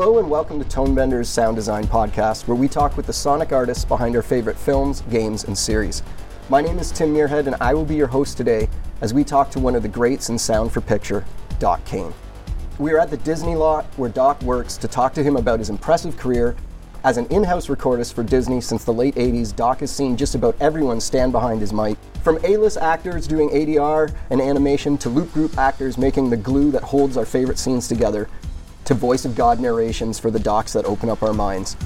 Hello 0.00 0.20
and 0.20 0.30
welcome 0.30 0.62
to 0.62 0.64
Tonebender's 0.64 1.28
Sound 1.28 1.56
Design 1.56 1.84
Podcast, 1.84 2.46
where 2.46 2.54
we 2.54 2.68
talk 2.68 2.96
with 2.96 3.06
the 3.06 3.12
sonic 3.12 3.50
artists 3.50 3.84
behind 3.84 4.14
our 4.14 4.22
favorite 4.22 4.56
films, 4.56 5.00
games, 5.10 5.42
and 5.42 5.58
series. 5.58 6.04
My 6.48 6.60
name 6.60 6.78
is 6.78 6.92
Tim 6.92 7.12
Muirhead, 7.12 7.48
and 7.48 7.56
I 7.60 7.74
will 7.74 7.84
be 7.84 7.96
your 7.96 8.06
host 8.06 8.36
today 8.36 8.68
as 9.00 9.12
we 9.12 9.24
talk 9.24 9.50
to 9.50 9.58
one 9.58 9.74
of 9.74 9.82
the 9.82 9.88
greats 9.88 10.28
in 10.28 10.38
sound 10.38 10.70
for 10.70 10.80
picture, 10.80 11.24
Doc 11.58 11.84
Kane. 11.84 12.14
We 12.78 12.92
are 12.92 13.00
at 13.00 13.10
the 13.10 13.16
Disney 13.16 13.56
lot 13.56 13.86
where 13.96 14.08
Doc 14.08 14.40
works 14.42 14.76
to 14.76 14.86
talk 14.86 15.14
to 15.14 15.22
him 15.24 15.34
about 15.34 15.58
his 15.58 15.68
impressive 15.68 16.16
career. 16.16 16.54
As 17.02 17.16
an 17.16 17.26
in 17.26 17.42
house 17.42 17.66
recordist 17.66 18.12
for 18.12 18.22
Disney 18.22 18.60
since 18.60 18.84
the 18.84 18.94
late 18.94 19.16
80s, 19.16 19.54
Doc 19.54 19.80
has 19.80 19.90
seen 19.90 20.16
just 20.16 20.36
about 20.36 20.54
everyone 20.60 21.00
stand 21.00 21.32
behind 21.32 21.60
his 21.60 21.72
mic. 21.72 21.98
From 22.22 22.38
A 22.44 22.56
list 22.56 22.76
actors 22.76 23.26
doing 23.26 23.48
ADR 23.48 24.14
and 24.30 24.40
animation 24.40 24.96
to 24.98 25.08
loop 25.08 25.32
group 25.32 25.58
actors 25.58 25.98
making 25.98 26.30
the 26.30 26.36
glue 26.36 26.70
that 26.70 26.84
holds 26.84 27.16
our 27.16 27.26
favorite 27.26 27.58
scenes 27.58 27.88
together, 27.88 28.28
to 28.88 28.94
voice 28.94 29.26
of 29.26 29.36
God 29.36 29.60
narrations 29.60 30.18
for 30.18 30.30
the 30.30 30.40
docs 30.40 30.72
that 30.72 30.86
open 30.86 31.10
up 31.10 31.22
our 31.22 31.34
minds. 31.34 31.76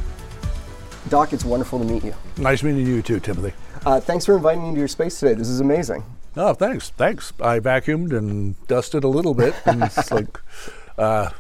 Doc, 1.08 1.32
it's 1.32 1.44
wonderful 1.44 1.80
to 1.80 1.84
meet 1.84 2.04
you. 2.04 2.14
Nice 2.36 2.62
meeting 2.62 2.86
you 2.86 3.02
too, 3.02 3.18
Timothy. 3.18 3.52
Uh, 3.84 3.98
thanks 3.98 4.24
for 4.24 4.36
inviting 4.36 4.62
me 4.62 4.68
into 4.68 4.78
your 4.78 4.86
space 4.86 5.18
today. 5.18 5.34
This 5.34 5.48
is 5.48 5.58
amazing. 5.58 6.04
Oh, 6.36 6.54
thanks, 6.54 6.90
thanks. 6.90 7.32
I 7.40 7.58
vacuumed 7.58 8.16
and 8.16 8.54
dusted 8.68 9.02
a 9.02 9.08
little 9.08 9.34
bit, 9.34 9.52
and 9.66 9.82
it's 9.82 10.10
like, 10.12 10.38
uh, 10.96 11.30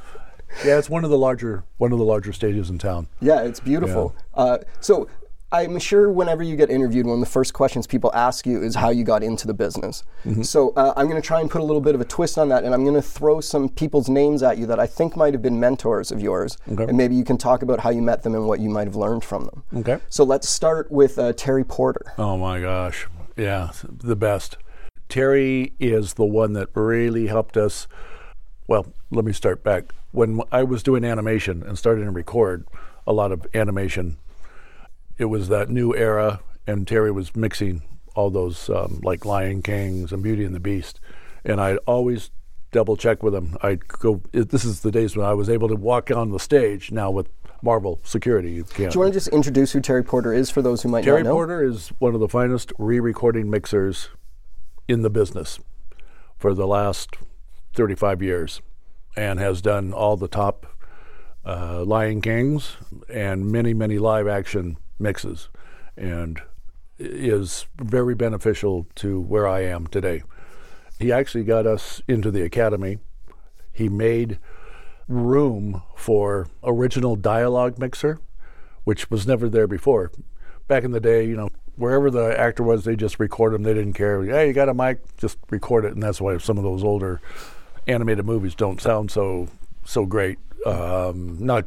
yeah, 0.64 0.78
it's 0.78 0.90
one 0.90 1.04
of 1.04 1.10
the 1.10 1.16
larger 1.16 1.62
one 1.78 1.92
of 1.92 1.98
the 1.98 2.04
larger 2.04 2.32
stages 2.32 2.68
in 2.68 2.78
town. 2.78 3.06
Yeah, 3.20 3.42
it's 3.42 3.60
beautiful. 3.60 4.16
Uh, 4.34 4.58
so 4.80 5.08
I'm 5.52 5.78
sure 5.78 6.10
whenever 6.10 6.42
you 6.42 6.56
get 6.56 6.70
interviewed, 6.70 7.04
one 7.06 7.14
of 7.18 7.20
the 7.20 7.30
first 7.30 7.52
questions 7.52 7.86
people 7.86 8.10
ask 8.14 8.46
you 8.46 8.62
is 8.62 8.74
how 8.74 8.88
you 8.88 9.04
got 9.04 9.22
into 9.22 9.46
the 9.46 9.52
business. 9.52 10.02
So 10.42 10.70
uh, 10.70 10.94
I'm 10.96 11.08
going 11.08 11.20
to 11.20 11.26
try 11.26 11.42
and 11.42 11.50
put 11.50 11.60
a 11.60 11.64
little 11.64 11.82
bit 11.82 11.94
of 11.94 12.00
a 12.00 12.06
twist 12.06 12.38
on 12.38 12.48
that, 12.48 12.64
and 12.64 12.72
I'm 12.72 12.84
going 12.84 12.94
to 12.96 13.02
throw 13.02 13.40
some 13.42 13.68
people's 13.68 14.08
names 14.08 14.42
at 14.42 14.56
you 14.56 14.64
that 14.66 14.80
I 14.80 14.86
think 14.86 15.14
might 15.14 15.34
have 15.34 15.42
been 15.42 15.60
mentors 15.60 16.10
of 16.10 16.20
yours, 16.22 16.56
Okay. 16.70 16.84
and 16.84 16.96
maybe 16.96 17.14
you 17.14 17.24
can 17.24 17.36
talk 17.36 17.62
about 17.62 17.80
how 17.80 17.90
you 17.90 18.00
met 18.00 18.22
them 18.22 18.34
and 18.34 18.46
what 18.48 18.60
you 18.60 18.70
might 18.70 18.86
have 18.86 18.96
learned 18.96 19.24
from 19.24 19.44
them. 19.44 19.62
Okay. 19.76 19.98
So 20.08 20.24
let's 20.24 20.48
start 20.48 20.90
with 20.90 21.18
uh, 21.18 21.34
Terry 21.34 21.64
Porter. 21.64 22.14
Oh 22.16 22.38
my 22.38 22.58
gosh, 22.60 23.06
yeah, 23.36 23.72
the 23.84 24.16
best. 24.16 24.56
Terry 25.10 25.74
is 25.78 26.14
the 26.14 26.24
one 26.24 26.54
that 26.54 26.68
really 26.74 27.26
helped 27.26 27.58
us. 27.58 27.86
Well, 28.66 28.86
let 29.10 29.26
me 29.26 29.34
start 29.34 29.62
back. 29.62 29.92
When 30.12 30.40
I 30.50 30.62
was 30.62 30.82
doing 30.82 31.04
animation 31.04 31.62
and 31.62 31.76
started 31.78 32.04
to 32.04 32.10
record 32.10 32.66
a 33.06 33.12
lot 33.12 33.32
of 33.32 33.46
animation, 33.54 34.16
it 35.22 35.26
was 35.26 35.48
that 35.48 35.70
new 35.70 35.94
era, 35.94 36.40
and 36.66 36.86
Terry 36.86 37.12
was 37.12 37.34
mixing 37.36 37.82
all 38.16 38.28
those 38.28 38.68
um, 38.68 39.00
like 39.04 39.24
Lion 39.24 39.62
Kings 39.62 40.12
and 40.12 40.20
Beauty 40.20 40.44
and 40.44 40.52
the 40.54 40.60
Beast, 40.60 40.98
and 41.44 41.60
I'd 41.60 41.76
always 41.86 42.30
double 42.72 42.96
check 42.96 43.22
with 43.22 43.32
him. 43.34 43.56
I'd 43.62 43.86
go. 43.86 44.20
it- 44.32 44.48
This 44.50 44.64
is 44.64 44.80
the 44.80 44.90
days 44.90 45.16
when 45.16 45.24
I 45.24 45.32
was 45.34 45.48
able 45.48 45.68
to 45.68 45.76
walk 45.76 46.10
on 46.10 46.30
the 46.32 46.40
stage. 46.40 46.90
Now 46.90 47.10
with 47.12 47.28
Marvel 47.62 48.00
security, 48.02 48.50
you 48.50 48.64
can't. 48.64 48.90
Do 48.92 48.96
you 48.96 49.00
want 49.00 49.12
to 49.12 49.16
just 49.16 49.28
introduce 49.28 49.70
who 49.70 49.80
Terry 49.80 50.02
Porter 50.02 50.32
is 50.34 50.50
for 50.50 50.60
those 50.60 50.82
who 50.82 50.88
might 50.88 51.04
Terry 51.04 51.22
not 51.22 51.28
know? 51.30 51.36
Terry 51.36 51.46
Porter 51.46 51.64
is 51.64 51.88
one 52.00 52.14
of 52.14 52.20
the 52.20 52.28
finest 52.28 52.72
re-recording 52.78 53.48
mixers 53.48 54.08
in 54.88 55.02
the 55.02 55.10
business 55.10 55.60
for 56.36 56.52
the 56.52 56.66
last 56.66 57.10
35 57.74 58.20
years, 58.22 58.60
and 59.16 59.38
has 59.38 59.62
done 59.62 59.92
all 59.92 60.16
the 60.16 60.26
top 60.28 60.66
uh, 61.46 61.84
Lion 61.84 62.20
Kings 62.20 62.76
and 63.08 63.46
many, 63.50 63.72
many 63.74 63.98
live-action 63.98 64.76
mixes, 65.02 65.48
and 65.96 66.40
is 66.98 67.66
very 67.76 68.14
beneficial 68.14 68.86
to 68.94 69.20
where 69.20 69.46
I 69.46 69.60
am 69.64 69.86
today. 69.86 70.22
He 70.98 71.10
actually 71.10 71.44
got 71.44 71.66
us 71.66 72.00
into 72.06 72.30
the 72.30 72.42
academy. 72.42 72.98
He 73.72 73.88
made 73.88 74.38
room 75.08 75.82
for 75.96 76.46
original 76.62 77.16
dialogue 77.16 77.78
mixer, 77.78 78.20
which 78.84 79.10
was 79.10 79.26
never 79.26 79.48
there 79.48 79.66
before. 79.66 80.12
Back 80.68 80.84
in 80.84 80.92
the 80.92 81.00
day, 81.00 81.26
you 81.26 81.36
know, 81.36 81.48
wherever 81.76 82.10
the 82.10 82.38
actor 82.38 82.62
was, 82.62 82.84
they 82.84 82.96
just 82.96 83.18
record 83.18 83.52
them. 83.52 83.62
They 83.62 83.74
didn't 83.74 83.94
care. 83.94 84.22
Hey, 84.22 84.48
you 84.48 84.52
got 84.52 84.68
a 84.68 84.74
mic, 84.74 85.16
just 85.16 85.38
record 85.50 85.84
it, 85.84 85.92
and 85.92 86.02
that's 86.02 86.20
why 86.20 86.38
some 86.38 86.56
of 86.56 86.64
those 86.64 86.84
older 86.84 87.20
animated 87.88 88.24
movies 88.24 88.54
don't 88.54 88.80
sound 88.80 89.10
so 89.10 89.48
so 89.84 90.06
great. 90.06 90.38
Um, 90.64 91.36
not 91.40 91.66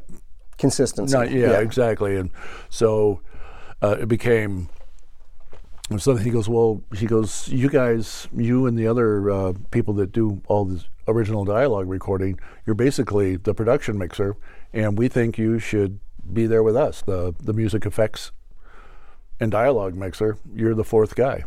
Consistency. 0.58 1.16
not, 1.16 1.32
yeah, 1.32 1.60
exactly. 1.60 2.16
And 2.16 2.30
so 2.70 3.22
uh, 3.82 3.98
it 4.00 4.08
became. 4.08 4.70
And 5.90 6.02
so 6.02 6.16
he 6.16 6.32
goes, 6.32 6.50
well, 6.50 6.82
he 6.96 7.06
goes, 7.06 7.48
you 7.48 7.70
guys, 7.70 8.28
you 8.36 8.66
and 8.66 8.78
the 8.78 8.88
other 8.88 9.30
uh, 9.30 9.54
people 9.70 9.94
that 9.96 10.12
do 10.12 10.42
all 10.48 10.66
this 10.66 10.86
original 11.08 11.46
dialogue 11.46 11.88
recording, 11.88 12.40
you're 12.66 12.74
basically 12.76 13.36
the 13.36 13.54
production 13.54 13.98
mixer, 13.98 14.36
and 14.74 14.98
we 14.98 15.08
think 15.08 15.38
you 15.38 15.60
should 15.60 16.00
be 16.34 16.48
there 16.48 16.64
with 16.64 16.76
us, 16.76 17.04
the 17.04 17.36
the 17.40 17.54
music 17.54 17.86
effects 17.86 18.32
and 19.40 19.52
dialogue 19.52 19.94
mixer. 19.96 20.38
You're 20.54 20.74
the 20.74 20.84
fourth 20.84 21.16
guy. 21.16 21.44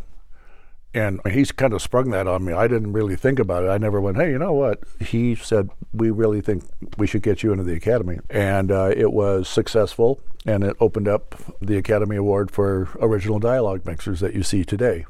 And 0.91 1.21
he's 1.27 1.51
kind 1.51 1.73
of 1.73 1.83
sprung 1.83 2.09
that 2.11 2.27
on 2.27 2.43
me. 2.43 2.53
I 2.53 2.67
didn't 2.67 2.93
really 2.93 3.15
think 3.15 3.37
about 3.37 3.63
it. 3.63 3.67
I 3.67 3.77
never 3.77 4.01
went, 4.01 4.17
hey, 4.17 4.31
you 4.31 4.39
know 4.39 4.53
what? 4.53 4.79
He 4.99 5.35
said, 5.35 5.69
we 5.93 6.09
really 6.09 6.41
think 6.41 6.63
we 6.97 7.05
should 7.05 7.21
get 7.21 7.43
you 7.43 7.51
into 7.51 7.63
the 7.63 7.75
Academy. 7.75 8.19
And 8.29 8.71
uh, 8.71 8.91
it 8.95 9.13
was 9.13 9.47
successful, 9.47 10.19
and 10.47 10.63
it 10.63 10.75
opened 10.79 11.07
up 11.07 11.35
the 11.61 11.77
Academy 11.77 12.15
Award 12.15 12.49
for 12.49 12.89
original 12.99 13.37
dialogue 13.37 13.85
mixers 13.85 14.19
that 14.21 14.33
you 14.33 14.41
see 14.41 14.63
today. 14.63 15.05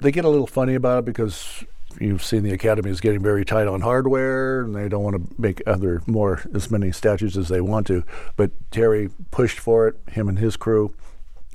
They 0.00 0.10
get 0.10 0.24
a 0.24 0.30
little 0.30 0.46
funny 0.46 0.74
about 0.74 1.00
it 1.00 1.04
because 1.04 1.64
you've 2.00 2.24
seen 2.24 2.42
the 2.42 2.52
Academy 2.52 2.90
is 2.90 3.00
getting 3.00 3.22
very 3.22 3.44
tight 3.44 3.66
on 3.66 3.82
hardware, 3.82 4.62
and 4.62 4.74
they 4.74 4.88
don't 4.88 5.04
want 5.04 5.16
to 5.16 5.40
make 5.40 5.62
other 5.66 6.02
more 6.06 6.42
as 6.54 6.70
many 6.70 6.92
statues 6.92 7.36
as 7.36 7.48
they 7.48 7.60
want 7.60 7.86
to. 7.88 8.04
But 8.36 8.52
Terry 8.70 9.10
pushed 9.30 9.58
for 9.58 9.86
it, 9.86 9.96
him 10.12 10.28
and 10.28 10.38
his 10.38 10.56
crew, 10.56 10.94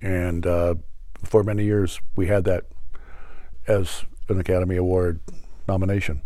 and 0.02 0.46
uh, 0.46 0.76
for 1.24 1.44
many 1.44 1.66
years 1.66 2.00
we 2.16 2.28
had 2.28 2.44
that 2.46 2.66
as 3.70 4.04
an 4.28 4.40
Academy 4.40 4.76
Award 4.76 5.20
nomination. 5.68 6.22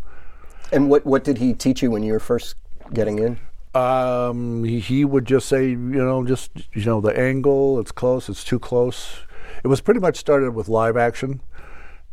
And 0.71 0.89
what, 0.89 1.05
what 1.05 1.23
did 1.23 1.37
he 1.37 1.53
teach 1.53 1.83
you 1.83 1.91
when 1.91 2.01
you 2.01 2.13
were 2.13 2.19
first 2.19 2.55
getting 2.93 3.19
in? 3.19 3.37
Um, 3.75 4.63
he, 4.63 4.79
he 4.79 5.05
would 5.05 5.25
just 5.25 5.47
say, 5.47 5.69
you 5.69 5.75
know, 5.75 6.25
just 6.25 6.51
you 6.73 6.85
know, 6.85 7.01
the 7.01 7.17
angle, 7.17 7.79
it's 7.79 7.91
close, 7.91 8.29
it's 8.29 8.43
too 8.43 8.59
close. 8.59 9.17
It 9.63 9.67
was 9.67 9.81
pretty 9.81 9.99
much 9.99 10.17
started 10.17 10.51
with 10.51 10.67
live 10.67 10.95
action, 10.95 11.41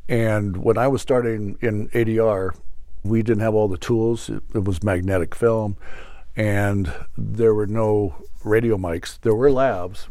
and 0.09 0.57
when 0.57 0.79
I 0.79 0.89
was 0.89 1.03
starting 1.03 1.59
in 1.61 1.89
ADR, 1.91 2.55
we 3.03 3.23
didn't 3.23 3.43
have 3.43 3.55
all 3.55 3.69
the 3.69 3.79
tools. 3.79 4.31
It, 4.31 4.43
it 4.55 4.65
was 4.65 4.83
magnetic 4.83 5.35
film, 5.35 5.77
and 6.35 6.93
there 7.19 7.55
were 7.55 7.67
no 7.67 8.15
radio 8.43 8.79
mics. 8.79 9.21
There 9.21 9.35
were 9.35 9.51
lavs, 9.51 10.09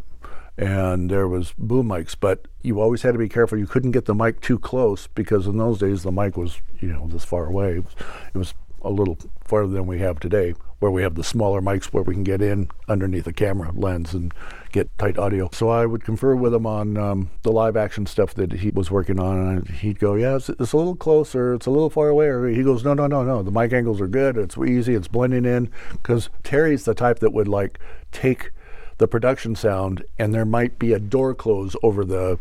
and 0.59 1.09
there 1.09 1.27
was 1.27 1.53
boom 1.57 1.87
mics, 1.87 2.15
but 2.19 2.47
you 2.61 2.81
always 2.81 3.01
had 3.01 3.13
to 3.13 3.17
be 3.17 3.29
careful. 3.29 3.57
You 3.57 3.65
couldn't 3.65 3.91
get 3.91 4.05
the 4.05 4.13
mic 4.13 4.41
too 4.41 4.59
close 4.59 5.07
because 5.07 5.47
in 5.47 5.57
those 5.57 5.79
days 5.79 6.03
the 6.03 6.11
mic 6.11 6.35
was, 6.35 6.61
you 6.81 6.89
know, 6.89 7.07
this 7.07 7.23
far 7.23 7.45
away. 7.45 7.77
It 7.77 7.85
was, 7.85 7.95
it 8.33 8.37
was 8.37 8.53
a 8.81 8.89
little 8.89 9.17
farther 9.45 9.71
than 9.71 9.87
we 9.87 9.99
have 9.99 10.19
today, 10.19 10.53
where 10.79 10.91
we 10.91 11.01
have 11.01 11.15
the 11.15 11.23
smaller 11.23 11.61
mics 11.61 11.85
where 11.85 12.03
we 12.03 12.13
can 12.13 12.25
get 12.25 12.41
in 12.41 12.69
underneath 12.89 13.23
the 13.23 13.31
camera 13.31 13.71
lens 13.73 14.13
and 14.13 14.33
get 14.73 14.89
tight 14.97 15.17
audio. 15.17 15.49
So 15.53 15.69
I 15.69 15.85
would 15.85 16.03
confer 16.03 16.35
with 16.35 16.53
him 16.53 16.65
on 16.65 16.97
um, 16.97 17.29
the 17.43 17.53
live 17.53 17.77
action 17.77 18.05
stuff 18.05 18.33
that 18.33 18.51
he 18.51 18.69
was 18.69 18.91
working 18.91 19.17
on, 19.17 19.37
and 19.39 19.69
he'd 19.69 19.99
go, 19.99 20.15
"Yeah, 20.15 20.35
it's, 20.35 20.49
it's 20.49 20.73
a 20.73 20.77
little 20.77 20.95
closer, 20.95 21.53
it's 21.53 21.67
a 21.67 21.71
little 21.71 21.89
far 21.89 22.09
away," 22.09 22.27
or 22.27 22.47
he 22.47 22.63
goes, 22.63 22.83
"No, 22.83 22.93
no, 22.93 23.07
no, 23.07 23.23
no, 23.23 23.43
the 23.43 23.51
mic 23.51 23.71
angles 23.71 24.01
are 24.01 24.07
good. 24.07 24.37
It's 24.37 24.57
easy. 24.57 24.93
It's 24.93 25.07
blending 25.07 25.45
in." 25.45 25.71
Because 25.93 26.29
Terry's 26.43 26.83
the 26.83 26.93
type 26.93 27.19
that 27.19 27.31
would 27.31 27.47
like 27.47 27.79
take 28.11 28.51
the 28.99 29.07
production 29.07 29.55
sound, 29.55 30.05
and 30.17 30.33
there 30.33 30.45
might 30.45 30.77
be 30.77 30.93
a 30.93 30.99
door 30.99 31.33
close 31.33 31.75
over 31.81 32.05
the 32.05 32.37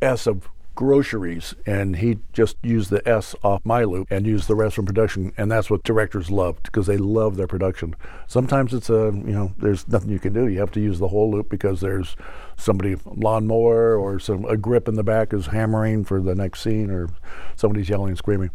S 0.00 0.26
of 0.26 0.48
groceries, 0.74 1.54
and 1.66 1.96
he 1.96 2.18
just 2.32 2.56
used 2.62 2.90
the 2.90 3.06
S 3.08 3.34
off 3.42 3.60
my 3.64 3.84
loop 3.84 4.08
and 4.10 4.26
used 4.26 4.48
the 4.48 4.54
rest 4.54 4.76
from 4.76 4.86
production, 4.86 5.32
and 5.36 5.50
that's 5.50 5.70
what 5.70 5.82
directors 5.82 6.30
loved 6.30 6.64
because 6.64 6.86
they 6.86 6.96
love 6.96 7.36
their 7.36 7.46
production. 7.46 7.94
Sometimes 8.26 8.74
it's 8.74 8.90
a 8.90 9.12
you 9.14 9.32
know 9.32 9.52
there's 9.58 9.86
nothing 9.88 10.10
you 10.10 10.18
can 10.18 10.32
do. 10.32 10.46
You 10.46 10.58
have 10.60 10.72
to 10.72 10.80
use 10.80 10.98
the 10.98 11.08
whole 11.08 11.30
loop 11.30 11.48
because 11.48 11.80
there's 11.80 12.16
somebody 12.56 12.96
lawnmower 13.04 13.96
or 13.96 14.18
some 14.18 14.44
a 14.44 14.56
grip 14.56 14.88
in 14.88 14.94
the 14.94 15.04
back 15.04 15.32
is 15.32 15.46
hammering 15.46 16.04
for 16.04 16.20
the 16.20 16.34
next 16.34 16.60
scene 16.60 16.90
or 16.90 17.08
somebody's 17.56 17.88
yelling 17.88 18.10
and 18.10 18.18
screaming. 18.18 18.50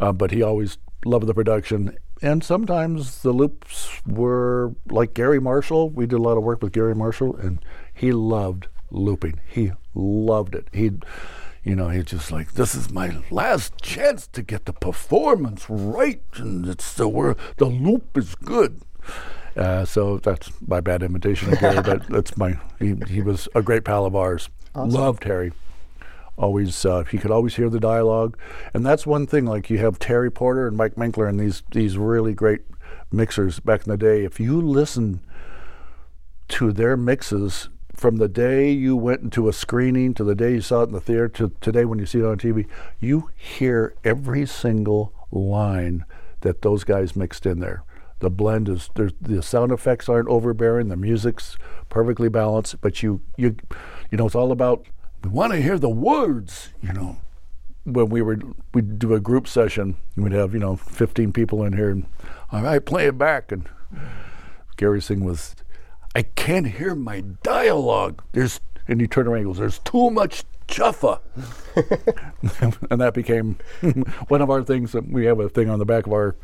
Uh, 0.00 0.12
but 0.12 0.30
he 0.30 0.42
always 0.42 0.78
loved 1.04 1.26
the 1.26 1.34
production. 1.34 1.96
And 2.20 2.42
sometimes 2.42 3.22
the 3.22 3.32
loops 3.32 3.90
were 4.06 4.74
like 4.90 5.14
Garry 5.14 5.40
Marshall. 5.40 5.90
We 5.90 6.06
did 6.06 6.16
a 6.16 6.22
lot 6.22 6.36
of 6.36 6.42
work 6.42 6.62
with 6.62 6.72
Garry 6.72 6.94
Marshall, 6.94 7.36
and 7.36 7.64
he 7.94 8.12
loved 8.12 8.66
looping. 8.90 9.40
He 9.46 9.72
loved 9.94 10.54
it. 10.54 10.68
He, 10.72 10.92
you 11.62 11.76
know, 11.76 11.90
he's 11.90 12.06
just 12.06 12.32
like, 12.32 12.52
this 12.52 12.74
is 12.74 12.90
my 12.90 13.22
last 13.30 13.80
chance 13.80 14.26
to 14.28 14.42
get 14.42 14.64
the 14.64 14.72
performance 14.72 15.66
right, 15.68 16.22
and 16.36 16.66
it's 16.66 16.92
the 16.94 17.08
where 17.08 17.36
the 17.58 17.66
loop 17.66 18.16
is 18.16 18.34
good. 18.34 18.80
Uh, 19.56 19.84
so 19.84 20.18
that's 20.18 20.50
my 20.66 20.80
bad 20.80 21.02
imitation 21.02 21.52
of 21.52 21.60
Garry, 21.60 21.82
but 21.82 22.06
that's 22.08 22.36
my. 22.36 22.58
He, 22.78 22.94
he 23.08 23.22
was 23.22 23.48
a 23.54 23.62
great 23.62 23.84
pal 23.84 24.06
of 24.06 24.16
ours. 24.16 24.48
Loved 24.74 25.24
Harry 25.24 25.52
always 26.38 26.84
uh, 26.84 27.02
he 27.04 27.18
could 27.18 27.30
always 27.30 27.56
hear 27.56 27.68
the 27.68 27.80
dialogue 27.80 28.38
and 28.72 28.86
that's 28.86 29.06
one 29.06 29.26
thing 29.26 29.44
like 29.44 29.68
you 29.68 29.78
have 29.78 29.98
terry 29.98 30.30
porter 30.30 30.66
and 30.68 30.76
mike 30.76 30.94
minkler 30.94 31.28
and 31.28 31.38
these 31.38 31.62
these 31.72 31.98
really 31.98 32.32
great 32.32 32.62
mixers 33.12 33.60
back 33.60 33.86
in 33.86 33.90
the 33.90 33.96
day. 33.96 34.24
If 34.24 34.40
you 34.40 34.60
listen 34.60 35.20
to 36.48 36.72
their 36.72 36.96
mixes 36.96 37.68
from 37.94 38.16
the 38.16 38.28
day 38.28 38.70
you 38.70 38.96
went 38.96 39.22
into 39.22 39.48
a 39.48 39.52
screening 39.52 40.14
to 40.14 40.22
the 40.22 40.34
day 40.34 40.52
you 40.52 40.60
saw 40.60 40.82
it 40.82 40.88
in 40.88 40.92
the 40.92 41.00
theater 41.00 41.28
to 41.28 41.52
today 41.60 41.84
when 41.84 41.98
you 41.98 42.06
see 42.06 42.20
it 42.20 42.24
on 42.24 42.38
TV, 42.38 42.66
you 43.00 43.30
hear 43.34 43.94
every 44.04 44.46
single 44.46 45.12
line 45.30 46.04
that 46.40 46.62
those 46.62 46.84
guys 46.84 47.16
mixed 47.16 47.44
in 47.44 47.58
there. 47.58 47.82
The 48.20 48.30
blend 48.30 48.68
is 48.68 48.88
the 48.94 49.42
sound 49.42 49.72
effects 49.72 50.08
aren't 50.08 50.28
overbearing, 50.28 50.88
the 50.88 50.96
music's 50.96 51.56
perfectly 51.88 52.28
balanced, 52.28 52.80
but 52.80 53.02
you 53.02 53.20
you 53.36 53.56
you 54.10 54.18
know 54.18 54.26
it's 54.26 54.34
all 54.34 54.52
about 54.52 54.86
we 55.22 55.30
want 55.30 55.52
to 55.52 55.60
hear 55.60 55.78
the 55.78 55.88
words, 55.88 56.70
you 56.82 56.92
know. 56.92 57.18
When 57.84 58.10
we 58.10 58.20
were 58.20 58.38
we'd 58.74 58.98
do 58.98 59.14
a 59.14 59.20
group 59.20 59.48
session, 59.48 59.96
we'd 60.14 60.32
have 60.32 60.52
you 60.52 60.60
know 60.60 60.76
15 60.76 61.32
people 61.32 61.64
in 61.64 61.72
here, 61.72 61.88
and 61.88 62.06
all 62.52 62.62
right, 62.62 62.84
play 62.84 63.06
it 63.06 63.16
back, 63.16 63.50
and 63.50 63.66
Garry's 64.76 65.08
thing 65.08 65.24
was 65.24 65.56
I 66.14 66.22
can't 66.22 66.66
hear 66.66 66.94
my 66.94 67.22
dialogue. 67.42 68.22
There's 68.32 68.60
and 68.88 69.00
he 69.00 69.06
turned 69.06 69.28
around 69.28 69.38
and 69.38 69.46
goes, 69.46 69.58
There's 69.58 69.78
too 69.80 70.10
much 70.10 70.44
chuffa. 70.66 71.20
and 72.90 73.00
that 73.00 73.14
became 73.14 73.56
one 74.28 74.42
of 74.42 74.50
our 74.50 74.62
things 74.62 74.92
that 74.92 75.06
we 75.08 75.26
have 75.26 75.38
a 75.38 75.48
thing 75.48 75.68
on 75.68 75.78
the 75.78 75.84
back 75.84 76.06
of 76.06 76.12
our 76.12 76.34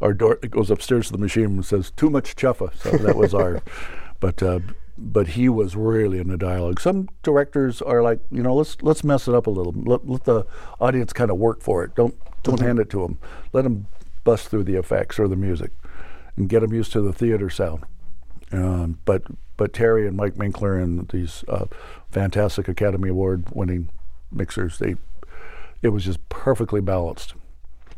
our 0.00 0.14
door 0.14 0.38
that 0.40 0.48
goes 0.48 0.70
upstairs 0.70 1.06
to 1.06 1.12
the 1.12 1.18
machine 1.18 1.44
and 1.44 1.64
says 1.64 1.90
too 1.90 2.08
much 2.08 2.36
chuffa. 2.36 2.74
So 2.76 2.96
that 2.98 3.16
was 3.16 3.34
our 3.34 3.60
but 4.20 4.42
uh, 4.42 4.60
but 4.98 5.28
he 5.28 5.48
was 5.48 5.76
really 5.76 6.18
in 6.18 6.28
the 6.28 6.36
dialogue. 6.36 6.80
Some 6.80 7.08
directors 7.22 7.80
are 7.80 8.02
like, 8.02 8.20
you 8.30 8.42
know, 8.42 8.54
let's 8.54 8.76
let's 8.82 9.04
mess 9.04 9.28
it 9.28 9.34
up 9.34 9.46
a 9.46 9.50
little. 9.50 9.72
Let, 9.72 10.08
let 10.08 10.24
the 10.24 10.44
audience 10.80 11.12
kind 11.12 11.30
of 11.30 11.38
work 11.38 11.62
for 11.62 11.84
it. 11.84 11.94
Don't 11.94 12.16
don't 12.42 12.56
mm-hmm. 12.56 12.66
hand 12.66 12.78
it 12.80 12.90
to 12.90 13.02
them. 13.02 13.18
Let 13.52 13.62
them 13.62 13.86
bust 14.24 14.48
through 14.48 14.64
the 14.64 14.74
effects 14.74 15.18
or 15.18 15.28
the 15.28 15.36
music, 15.36 15.70
and 16.36 16.48
get 16.48 16.60
them 16.60 16.74
used 16.74 16.92
to 16.92 17.00
the 17.00 17.12
theater 17.12 17.48
sound. 17.48 17.84
Um, 18.50 18.98
but 19.04 19.22
but 19.56 19.72
Terry 19.72 20.06
and 20.06 20.16
Mike 20.16 20.34
Minkler 20.34 20.82
and 20.82 21.08
these 21.08 21.44
uh, 21.48 21.66
fantastic 22.10 22.68
Academy 22.68 23.10
Award 23.10 23.46
winning 23.52 23.90
mixers, 24.32 24.78
they 24.78 24.96
it 25.80 25.90
was 25.90 26.04
just 26.04 26.26
perfectly 26.28 26.80
balanced. 26.80 27.34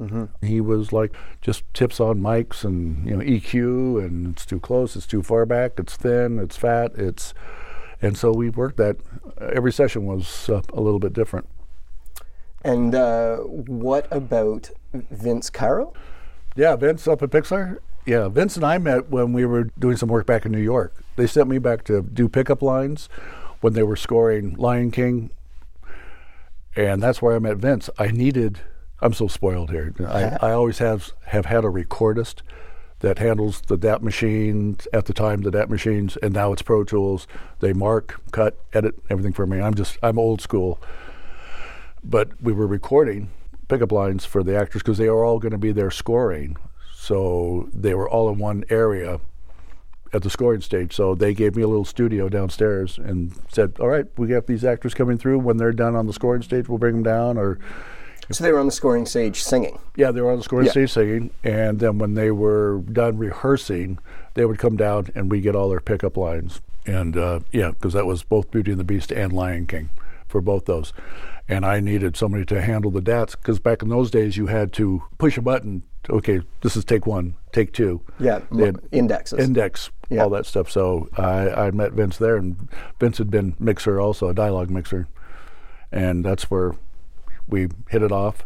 Mm-hmm. 0.00 0.47
He 0.47 0.61
was 0.61 0.93
like 0.93 1.14
just 1.43 1.62
tips 1.75 2.00
on 2.00 2.20
mics 2.20 2.64
and 2.64 3.06
you 3.06 3.17
know 3.17 3.23
EQ 3.23 4.05
and 4.05 4.35
it's 4.35 4.47
too 4.47 4.58
close, 4.58 4.97
it's 4.97 5.06
too 5.06 5.23
far 5.23 5.44
back, 5.44 5.73
it's 5.76 5.94
thin, 5.97 6.38
it's 6.38 6.56
fat, 6.56 6.93
it's 6.94 7.35
and 8.02 8.17
so 8.17 8.32
we 8.32 8.49
worked 8.50 8.76
that. 8.79 8.97
Every 9.41 9.73
session 9.73 10.06
was 10.06 10.49
uh, 10.49 10.62
a 10.73 10.81
little 10.81 10.99
bit 10.99 11.12
different. 11.12 11.47
And 12.62 12.94
uh, 12.94 13.38
what 13.38 14.06
about 14.11 14.70
Vince 14.93 15.50
Caro? 15.50 15.93
Yeah, 16.56 16.76
Vince 16.76 17.06
up 17.06 17.23
at 17.23 17.31
Pixar. 17.31 17.79
Yeah, 18.06 18.29
Vince 18.29 18.56
and 18.56 18.64
I 18.64 18.79
met 18.79 19.11
when 19.11 19.32
we 19.32 19.44
were 19.44 19.64
doing 19.79 19.97
some 19.97 20.08
work 20.08 20.26
back 20.26 20.44
in 20.47 20.52
New 20.52 20.61
York. 20.61 20.94
They 21.17 21.26
sent 21.26 21.49
me 21.49 21.58
back 21.58 21.85
to 21.85 22.02
do 22.02 22.29
pickup 22.29 22.62
lines 22.62 23.08
when 23.61 23.75
they 23.75 23.82
were 23.82 23.97
scoring 23.97 24.55
Lion 24.56 24.91
King, 24.91 25.31
and 26.75 27.02
that's 27.02 27.20
where 27.20 27.37
I 27.37 27.38
met 27.38 27.58
Vince. 27.58 27.91
I 27.99 28.08
needed. 28.08 28.61
I'm 29.02 29.12
so 29.12 29.29
spoiled 29.29 29.70
here. 29.70 29.94
I, 30.06 30.37
I 30.49 30.52
always 30.52 30.79
have 30.79 31.12
have 31.26 31.47
had 31.47 31.64
a 31.64 31.69
recordist 31.69 32.43
that 33.00 33.19
handles 33.19 33.62
the 33.62 33.79
DAT 33.79 34.02
machines 34.02 34.87
at 34.93 35.06
the 35.06 35.14
time, 35.14 35.41
the 35.41 35.50
DAT 35.50 35.70
machines, 35.70 36.17
and 36.19 36.35
now 36.35 36.52
it's 36.52 36.62
Pro 36.62 36.85
Tools. 36.85 37.26
They 37.61 37.73
mark, 37.73 38.20
cut, 38.31 38.58
edit 38.73 38.94
everything 39.08 39.32
for 39.32 39.47
me. 39.47 39.61
I'm 39.61 39.75
just 39.75 39.99
I'm 40.02 40.19
old 40.19 40.41
school. 40.41 40.81
But 42.05 42.31
we 42.43 42.52
were 42.52 42.67
recording 42.67 43.31
pickup 43.69 43.93
lines 43.93 44.25
for 44.25 44.43
the 44.43 44.56
actors 44.56 44.82
because 44.82 44.99
they 44.99 45.06
are 45.06 45.25
all 45.25 45.38
going 45.38 45.52
to 45.52 45.58
be 45.58 45.73
there 45.73 45.91
scoring. 45.91 46.56
So 46.94 47.69
they 47.73 47.94
were 47.94 48.08
all 48.08 48.31
in 48.31 48.38
one 48.38 48.64
area 48.69 49.20
at 50.12 50.23
the 50.23 50.31
scoring 50.31 50.61
stage. 50.61 50.94
So 50.94 51.14
they 51.14 51.35
gave 51.35 51.56
me 51.56 51.62
a 51.62 51.69
little 51.69 51.85
studio 51.85 52.29
downstairs 52.29 52.99
and 52.99 53.32
said, 53.50 53.76
"All 53.81 53.88
right, 53.88 54.06
we 54.19 54.26
got 54.26 54.47
these 54.47 54.64
actors 54.64 54.93
coming 54.93 55.17
through. 55.17 55.38
When 55.38 55.56
they're 55.56 55.73
done 55.73 55.97
on 55.97 56.06
the 56.06 56.12
scoring 56.12 56.43
stage, 56.43 56.69
we'll 56.69 56.79
bring 56.79 56.97
them 56.97 57.02
down." 57.02 57.38
Or 57.38 57.58
so 58.32 58.44
they 58.44 58.52
were 58.52 58.58
on 58.58 58.66
the 58.66 58.72
scoring 58.72 59.06
stage 59.06 59.42
singing. 59.42 59.78
Yeah, 59.96 60.10
they 60.10 60.20
were 60.20 60.30
on 60.30 60.38
the 60.38 60.44
scoring 60.44 60.66
yeah. 60.66 60.72
stage 60.72 60.92
singing, 60.92 61.30
and 61.42 61.80
then 61.80 61.98
when 61.98 62.14
they 62.14 62.30
were 62.30 62.82
done 62.92 63.18
rehearsing, 63.18 63.98
they 64.34 64.44
would 64.44 64.58
come 64.58 64.76
down 64.76 65.08
and 65.14 65.30
we 65.30 65.40
get 65.40 65.56
all 65.56 65.68
their 65.68 65.80
pickup 65.80 66.16
lines. 66.16 66.60
And 66.86 67.16
uh, 67.16 67.40
yeah, 67.52 67.70
because 67.70 67.92
that 67.92 68.06
was 68.06 68.22
both 68.22 68.50
Beauty 68.50 68.70
and 68.70 68.80
the 68.80 68.84
Beast 68.84 69.12
and 69.12 69.32
Lion 69.32 69.66
King 69.66 69.90
for 70.26 70.40
both 70.40 70.64
those. 70.64 70.92
And 71.48 71.66
I 71.66 71.80
needed 71.80 72.16
somebody 72.16 72.44
to 72.46 72.62
handle 72.62 72.90
the 72.90 73.00
DATs 73.00 73.34
because 73.34 73.58
back 73.58 73.82
in 73.82 73.88
those 73.88 74.10
days 74.10 74.36
you 74.36 74.46
had 74.46 74.72
to 74.74 75.02
push 75.18 75.36
a 75.36 75.42
button 75.42 75.82
okay, 76.08 76.40
this 76.62 76.76
is 76.76 76.84
take 76.84 77.06
one, 77.06 77.34
take 77.52 77.72
two. 77.72 78.00
Yeah, 78.18 78.40
indexes. 78.92 79.38
Index, 79.38 79.90
yeah. 80.08 80.22
all 80.22 80.30
that 80.30 80.46
stuff. 80.46 80.70
So 80.70 81.08
I, 81.16 81.50
I 81.50 81.70
met 81.70 81.92
Vince 81.92 82.16
there, 82.16 82.36
and 82.36 82.68
Vince 82.98 83.18
had 83.18 83.30
been 83.30 83.54
mixer 83.58 84.00
also, 84.00 84.28
a 84.28 84.34
dialogue 84.34 84.70
mixer. 84.70 85.08
And 85.92 86.24
that's 86.24 86.50
where 86.50 86.72
we 87.50 87.69
hit 87.88 88.02
it 88.02 88.12
off. 88.12 88.44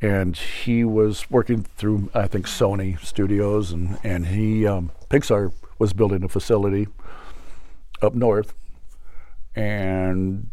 And 0.00 0.36
he 0.36 0.84
was 0.84 1.28
working 1.30 1.64
through, 1.76 2.10
I 2.14 2.28
think, 2.28 2.46
Sony 2.46 3.00
Studios, 3.00 3.72
and, 3.72 3.98
and 4.04 4.26
he, 4.26 4.66
um, 4.66 4.92
Pixar 5.10 5.52
was 5.78 5.92
building 5.92 6.22
a 6.22 6.28
facility 6.28 6.86
up 8.00 8.14
north. 8.14 8.54
And 9.56 10.50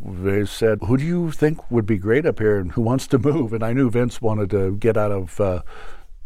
they 0.00 0.44
said, 0.46 0.78
"Who 0.86 0.96
do 0.96 1.04
you 1.04 1.30
think 1.30 1.70
would 1.70 1.86
be 1.86 1.98
great 1.98 2.26
up 2.26 2.38
here, 2.38 2.58
and 2.58 2.72
who 2.72 2.82
wants 2.82 3.06
to 3.08 3.18
move?" 3.18 3.52
And 3.52 3.62
I 3.62 3.72
knew 3.72 3.90
Vince 3.90 4.20
wanted 4.20 4.50
to 4.50 4.76
get 4.76 4.96
out 4.96 5.12
of 5.12 5.40
uh, 5.40 5.62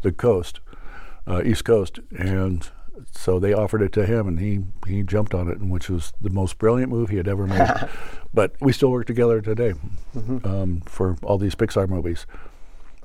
the 0.01 0.11
coast, 0.11 0.59
uh, 1.27 1.41
East 1.43 1.65
Coast, 1.65 1.99
and 2.17 2.69
so 3.11 3.39
they 3.39 3.53
offered 3.53 3.81
it 3.81 3.91
to 3.93 4.05
him, 4.05 4.27
and 4.27 4.39
he 4.39 4.61
he 4.87 5.03
jumped 5.03 5.33
on 5.33 5.47
it, 5.49 5.57
and 5.57 5.71
which 5.71 5.89
was 5.89 6.13
the 6.21 6.29
most 6.29 6.57
brilliant 6.57 6.91
move 6.91 7.09
he 7.09 7.17
had 7.17 7.27
ever 7.27 7.47
made. 7.47 7.89
but 8.33 8.55
we 8.59 8.71
still 8.71 8.91
work 8.91 9.07
together 9.07 9.41
today 9.41 9.73
mm-hmm. 10.15 10.45
um, 10.47 10.81
for 10.81 11.17
all 11.23 11.37
these 11.37 11.55
Pixar 11.55 11.87
movies. 11.87 12.25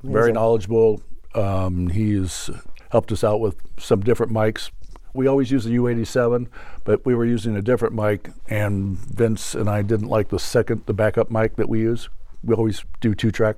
Amazing. 0.02 0.12
Very 0.12 0.32
knowledgeable. 0.32 1.02
Um, 1.34 1.88
he's 1.88 2.50
helped 2.90 3.12
us 3.12 3.22
out 3.22 3.40
with 3.40 3.56
some 3.78 4.00
different 4.00 4.32
mics 4.32 4.70
we 5.18 5.26
always 5.26 5.50
use 5.50 5.64
the 5.64 5.74
U87, 5.76 6.46
but 6.84 7.04
we 7.04 7.14
were 7.14 7.24
using 7.24 7.56
a 7.56 7.62
different 7.62 7.94
mic, 7.94 8.30
and 8.48 8.96
Vince 8.96 9.54
and 9.54 9.68
I 9.68 9.82
didn't 9.82 10.08
like 10.08 10.28
the 10.28 10.38
second, 10.38 10.86
the 10.86 10.94
backup 10.94 11.30
mic 11.30 11.56
that 11.56 11.68
we 11.68 11.80
use. 11.80 12.08
We 12.44 12.54
always 12.54 12.84
do 13.00 13.14
two 13.14 13.30
track, 13.30 13.56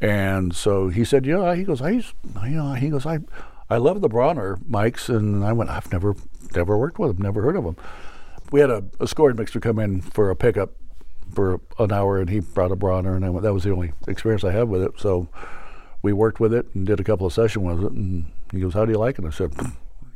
and 0.00 0.54
so 0.54 0.88
he 0.88 1.04
said, 1.04 1.26
"Yeah." 1.26 1.54
He 1.54 1.62
goes, 1.62 1.80
"I, 1.80 1.90
you 1.90 2.02
know," 2.56 2.72
he 2.72 2.88
goes, 2.88 3.06
"I, 3.06 3.20
I 3.74 3.78
love 3.78 4.00
the 4.00 4.08
Brauner 4.08 4.58
mics," 4.64 5.08
and 5.08 5.44
I 5.44 5.52
went, 5.52 5.70
"I've 5.70 5.90
never, 5.92 6.14
never 6.54 6.78
worked 6.78 6.98
with 6.98 7.16
them, 7.16 7.22
never 7.22 7.42
heard 7.42 7.56
of 7.56 7.64
them." 7.64 7.76
We 8.52 8.60
had 8.60 8.70
a, 8.70 8.84
a 9.00 9.08
scoring 9.08 9.36
mixer 9.36 9.60
come 9.60 9.78
in 9.78 10.00
for 10.00 10.30
a 10.30 10.36
pickup 10.36 10.72
for 11.34 11.60
an 11.78 11.90
hour, 11.90 12.18
and 12.18 12.30
he 12.30 12.40
brought 12.40 12.70
a 12.70 12.76
Brauner, 12.76 13.16
and 13.16 13.24
I 13.24 13.30
went, 13.30 13.42
that 13.42 13.52
was 13.52 13.64
the 13.64 13.72
only 13.72 13.92
experience 14.06 14.44
I 14.44 14.52
had 14.52 14.68
with 14.68 14.82
it. 14.82 14.92
So 14.98 15.28
we 16.02 16.12
worked 16.12 16.38
with 16.38 16.54
it 16.54 16.66
and 16.74 16.86
did 16.86 17.00
a 17.00 17.04
couple 17.04 17.26
of 17.26 17.32
sessions 17.32 17.64
with 17.64 17.84
it, 17.84 17.92
and 17.92 18.26
he 18.52 18.60
goes, 18.60 18.74
"How 18.74 18.84
do 18.84 18.92
you 18.92 18.98
like 18.98 19.18
it?" 19.18 19.24
I 19.24 19.30
said, 19.30 19.52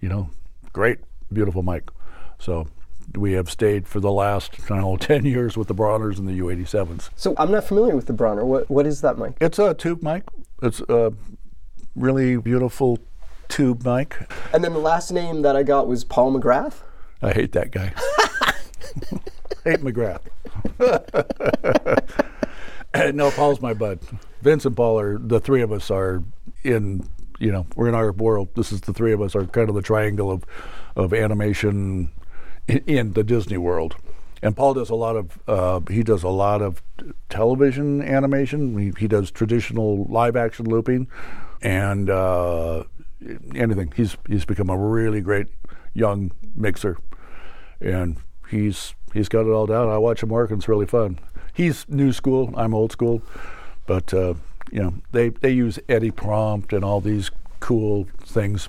"You 0.01 0.09
know, 0.09 0.31
great, 0.73 0.99
beautiful 1.33 1.63
mic. 1.63 1.91
So 2.39 2.69
we 3.17 3.33
have 3.33 3.51
stayed 3.51 3.89
for 3.89 4.01
the 4.01 4.13
last 4.13 4.53
I 4.65 4.69
don't 4.69 4.81
know, 4.81 4.97
10 5.01 5.25
years 5.25 5.57
with 5.57 5.69
the 5.69 5.75
Brauners 5.75 6.19
and 6.19 6.29
the 6.29 6.39
U87s. 6.39 7.11
So 7.17 7.35
I'm 7.37 7.51
not 7.51 7.65
familiar 7.65 7.97
with 7.97 8.07
the 8.07 8.13
Brauner. 8.13 8.45
What, 8.45 8.71
what 8.71 8.87
is 8.87 9.01
that 9.01 9.19
mic? 9.19 9.35
It's 9.41 9.59
a 9.59 9.75
tube 9.75 10.03
mic. 10.03 10.25
It's 10.63 10.81
a 10.89 11.13
really 11.97 12.37
beautiful 12.37 12.99
tube 13.49 13.85
mic. 13.85 14.17
And 14.53 14.63
then 14.63 14.73
the 14.73 14.79
last 14.79 15.11
name 15.11 15.43
that 15.43 15.57
I 15.57 15.63
got 15.63 15.87
was 15.87 16.05
Paul 16.05 16.33
McGrath? 16.33 16.83
I 17.23 17.33
hate 17.33 17.53
that 17.53 17.71
guy. 17.71 17.93
hate 19.65 19.81
McGrath. 19.81 20.23
no, 23.15 23.31
Paul's 23.33 23.61
my 23.61 23.75
bud. 23.75 24.01
Vince 24.43 24.65
and 24.65 24.77
Paul 24.77 25.01
are, 25.01 25.19
the 25.19 25.41
three 25.41 25.63
of 25.63 25.73
us 25.73 25.91
are 25.91 26.23
in 26.63 27.09
you 27.39 27.53
know, 27.53 27.67
we're 27.77 27.89
in 27.89 27.95
our 27.95 28.13
world. 28.13 28.49
This 28.55 28.73
is 28.73 28.83
the 28.83 28.93
three 28.93 29.13
of 29.13 29.23
us 29.23 29.35
are 29.35 29.47
kind 29.47 29.69
of 29.69 29.75
the 29.75 29.83
triangle 29.83 30.31
of, 30.31 30.45
of 30.97 31.15
animation 31.15 32.11
in, 32.67 32.79
in 32.87 33.13
the 33.13 33.25
Disney 33.25 33.59
world. 33.59 33.97
And 34.43 34.57
Paul 34.57 34.75
does 34.75 34.91
a 34.91 34.95
lot 34.95 35.17
of 35.17 35.39
uh, 35.49 35.81
he 35.91 36.05
does 36.05 36.23
a 36.23 36.29
lot 36.29 36.63
of 36.63 36.81
television 37.29 38.03
animation. 38.03 38.79
He, 38.79 38.93
he 38.97 39.09
does 39.09 39.33
traditional 39.33 40.05
live 40.05 40.37
action 40.37 40.67
looping, 40.67 41.09
and 41.61 42.09
uh, 42.09 42.85
anything. 43.55 43.93
He's 43.97 44.17
he's 44.27 44.45
become 44.45 44.71
a 44.71 44.79
really 44.79 45.21
great 45.21 45.47
young 45.95 46.33
mixer, 46.55 46.99
and 47.81 48.17
he's 48.51 48.95
he's 49.13 49.29
got 49.29 49.47
it 49.47 49.51
all 49.51 49.67
down. 49.67 49.89
I 49.89 49.99
watch 49.99 50.23
him 50.23 50.29
work, 50.29 50.51
and 50.51 50.61
it's 50.61 50.69
really 50.69 50.87
fun. 50.87 51.19
He's 51.53 51.89
new 51.89 52.13
school. 52.13 52.53
I'm 52.57 52.75
old 52.75 52.93
school, 52.93 53.23
but 53.87 54.13
uh, 54.15 54.35
you 54.71 54.83
know, 54.83 54.95
they, 55.13 55.31
they 55.31 55.51
use 55.51 55.79
EdiPrompt 55.89 56.73
and 56.73 56.85
all 56.85 57.01
these 57.01 57.31
cool 57.61 58.07
things. 58.21 58.69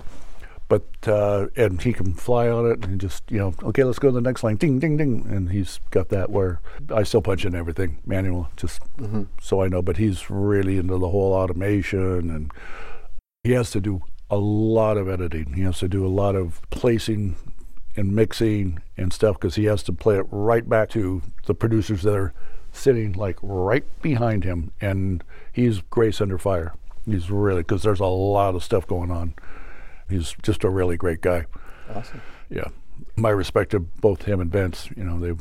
But 0.67 0.85
uh, 1.07 1.47
and 1.55 1.81
he 1.81 1.93
can 1.93 2.13
fly 2.13 2.47
on 2.47 2.69
it 2.69 2.85
and 2.85 3.01
just 3.01 3.23
you 3.31 3.39
know 3.39 3.55
okay 3.63 3.83
let's 3.83 3.97
go 3.97 4.09
to 4.09 4.13
the 4.13 4.21
next 4.21 4.43
line 4.43 4.55
ding 4.55 4.77
ding 4.77 4.97
ding 4.97 5.25
and 5.27 5.49
he's 5.51 5.79
got 5.89 6.09
that 6.09 6.29
where 6.29 6.61
I 6.93 7.01
still 7.01 7.23
punch 7.23 7.43
in 7.43 7.55
everything 7.55 7.97
manual 8.05 8.49
just 8.55 8.79
mm-hmm. 8.97 9.23
so 9.41 9.63
I 9.63 9.67
know 9.67 9.81
but 9.81 9.97
he's 9.97 10.29
really 10.29 10.77
into 10.77 10.99
the 10.99 11.09
whole 11.09 11.33
automation 11.33 12.29
and 12.29 12.51
he 13.43 13.53
has 13.53 13.71
to 13.71 13.81
do 13.81 14.03
a 14.29 14.37
lot 14.37 14.97
of 14.97 15.09
editing. 15.09 15.53
He 15.53 15.61
has 15.63 15.79
to 15.79 15.87
do 15.87 16.05
a 16.05 16.09
lot 16.09 16.35
of 16.35 16.61
placing 16.69 17.35
and 17.95 18.15
mixing 18.15 18.79
and 18.97 19.11
stuff 19.11 19.37
because 19.39 19.55
he 19.55 19.65
has 19.65 19.83
to 19.83 19.93
play 19.93 20.17
it 20.17 20.25
right 20.29 20.67
back 20.67 20.89
to 20.89 21.21
the 21.45 21.53
producers 21.53 22.03
that 22.03 22.15
are 22.15 22.33
sitting 22.71 23.13
like 23.13 23.37
right 23.41 23.85
behind 24.01 24.43
him. 24.43 24.71
And 24.79 25.23
he's 25.51 25.81
grace 25.89 26.21
under 26.21 26.37
fire. 26.37 26.73
He's 27.05 27.31
really 27.31 27.61
because 27.61 27.83
there's 27.83 27.99
a 27.99 28.05
lot 28.05 28.55
of 28.55 28.63
stuff 28.63 28.85
going 28.87 29.11
on. 29.11 29.33
He's 30.09 30.35
just 30.41 30.63
a 30.63 30.69
really 30.69 30.97
great 30.97 31.21
guy. 31.21 31.45
Awesome. 31.93 32.21
Yeah, 32.49 32.69
my 33.15 33.29
respect 33.29 33.71
to 33.71 33.79
both 33.79 34.23
him 34.23 34.39
and 34.39 34.51
Vince. 34.51 34.89
You 34.95 35.03
know, 35.03 35.19
they 35.19 35.33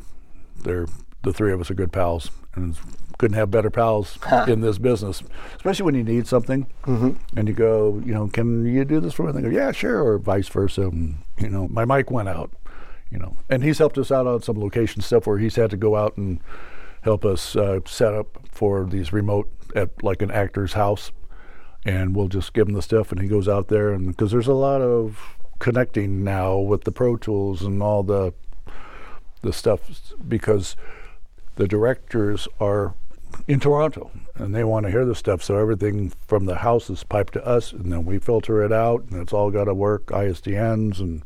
they're 0.63 0.87
the 1.23 1.33
three 1.33 1.51
of 1.51 1.59
us 1.61 1.69
are 1.69 1.75
good 1.75 1.91
pals, 1.91 2.31
and 2.55 2.77
couldn't 3.17 3.35
have 3.35 3.51
better 3.51 3.69
pals 3.69 4.17
in 4.47 4.61
this 4.61 4.77
business, 4.77 5.21
especially 5.57 5.85
when 5.85 5.95
you 5.95 6.03
need 6.03 6.25
something 6.27 6.65
Mm-hmm. 6.85 7.11
and 7.37 7.47
you 7.47 7.53
go, 7.53 8.01
you 8.05 8.13
know, 8.13 8.27
can 8.27 8.65
you 8.65 8.85
do 8.85 8.99
this 9.01 9.13
for 9.13 9.23
me? 9.23 9.29
And 9.29 9.37
they 9.37 9.41
go, 9.43 9.49
yeah, 9.49 9.71
sure, 9.73 10.01
or 10.03 10.17
vice 10.17 10.47
versa. 10.47 10.83
And, 10.83 11.17
you 11.37 11.49
know, 11.49 11.67
my 11.67 11.83
mic 11.83 12.09
went 12.11 12.29
out, 12.29 12.51
you 13.11 13.19
know, 13.19 13.35
and 13.49 13.61
he's 13.63 13.77
helped 13.77 13.97
us 13.97 14.09
out 14.11 14.25
on 14.25 14.41
some 14.41 14.57
location 14.59 15.01
stuff 15.01 15.27
where 15.27 15.37
he's 15.37 15.55
had 15.57 15.69
to 15.71 15.77
go 15.77 15.95
out 15.97 16.15
and 16.15 16.39
help 17.01 17.25
us 17.25 17.55
uh, 17.57 17.79
set 17.85 18.13
up 18.13 18.39
for 18.51 18.85
these 18.85 19.11
remote 19.11 19.49
at 19.75 20.01
like 20.01 20.21
an 20.21 20.31
actor's 20.31 20.73
house, 20.73 21.11
and 21.85 22.15
we'll 22.15 22.27
just 22.29 22.53
give 22.53 22.67
him 22.69 22.73
the 22.73 22.81
stuff, 22.81 23.11
and 23.11 23.21
he 23.21 23.27
goes 23.27 23.47
out 23.49 23.67
there, 23.67 23.91
and 23.91 24.07
because 24.07 24.31
there's 24.31 24.47
a 24.47 24.53
lot 24.53 24.81
of 24.81 25.19
connecting 25.59 26.23
now 26.23 26.57
with 26.57 26.85
the 26.85 26.91
Pro 26.91 27.17
Tools 27.17 27.61
and 27.63 27.83
all 27.83 28.01
the 28.03 28.33
the 29.41 29.53
stuff 29.53 30.13
because 30.27 30.75
the 31.59 31.67
directors 31.67 32.47
are 32.61 32.95
in 33.45 33.59
Toronto 33.59 34.09
and 34.35 34.55
they 34.55 34.63
want 34.63 34.85
to 34.85 34.91
hear 34.91 35.03
the 35.03 35.13
stuff. 35.13 35.43
So 35.43 35.57
everything 35.57 36.13
from 36.25 36.45
the 36.45 36.55
house 36.55 36.89
is 36.89 37.03
piped 37.03 37.33
to 37.33 37.45
us, 37.45 37.73
and 37.73 37.91
then 37.91 38.05
we 38.05 38.17
filter 38.17 38.63
it 38.63 38.71
out, 38.71 39.03
and 39.09 39.21
it's 39.21 39.33
all 39.33 39.51
got 39.51 39.65
to 39.65 39.73
work 39.73 40.05
ISDNs, 40.05 40.99
and 40.99 41.21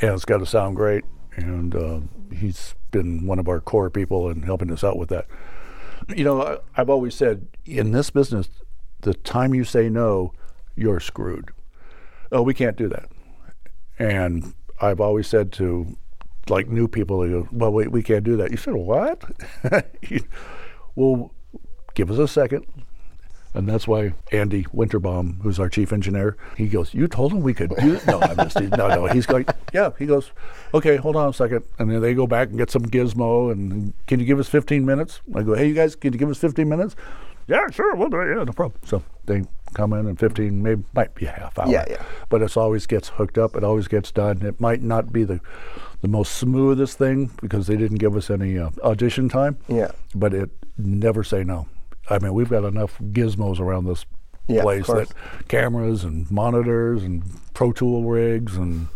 and 0.00 0.10
it's 0.10 0.24
got 0.24 0.38
to 0.38 0.46
sound 0.46 0.74
great. 0.74 1.04
And 1.36 1.74
uh, 1.76 2.00
he's 2.34 2.74
been 2.90 3.28
one 3.28 3.38
of 3.38 3.48
our 3.48 3.60
core 3.60 3.90
people 3.90 4.28
in 4.28 4.42
helping 4.42 4.72
us 4.72 4.82
out 4.82 4.98
with 4.98 5.08
that. 5.10 5.28
You 6.08 6.24
know, 6.24 6.42
I, 6.42 6.58
I've 6.76 6.90
always 6.90 7.14
said 7.14 7.46
in 7.64 7.92
this 7.92 8.10
business, 8.10 8.48
the 9.02 9.14
time 9.14 9.54
you 9.54 9.62
say 9.62 9.88
no, 9.88 10.32
you're 10.74 10.98
screwed. 10.98 11.52
Oh, 12.32 12.42
we 12.42 12.54
can't 12.54 12.76
do 12.76 12.88
that. 12.88 13.08
And 14.00 14.54
I've 14.80 15.00
always 15.00 15.28
said 15.28 15.52
to 15.52 15.96
like 16.48 16.68
new 16.68 16.88
people, 16.88 17.20
they 17.20 17.28
go, 17.28 17.48
well, 17.52 17.72
wait, 17.72 17.90
we 17.90 18.02
can't 18.02 18.24
do 18.24 18.36
that. 18.36 18.50
You 18.50 18.56
said, 18.56 18.74
what? 18.74 19.24
well, 20.94 21.32
give 21.94 22.10
us 22.10 22.18
a 22.18 22.28
second. 22.28 22.66
And 23.54 23.68
that's 23.68 23.86
why 23.86 24.14
Andy 24.32 24.66
Winterbaum, 24.72 25.40
who's 25.42 25.60
our 25.60 25.68
chief 25.68 25.92
engineer, 25.92 26.36
he 26.56 26.66
goes, 26.66 26.92
"You 26.92 27.06
told 27.06 27.32
him 27.32 27.40
we 27.40 27.54
could 27.54 27.70
do 27.70 27.94
it." 27.94 28.04
No, 28.04 28.20
I'm 28.20 28.36
just 28.36 28.60
no, 28.60 28.88
no. 28.88 29.06
He's 29.06 29.26
going, 29.26 29.46
"Yeah." 29.72 29.90
He 29.96 30.06
goes, 30.06 30.32
"Okay, 30.74 30.96
hold 30.96 31.14
on 31.14 31.28
a 31.28 31.32
second. 31.32 31.64
And 31.78 31.88
then 31.88 32.02
they 32.02 32.14
go 32.14 32.26
back 32.26 32.48
and 32.48 32.58
get 32.58 32.72
some 32.72 32.82
gizmo. 32.82 33.52
And 33.52 33.94
can 34.08 34.18
you 34.18 34.26
give 34.26 34.40
us 34.40 34.48
15 34.48 34.84
minutes? 34.84 35.20
I 35.36 35.42
go, 35.44 35.54
"Hey, 35.54 35.68
you 35.68 35.74
guys, 35.74 35.94
can 35.94 36.12
you 36.12 36.18
give 36.18 36.28
us 36.28 36.38
15 36.38 36.68
minutes?" 36.68 36.96
Yeah, 37.46 37.70
sure, 37.70 37.94
we'll 37.94 38.08
do 38.08 38.20
it. 38.20 38.36
Yeah, 38.36 38.42
no 38.42 38.52
problem. 38.52 38.80
So 38.84 39.02
they 39.26 39.44
come 39.74 39.92
in 39.92 40.08
in 40.08 40.16
15, 40.16 40.62
maybe 40.62 40.82
might 40.94 41.14
be 41.14 41.26
a 41.26 41.30
half 41.30 41.58
hour. 41.58 41.68
Yeah, 41.68 41.84
yeah. 41.88 42.02
But 42.28 42.42
it 42.42 42.56
always 42.56 42.86
gets 42.86 43.08
hooked 43.10 43.38
up. 43.38 43.54
It 43.54 43.62
always 43.62 43.86
gets 43.86 44.10
done. 44.10 44.42
It 44.42 44.60
might 44.60 44.82
not 44.82 45.12
be 45.12 45.24
the 45.24 45.40
the 46.04 46.08
most 46.08 46.34
smoothest 46.34 46.98
thing 46.98 47.30
because 47.40 47.66
they 47.66 47.76
didn't 47.78 47.96
give 47.96 48.14
us 48.14 48.28
any 48.28 48.58
uh, 48.58 48.68
audition 48.82 49.26
time 49.26 49.56
Yeah. 49.68 49.90
but 50.14 50.34
it 50.34 50.50
never 50.76 51.24
say 51.24 51.44
no. 51.44 51.66
I 52.10 52.18
mean, 52.18 52.34
we've 52.34 52.50
got 52.50 52.64
enough 52.64 52.98
gizmos 52.98 53.58
around 53.58 53.86
this 53.86 54.04
Yeah, 54.46 54.60
place 54.60 54.86
that 54.88 55.10
cameras 55.48 56.04
and 56.04 56.30
monitors 56.30 57.02
and 57.02 57.22
Pro 57.54 57.72
Tool 57.72 58.02
rigs 58.04 58.54
and 58.58 58.88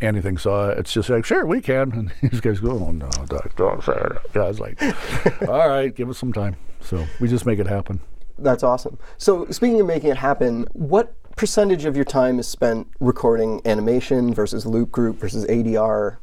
anything. 0.00 0.38
So 0.38 0.54
uh, 0.54 0.74
it's 0.78 0.92
just 0.92 1.10
like, 1.10 1.24
sure, 1.24 1.44
we 1.44 1.60
can. 1.60 1.90
And 1.90 2.12
these 2.30 2.40
guys 2.40 2.60
go, 2.60 2.70
oh 2.70 2.92
no, 2.92 3.08
Doc, 3.26 3.56
don't 3.56 3.82
say 3.82 3.94
that. 3.94 4.22
Yeah, 4.36 4.42
I 4.42 4.48
was 4.48 4.60
like, 4.60 4.80
all 5.48 5.68
right, 5.68 5.92
give 5.92 6.08
us 6.08 6.18
some 6.18 6.32
time. 6.32 6.54
So 6.80 7.04
we 7.18 7.26
just 7.26 7.44
make 7.46 7.58
it 7.58 7.66
happen. 7.66 7.98
That's 8.38 8.62
awesome. 8.62 8.96
So, 9.18 9.46
speaking 9.50 9.80
of 9.80 9.86
making 9.86 10.10
it 10.10 10.16
happen, 10.18 10.66
what 10.72 11.14
percentage 11.34 11.84
of 11.84 11.96
your 11.96 12.04
time 12.04 12.38
is 12.38 12.46
spent 12.46 12.86
recording 13.00 13.60
animation 13.64 14.32
versus 14.32 14.66
loop 14.66 14.92
group 14.92 15.16
versus 15.16 15.44
ADR? 15.46 16.18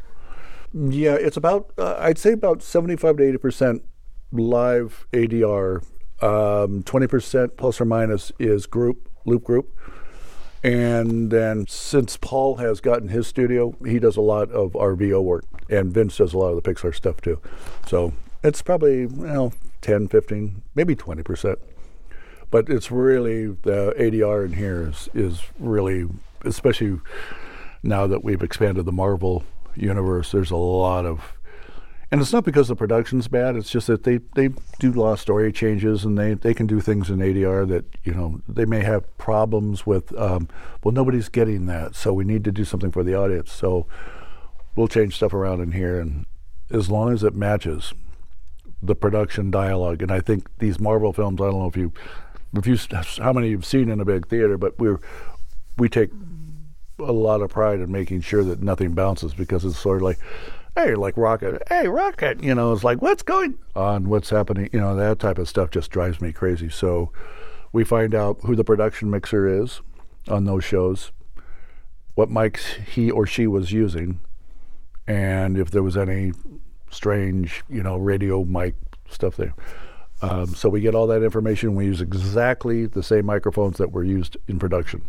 Yeah, 0.73 1.15
it's 1.15 1.37
about 1.37 1.73
uh, 1.77 1.95
I'd 1.99 2.17
say 2.17 2.31
about 2.31 2.61
seventy-five 2.61 3.17
to 3.17 3.23
eighty 3.23 3.37
percent 3.37 3.83
live 4.31 5.05
ADR. 5.11 5.83
Um, 6.21 6.83
Twenty 6.83 7.07
percent 7.07 7.57
plus 7.57 7.81
or 7.81 7.85
minus 7.85 8.31
is 8.39 8.67
group 8.67 9.09
loop 9.25 9.43
group, 9.43 9.75
and 10.63 11.29
then 11.29 11.65
since 11.67 12.15
Paul 12.15 12.57
has 12.57 12.79
gotten 12.79 13.09
his 13.09 13.27
studio, 13.27 13.75
he 13.85 13.99
does 13.99 14.15
a 14.15 14.21
lot 14.21 14.49
of 14.51 14.71
RVO 14.73 15.21
work, 15.23 15.45
and 15.69 15.91
Vince 15.93 16.17
does 16.17 16.33
a 16.33 16.37
lot 16.37 16.53
of 16.53 16.61
the 16.61 16.73
Pixar 16.73 16.95
stuff 16.95 17.19
too. 17.19 17.41
So 17.87 18.13
it's 18.43 18.61
probably 18.61 19.01
you 19.01 19.09
know 19.09 19.53
10, 19.81 20.07
15, 20.07 20.61
maybe 20.73 20.95
twenty 20.95 21.23
percent. 21.23 21.59
But 22.49 22.69
it's 22.69 22.91
really 22.91 23.47
the 23.47 23.93
ADR 23.97 24.45
in 24.45 24.53
here 24.53 24.87
is 24.87 25.09
is 25.13 25.41
really 25.59 26.07
especially 26.45 26.99
now 27.83 28.07
that 28.07 28.23
we've 28.23 28.43
expanded 28.43 28.85
the 28.85 28.91
Marvel 28.91 29.43
universe, 29.75 30.31
there's 30.31 30.51
a 30.51 30.55
lot 30.55 31.05
of, 31.05 31.33
and 32.11 32.21
it's 32.21 32.33
not 32.33 32.43
because 32.43 32.67
the 32.67 32.75
production's 32.75 33.27
bad. 33.27 33.55
It's 33.55 33.69
just 33.69 33.87
that 33.87 34.03
they 34.03 34.19
they 34.35 34.49
do 34.79 34.91
a 34.91 34.99
lot 35.01 35.13
of 35.13 35.19
story 35.19 35.51
changes, 35.51 36.03
and 36.03 36.17
they 36.17 36.33
they 36.33 36.53
can 36.53 36.67
do 36.67 36.81
things 36.81 37.09
in 37.09 37.19
ADR 37.19 37.67
that 37.69 37.85
you 38.03 38.13
know 38.13 38.41
they 38.47 38.65
may 38.65 38.81
have 38.81 39.17
problems 39.17 39.85
with. 39.85 40.17
Um, 40.17 40.49
well, 40.83 40.91
nobody's 40.91 41.29
getting 41.29 41.67
that, 41.67 41.95
so 41.95 42.13
we 42.13 42.23
need 42.23 42.43
to 42.43 42.51
do 42.51 42.65
something 42.65 42.91
for 42.91 43.03
the 43.03 43.15
audience. 43.15 43.51
So 43.51 43.85
we'll 44.75 44.87
change 44.87 45.15
stuff 45.15 45.33
around 45.33 45.61
in 45.61 45.71
here, 45.71 45.99
and 45.99 46.25
as 46.69 46.89
long 46.89 47.13
as 47.13 47.23
it 47.23 47.35
matches 47.35 47.93
the 48.81 48.95
production 48.95 49.51
dialogue, 49.51 50.01
and 50.01 50.11
I 50.11 50.21
think 50.21 50.49
these 50.57 50.79
Marvel 50.79 51.13
films. 51.13 51.39
I 51.39 51.45
don't 51.45 51.59
know 51.59 51.67
if 51.67 51.77
you 51.77 51.93
if 52.53 52.67
you 52.67 52.77
how 53.19 53.31
many 53.31 53.49
you've 53.49 53.65
seen 53.65 53.89
in 53.89 53.99
a 53.99 54.05
big 54.05 54.27
theater, 54.27 54.57
but 54.57 54.77
we're 54.79 54.99
we 55.77 55.87
take 55.87 56.09
a 57.01 57.12
lot 57.12 57.41
of 57.41 57.50
pride 57.50 57.79
in 57.79 57.91
making 57.91 58.22
sure 58.22 58.43
that 58.43 58.62
nothing 58.62 58.93
bounces 58.93 59.34
because 59.34 59.65
it's 59.65 59.77
sort 59.77 59.98
of 59.98 60.03
like, 60.03 60.20
hey, 60.75 60.96
like 60.96 61.17
Rocket, 61.17 61.62
hey, 61.70 61.88
Rocket, 61.88 62.41
you 62.43 62.55
know, 62.55 62.72
it's 62.74 62.84
like, 62.84 63.01
what's 63.01 63.24
going 63.24 63.58
on? 63.75 64.10
What's 64.10 64.29
happening? 64.29 64.70
You 64.72 64.79
know, 64.79 64.96
that 64.96 65.20
type 65.20 65.38
of 65.38 65.50
stuff 65.50 65.72
just 65.72 65.91
drives 65.91 66.22
me 66.22 66.31
crazy. 66.31 66.70
So 66.70 67.12
we 67.74 67.84
find 67.84 68.15
out 68.15 68.39
who 68.43 68.55
the 68.55 68.63
production 68.63 69.10
mixer 69.10 69.48
is 69.48 69.81
on 70.27 70.46
those 70.46 70.63
shows, 70.63 71.12
what 72.15 72.29
mics 72.29 72.77
he 72.86 73.10
or 73.10 73.25
she 73.25 73.48
was 73.48 73.72
using, 73.72 74.20
and 75.08 75.58
if 75.58 75.72
there 75.72 75.84
was 75.84 75.98
any 75.98 76.31
strange, 76.89 77.63
you 77.70 77.81
know, 77.81 77.98
radio 77.98 78.43
mic 78.43 78.75
stuff 79.10 79.36
there. 79.38 79.53
Um, 80.22 80.48
so 80.48 80.70
we 80.70 80.81
get 80.81 80.93
all 80.93 81.08
that 81.08 81.24
information. 81.24 81.74
We 81.74 81.86
use 81.86 82.00
exactly 82.00 82.86
the 82.86 83.01
same 83.01 83.25
microphones 83.25 83.77
that 83.77 83.91
were 83.91 84.03
used 84.03 84.38
in 84.48 84.60
production 84.60 85.01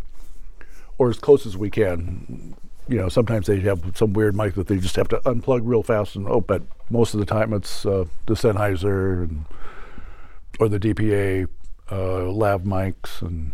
or 0.98 1.10
as 1.10 1.18
close 1.18 1.46
as 1.46 1.56
we 1.56 1.70
can. 1.70 2.54
You 2.88 2.98
know, 2.98 3.08
sometimes 3.08 3.46
they 3.46 3.60
have 3.60 3.80
some 3.96 4.12
weird 4.12 4.34
mic 4.36 4.54
that 4.54 4.66
they 4.66 4.78
just 4.78 4.96
have 4.96 5.08
to 5.08 5.18
unplug 5.18 5.60
real 5.64 5.82
fast 5.82 6.16
and 6.16 6.26
oh, 6.28 6.40
but 6.40 6.62
most 6.90 7.14
of 7.14 7.20
the 7.20 7.26
time 7.26 7.52
it's 7.52 7.86
uh, 7.86 8.04
the 8.26 8.34
Sennheiser 8.34 9.22
and 9.24 9.44
or 10.60 10.68
the 10.68 10.78
DPA 10.80 11.46
uh, 11.90 12.24
lav 12.30 12.62
mics 12.62 13.22
and 13.22 13.52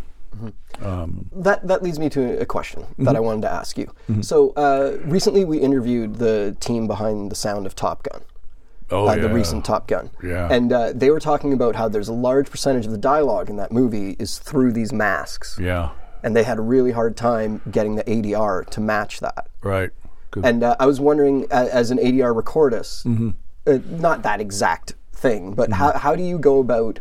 um, 0.81 1.29
That 1.33 1.67
that 1.67 1.83
leads 1.83 1.99
me 1.99 2.09
to 2.09 2.39
a 2.39 2.45
question 2.45 2.81
Mm-hmm. 2.81 3.03
that 3.05 3.15
I 3.15 3.19
wanted 3.19 3.41
to 3.43 3.51
ask 3.51 3.77
you. 3.77 3.91
So 4.21 4.51
uh, 4.51 4.97
recently, 5.05 5.45
we 5.45 5.57
interviewed 5.59 6.15
the 6.15 6.55
team 6.59 6.87
behind 6.87 7.31
the 7.31 7.35
sound 7.35 7.65
of 7.65 7.75
Top 7.75 8.03
Gun. 8.03 8.21
oh 8.91 9.07
uh, 9.07 9.15
yeah, 9.15 9.21
the 9.21 9.29
recent 9.29 9.63
Top 9.65 9.87
Gun. 9.87 10.09
Yeah. 10.23 10.47
And 10.51 10.71
uh, 10.73 10.93
they 10.93 11.11
were 11.11 11.19
talking 11.19 11.53
about 11.53 11.75
how 11.75 11.87
there's 11.87 12.09
a 12.09 12.13
large 12.13 12.49
percentage 12.49 12.85
of 12.85 12.91
the 12.91 12.97
dialogue 12.97 13.49
in 13.49 13.57
that 13.57 13.71
movie 13.71 14.15
is 14.19 14.39
through 14.39 14.71
these 14.73 14.91
masks. 14.91 15.57
yeah, 15.61 15.89
And 16.23 16.35
they 16.35 16.43
had 16.43 16.57
a 16.57 16.61
really 16.61 16.91
hard 16.91 17.15
time 17.15 17.61
getting 17.71 17.95
the 17.95 18.03
ADR 18.03 18.65
to 18.71 18.81
match 18.81 19.19
that. 19.21 19.47
right. 19.61 19.91
'Cause- 20.31 20.43
And 20.45 20.63
uh, 20.63 20.75
I 20.79 20.85
was 20.85 20.99
wondering, 20.99 21.45
a- 21.49 21.73
as 21.73 21.89
an 21.89 21.97
ADR 21.97 22.33
recordist, 22.39 23.03
Mm-hmm. 23.05 23.29
uh, 23.65 23.79
not 23.99 24.21
that 24.23 24.39
exact 24.39 24.93
thing, 25.11 25.53
but 25.53 25.71
how, 25.71 25.91
how 25.97 26.15
do 26.15 26.21
you 26.21 26.37
go 26.37 26.59
about 26.59 26.99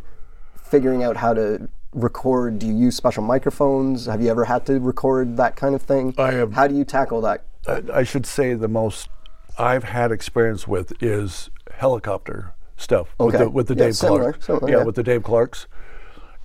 figuring 0.57 1.03
out 1.03 1.19
how 1.19 1.35
to 1.35 1.69
record? 1.93 2.59
Do 2.59 2.67
you 2.67 2.75
use 2.75 2.97
special 2.97 3.23
microphones? 3.23 4.07
Have 4.07 4.23
you 4.23 4.31
ever 4.31 4.47
had 4.47 4.65
to 4.67 4.81
record 4.81 5.37
that 5.37 5.57
kind 5.57 5.75
of 5.75 5.83
thing? 5.83 6.15
I 6.17 6.33
have- 6.33 6.53
How 6.55 6.67
do 6.69 6.75
you 6.75 6.85
tackle 6.85 7.21
that? 7.23 7.45
I, 7.67 7.83
I 7.93 8.03
should 8.03 8.25
say 8.25 8.55
the 8.55 8.69
most 8.69 9.11
I've 9.59 9.85
had 9.85 10.11
experience 10.11 10.67
with 10.67 10.93
is 11.03 11.51
helicopter 11.75 12.55
stuff 12.79 13.15
with 13.19 13.37
the, 13.37 13.51
with 13.51 13.67
the 13.69 13.75
Yeah, 13.75 13.85
Dave 13.87 13.97
similar, 13.97 14.21
Clark. 14.33 14.43
similar, 14.43 14.71
yeah, 14.71 14.77
yeah. 14.79 14.85
with 14.85 14.95
the 14.95 15.03
Dave 15.03 15.23
Clarks. 15.23 15.67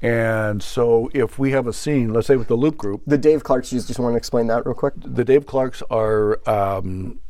And 0.04 0.62
so 0.62 1.10
if 1.14 1.40
we 1.40 1.52
have 1.52 1.66
a 1.66 1.74
scene, 1.74 2.14
let's 2.14 2.28
say 2.28 2.36
with 2.36 2.50
the 2.50 2.58
loop 2.58 2.78
group, 2.78 3.04
The 3.08 3.18
Dave 3.18 3.44
Clarks, 3.44 3.72
you 3.72 3.80
just 3.80 4.00
want 4.00 4.14
to 4.14 4.18
explain 4.18 4.48
that 4.48 4.66
real 4.66 4.76
quick? 4.76 4.94
the 4.98 5.24
Dave 5.24 5.46
Clarks 5.46 5.82
are 5.90 6.42
um, 6.48 7.22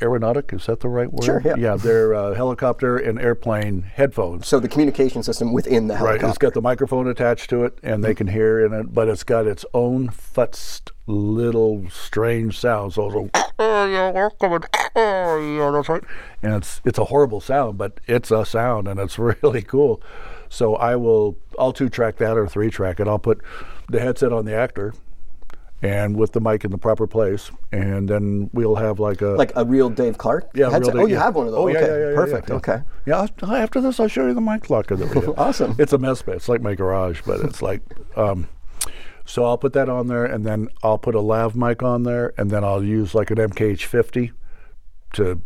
aeronautic. 0.00 0.52
Is 0.52 0.66
that 0.66 0.80
the 0.80 0.88
right 0.88 1.12
word? 1.12 1.24
Sure, 1.24 1.42
yeah. 1.44 1.54
Yeah, 1.56 1.76
they're 1.76 2.14
uh, 2.14 2.34
helicopter 2.34 2.96
and 2.96 3.20
airplane 3.20 3.82
headphones. 3.82 4.48
So 4.48 4.58
the 4.58 4.68
communication 4.68 5.22
system 5.22 5.52
within 5.52 5.86
the 5.86 5.96
helicopter 5.96 6.24
Right, 6.24 6.30
it's 6.30 6.38
got 6.38 6.54
the 6.54 6.62
microphone 6.62 7.08
attached 7.08 7.50
to 7.50 7.64
it, 7.64 7.78
and 7.82 8.02
they 8.02 8.14
can 8.14 8.26
hear 8.26 8.64
in 8.64 8.72
it, 8.72 8.94
but 8.94 9.08
it's 9.08 9.22
got 9.24 9.46
its 9.46 9.64
own 9.74 10.08
futzed 10.08 10.90
little 11.06 11.88
strange 11.90 12.58
sound. 12.58 12.94
So 12.94 13.06
it's 13.06 13.44
oh 13.58 13.86
yeah, 13.86 14.10
welcome, 14.10 14.54
and, 14.54 14.66
oh 14.96 15.56
yeah, 15.58 15.70
that's 15.72 15.88
right. 15.88 16.04
And 16.42 16.54
it's 16.54 16.80
it's 16.84 16.98
a 16.98 17.04
horrible 17.04 17.40
sound, 17.40 17.78
but 17.78 18.00
it's 18.06 18.30
a 18.30 18.44
sound, 18.44 18.88
and 18.88 18.98
it's 18.98 19.18
really 19.42 19.62
cool. 19.62 20.02
So 20.54 20.76
I 20.76 20.94
will, 20.94 21.36
I'll 21.58 21.72
two 21.72 21.88
track 21.88 22.18
that 22.18 22.38
or 22.38 22.46
three 22.46 22.70
track 22.70 23.00
it. 23.00 23.08
I'll 23.08 23.18
put 23.18 23.40
the 23.88 23.98
headset 23.98 24.32
on 24.32 24.44
the 24.44 24.54
actor, 24.54 24.94
and 25.82 26.16
with 26.16 26.30
the 26.30 26.40
mic 26.40 26.64
in 26.64 26.70
the 26.70 26.78
proper 26.78 27.08
place, 27.08 27.50
and 27.72 28.08
then 28.08 28.50
we'll 28.52 28.76
have 28.76 29.00
like 29.00 29.20
a 29.20 29.30
like 29.30 29.50
a 29.56 29.64
real 29.64 29.90
Dave 29.90 30.16
Clark 30.16 30.50
yeah, 30.54 30.70
headset. 30.70 30.94
real 30.94 31.02
oh, 31.02 31.06
you 31.06 31.14
yeah. 31.16 31.24
have 31.24 31.34
one 31.34 31.46
of 31.46 31.52
those. 31.52 31.60
Oh, 31.60 31.66
yeah, 31.66 31.78
okay, 31.78 31.86
yeah, 31.88 31.98
yeah, 31.98 32.08
yeah, 32.10 32.14
perfect. 32.14 32.48
yeah. 32.50 32.54
Okay. 32.54 32.82
Yeah, 33.04 33.26
after 33.42 33.80
this, 33.80 33.98
I'll 33.98 34.06
show 34.06 34.28
you 34.28 34.34
the 34.34 34.40
mic 34.40 34.70
locker 34.70 34.94
that 34.94 35.12
we. 35.12 35.34
Awesome. 35.36 35.74
It's 35.76 35.92
a 35.92 35.98
mess, 35.98 36.22
but 36.22 36.36
it's 36.36 36.48
like 36.48 36.62
my 36.62 36.76
garage, 36.76 37.22
but 37.26 37.40
it's 37.40 37.60
like. 37.60 37.82
Um, 38.16 38.48
so 39.24 39.44
I'll 39.44 39.58
put 39.58 39.72
that 39.72 39.88
on 39.88 40.06
there, 40.06 40.24
and 40.24 40.46
then 40.46 40.68
I'll 40.84 40.98
put 40.98 41.16
a 41.16 41.20
lav 41.20 41.56
mic 41.56 41.82
on 41.82 42.04
there, 42.04 42.32
and 42.38 42.48
then 42.52 42.62
I'll 42.62 42.84
use 42.84 43.12
like 43.12 43.32
an 43.32 43.38
MKH50 43.38 44.30
to. 45.14 45.42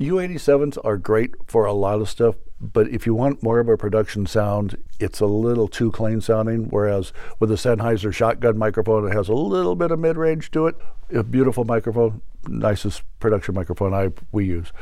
U87s 0.00 0.78
are 0.84 0.96
great 0.96 1.34
for 1.46 1.64
a 1.64 1.72
lot 1.72 2.00
of 2.00 2.08
stuff, 2.08 2.36
but 2.60 2.88
if 2.88 3.06
you 3.06 3.14
want 3.14 3.42
more 3.42 3.60
of 3.60 3.68
a 3.68 3.76
production 3.76 4.26
sound, 4.26 4.76
it's 4.98 5.20
a 5.20 5.26
little 5.26 5.68
too 5.68 5.90
clean 5.90 6.20
sounding. 6.20 6.64
Whereas 6.64 7.12
with 7.38 7.50
the 7.50 7.56
Sennheiser 7.56 8.12
shotgun 8.12 8.58
microphone, 8.58 9.06
it 9.06 9.14
has 9.14 9.28
a 9.28 9.34
little 9.34 9.74
bit 9.74 9.90
of 9.90 9.98
mid 9.98 10.16
range 10.16 10.50
to 10.52 10.66
it. 10.66 10.76
A 11.14 11.22
beautiful 11.22 11.64
microphone, 11.64 12.20
nicest 12.46 13.02
production 13.20 13.54
microphone 13.54 13.94
I 13.94 14.12
we 14.32 14.46
use. 14.46 14.72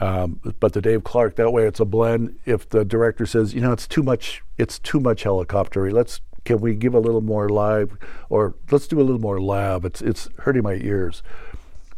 Um, 0.00 0.40
but 0.60 0.72
the 0.72 0.80
Dave 0.80 1.02
Clark, 1.02 1.36
that 1.36 1.50
way 1.50 1.66
it's 1.66 1.80
a 1.80 1.84
blend. 1.84 2.38
If 2.44 2.68
the 2.68 2.84
director 2.84 3.26
says, 3.26 3.54
you 3.54 3.60
know, 3.60 3.72
it's 3.72 3.88
too 3.88 4.04
much, 4.04 4.44
it's 4.56 4.78
too 4.78 5.00
much 5.00 5.24
helicoptery. 5.24 5.92
Let's 5.92 6.20
can 6.44 6.60
we 6.60 6.74
give 6.74 6.94
a 6.94 7.00
little 7.00 7.20
more 7.20 7.48
live, 7.48 7.98
or 8.30 8.54
let's 8.70 8.86
do 8.86 9.00
a 9.00 9.02
little 9.02 9.20
more 9.20 9.40
lav. 9.40 9.84
It's 9.84 10.00
it's 10.00 10.28
hurting 10.38 10.62
my 10.62 10.74
ears. 10.74 11.22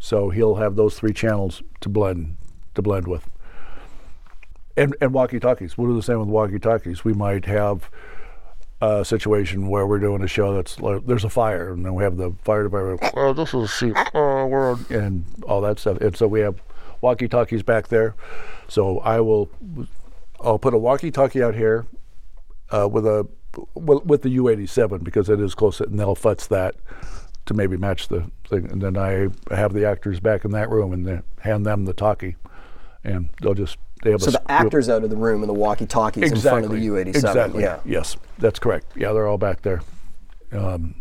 So 0.01 0.31
he'll 0.31 0.57
have 0.57 0.75
those 0.75 0.99
three 0.99 1.13
channels 1.13 1.63
to 1.83 1.89
blend 1.89 2.39
to 2.75 2.83
blend 2.83 3.07
with. 3.07 3.29
And 4.77 4.97
and 5.01 5.13
walkie 5.13 5.39
talkies. 5.39 5.77
We'll 5.77 5.91
do 5.91 5.97
the 5.97 6.03
same 6.03 6.19
with 6.19 6.29
walkie 6.29 6.59
talkies. 6.59 7.05
We 7.05 7.13
might 7.13 7.45
have 7.45 7.91
a 8.81 9.05
situation 9.05 9.69
where 9.69 9.87
we're 9.87 9.99
doing 9.99 10.23
a 10.23 10.27
show 10.27 10.55
that's 10.55 10.81
like 10.81 11.07
there's 11.07 11.25
a 11.25 11.29
fire, 11.29 11.73
and 11.73 11.85
then 11.85 11.95
we 11.95 12.03
have 12.03 12.17
the 12.17 12.35
fire 12.45 12.65
department. 12.65 13.13
Oh, 13.15 13.35
this 13.35 13.53
is 13.53 13.71
see, 13.73 13.93
oh, 14.15 14.47
we're 14.47 14.73
on-" 14.73 14.87
and 14.89 15.25
all 15.47 15.61
that 15.61 15.79
stuff. 15.79 15.99
And 16.01 16.17
so 16.17 16.27
we 16.27 16.41
have 16.41 16.63
walkie 17.03 17.29
talkies 17.29 17.63
back 17.63 17.89
there. 17.89 18.15
So 18.69 19.01
I 19.01 19.21
will, 19.21 19.51
I'll 20.41 20.59
put 20.59 20.73
a 20.73 20.79
walkie 20.79 21.11
talkie 21.11 21.43
out 21.43 21.55
here 21.55 21.87
uh, 22.71 22.89
with 22.91 23.07
a 23.07 23.29
with, 23.75 24.07
with 24.07 24.23
the 24.23 24.35
U87 24.39 25.05
because 25.05 25.29
it 25.29 25.41
is 25.41 25.55
close, 25.55 25.81
and 25.81 26.01
they'll 26.01 26.17
futz 26.17 26.49
that 26.49 26.75
to 27.51 27.55
maybe 27.55 27.77
match 27.77 28.07
the 28.07 28.31
thing. 28.49 28.71
And 28.71 28.81
then 28.81 28.97
I 28.97 29.27
have 29.53 29.73
the 29.73 29.85
actors 29.85 30.21
back 30.21 30.45
in 30.45 30.53
that 30.53 30.71
room 30.71 30.93
and 30.93 31.05
then 31.05 31.23
hand 31.41 31.67
them 31.67 31.85
the 31.85 31.93
talkie, 31.93 32.37
and 33.03 33.29
they'll 33.43 33.55
just 33.55 33.77
they 34.05 34.13
have 34.13 34.23
So 34.23 34.29
a 34.29 34.33
the 34.33 34.51
actors 34.51 34.89
out 34.89 35.03
of 35.03 35.11
the 35.11 35.17
room 35.17 35.43
and 35.43 35.49
the 35.49 35.55
walkie-talkies 35.55 36.31
in 36.31 36.39
front 36.41 36.65
of 36.65 36.71
the 36.71 36.77
U87. 36.87 37.07
Exactly. 37.09 37.63
Yeah. 37.65 37.81
Yes, 37.85 38.17
that's 38.39 38.61
correct. 38.61 38.87
Yeah, 38.97 39.13
they're 39.13 39.27
all 39.27 39.37
back 39.37 39.63
there, 39.63 39.83
um, 40.53 40.95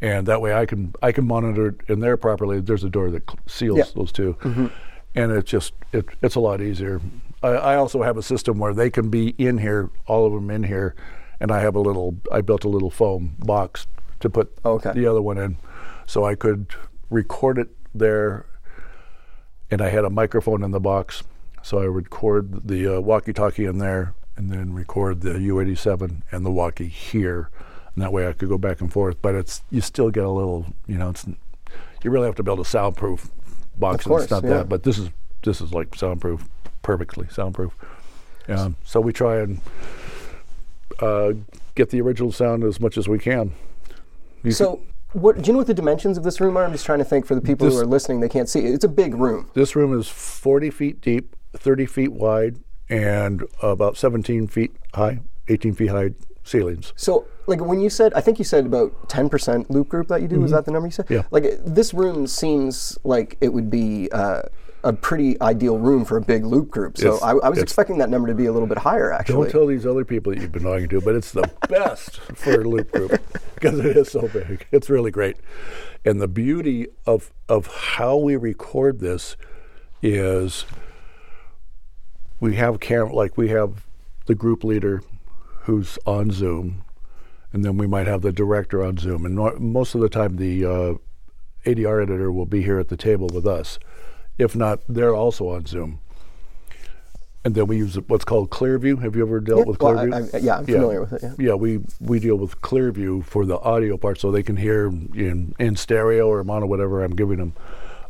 and 0.00 0.24
that 0.28 0.40
way 0.40 0.54
I 0.54 0.66
can 0.66 0.94
I 1.02 1.10
can 1.10 1.26
monitor 1.26 1.68
it 1.68 1.80
in 1.88 1.98
there 1.98 2.16
properly. 2.16 2.60
There's 2.60 2.84
a 2.84 2.88
door 2.90 3.10
that 3.10 3.24
seals 3.46 3.78
Yeah. 3.78 3.84
Mm-hmm. 3.84 3.98
those 3.98 4.12
2 4.12 4.70
and 5.16 5.32
it's 5.32 5.50
just 5.50 5.72
it, 5.92 6.06
it's 6.22 6.36
a 6.36 6.40
lot 6.40 6.60
easier. 6.60 7.00
I, 7.42 7.48
I 7.48 7.76
also 7.76 8.02
have 8.02 8.16
a 8.16 8.22
system 8.22 8.58
where 8.58 8.72
they 8.72 8.88
can 8.90 9.10
be 9.10 9.30
in 9.36 9.58
here, 9.58 9.90
all 10.06 10.26
of 10.26 10.32
them 10.32 10.48
in 10.50 10.62
here, 10.62 10.94
and 11.40 11.50
I 11.50 11.58
have 11.60 11.74
a 11.74 11.80
little. 11.80 12.16
I 12.30 12.40
built 12.40 12.62
a 12.64 12.68
little 12.68 12.90
foam 12.90 13.34
box 13.40 13.88
to 14.20 14.30
put 14.30 14.52
Okay. 14.64 14.92
the 14.92 15.06
other 15.06 15.22
one 15.22 15.38
in, 15.38 15.56
so 16.08 16.24
I 16.24 16.34
could 16.34 16.74
record 17.10 17.58
it 17.58 17.68
there 17.94 18.46
and 19.70 19.82
I 19.82 19.90
had 19.90 20.06
a 20.06 20.10
microphone 20.10 20.62
in 20.62 20.70
the 20.70 20.80
box, 20.80 21.22
so 21.62 21.78
I 21.78 21.86
would 21.88 22.04
record 22.04 22.66
the 22.66 22.96
uh, 22.96 23.00
walkie-talkie 23.00 23.66
in 23.66 23.78
there, 23.78 24.14
and 24.34 24.50
then 24.50 24.72
record 24.72 25.20
the 25.20 25.34
U87 25.34 26.22
and 26.30 26.46
the 26.46 26.50
walkie 26.50 26.88
here, 26.88 27.50
and 27.94 28.02
that 28.02 28.10
way 28.10 28.26
I 28.26 28.32
could 28.32 28.48
go 28.48 28.56
back 28.56 28.80
and 28.80 28.90
forth. 28.90 29.20
But 29.20 29.34
it's 29.34 29.62
you 29.70 29.82
still 29.82 30.10
get 30.10 30.24
a 30.24 30.30
little, 30.30 30.66
you 30.86 30.96
know, 30.96 31.10
it's 31.10 31.26
you 32.02 32.10
really 32.10 32.24
have 32.24 32.36
to 32.36 32.42
build 32.42 32.60
a 32.60 32.64
soundproof 32.64 33.30
box. 33.76 34.06
Of 34.06 34.12
and 34.12 34.22
it's 34.22 34.30
not 34.30 34.44
yeah. 34.44 34.50
that, 34.50 34.68
but 34.70 34.84
this 34.84 34.96
is 34.98 35.10
this 35.42 35.60
is 35.60 35.74
like 35.74 35.94
soundproof, 35.94 36.48
perfectly 36.80 37.26
soundproof. 37.30 37.74
Um, 38.48 38.76
so 38.82 39.02
we 39.02 39.12
try 39.12 39.40
and 39.40 39.60
uh, 41.00 41.32
get 41.74 41.90
the 41.90 42.00
original 42.00 42.32
sound 42.32 42.64
as 42.64 42.80
much 42.80 42.96
as 42.96 43.08
we 43.08 43.18
can. 43.18 43.52
You 44.42 44.52
So, 44.52 44.80
what 45.12 45.40
do 45.40 45.46
you 45.46 45.52
know 45.52 45.58
what 45.58 45.66
the 45.66 45.74
dimensions 45.74 46.18
of 46.18 46.24
this 46.24 46.40
room 46.40 46.56
are? 46.56 46.64
I'm 46.64 46.72
just 46.72 46.86
trying 46.86 46.98
to 46.98 47.04
think 47.04 47.26
for 47.26 47.34
the 47.34 47.40
people 47.40 47.68
who 47.68 47.78
are 47.78 47.86
listening, 47.86 48.20
they 48.20 48.28
can't 48.28 48.48
see. 48.48 48.60
it. 48.60 48.74
It's 48.74 48.84
a 48.84 48.88
big 48.88 49.14
room. 49.14 49.50
This 49.54 49.74
room 49.74 49.98
is 49.98 50.08
40 50.08 50.70
feet 50.70 51.00
deep, 51.00 51.34
30 51.56 51.86
feet 51.86 52.12
wide, 52.12 52.56
and 52.88 53.44
about 53.62 53.96
17 53.96 54.46
feet 54.48 54.74
high, 54.94 55.20
18 55.48 55.74
feet 55.74 55.88
high 55.88 56.10
ceilings. 56.44 56.92
So, 56.96 57.26
like 57.46 57.60
when 57.60 57.80
you 57.80 57.90
said, 57.90 58.12
I 58.14 58.20
think 58.20 58.38
you 58.38 58.44
said 58.44 58.66
about 58.66 59.08
10% 59.08 59.70
loop 59.70 59.88
group 59.88 60.08
that 60.08 60.20
you 60.20 60.28
do. 60.28 60.40
Was 60.40 60.50
that 60.52 60.64
the 60.64 60.70
number 60.72 60.86
you 60.88 60.92
said? 60.92 61.06
Mm-hmm. 61.06 61.14
Yeah. 61.14 61.22
Like 61.30 61.64
this 61.64 61.94
room 61.94 62.26
seems 62.26 62.98
like 63.04 63.36
it 63.40 63.52
would 63.52 63.70
be 63.70 64.10
uh, 64.12 64.42
a 64.84 64.92
pretty 64.92 65.40
ideal 65.40 65.78
room 65.78 66.04
for 66.04 66.16
a 66.16 66.20
big 66.20 66.44
loop 66.44 66.70
group. 66.70 66.96
So 66.98 67.18
I, 67.18 67.32
I 67.32 67.48
was 67.48 67.58
expecting 67.58 67.98
that 67.98 68.10
number 68.10 68.28
to 68.28 68.34
be 68.34 68.46
a 68.46 68.52
little 68.52 68.68
bit 68.68 68.78
higher, 68.78 69.12
actually. 69.12 69.44
Don't 69.44 69.50
tell 69.50 69.66
these 69.66 69.84
other 69.84 70.04
people 70.04 70.32
that 70.32 70.40
you've 70.40 70.52
been 70.52 70.62
talking 70.62 70.88
to, 70.88 71.00
but 71.00 71.14
it's 71.14 71.32
the 71.32 71.50
best 71.68 72.20
for 72.20 72.60
a 72.60 72.64
loop 72.64 72.92
group 72.92 73.20
because 73.54 73.78
it 73.80 73.96
is 73.96 74.10
so 74.10 74.28
big. 74.28 74.66
It's 74.70 74.88
really 74.88 75.10
great. 75.10 75.36
And 76.04 76.20
the 76.20 76.28
beauty 76.28 76.86
of 77.06 77.32
of 77.48 77.66
how 77.66 78.16
we 78.16 78.36
record 78.36 79.00
this 79.00 79.36
is 80.00 80.64
we 82.40 82.54
have 82.54 82.78
cam 82.78 83.12
like 83.12 83.36
we 83.36 83.48
have 83.48 83.84
the 84.26 84.34
group 84.34 84.62
leader 84.62 85.02
who's 85.62 85.98
on 86.06 86.30
Zoom, 86.30 86.84
and 87.52 87.64
then 87.64 87.76
we 87.76 87.86
might 87.86 88.06
have 88.06 88.22
the 88.22 88.32
director 88.32 88.82
on 88.84 88.96
Zoom. 88.96 89.26
And 89.26 89.34
no, 89.34 89.56
most 89.58 89.94
of 89.94 90.00
the 90.00 90.08
time, 90.08 90.36
the 90.36 90.64
uh, 90.64 90.94
ADR 91.66 92.02
editor 92.02 92.30
will 92.30 92.46
be 92.46 92.62
here 92.62 92.78
at 92.78 92.88
the 92.88 92.96
table 92.96 93.28
with 93.32 93.46
us. 93.46 93.78
If 94.38 94.54
not, 94.56 94.80
they're 94.88 95.14
also 95.14 95.48
on 95.48 95.66
Zoom. 95.66 95.98
And 97.44 97.54
then 97.54 97.66
we 97.66 97.78
use 97.78 97.96
what's 98.08 98.24
called 98.24 98.50
Clearview. 98.50 99.00
Have 99.02 99.16
you 99.16 99.22
ever 99.22 99.40
dealt 99.40 99.66
with 99.66 99.80
Well, 99.80 99.94
Clearview? 99.94 100.34
I- 100.34 100.36
I- 100.36 100.40
yeah, 100.40 100.58
I'm 100.58 100.64
familiar 100.66 101.00
with 101.00 101.12
it, 101.14 101.22
yeah. 101.22 101.32
Yeah, 101.38 101.54
we 101.54 101.80
we 102.00 102.18
deal 102.20 102.36
with 102.36 102.60
Clearview 102.60 103.24
for 103.24 103.46
the 103.46 103.58
audio 103.60 103.96
part, 103.96 104.18
so 104.20 104.30
they 104.30 104.42
can 104.42 104.56
hear 104.56 104.86
in 104.88 105.54
in 105.58 105.76
stereo 105.76 106.28
or 106.28 106.42
mono, 106.44 106.66
whatever 106.66 107.02
I'm 107.02 107.14
giving 107.14 107.38
them. 107.38 107.52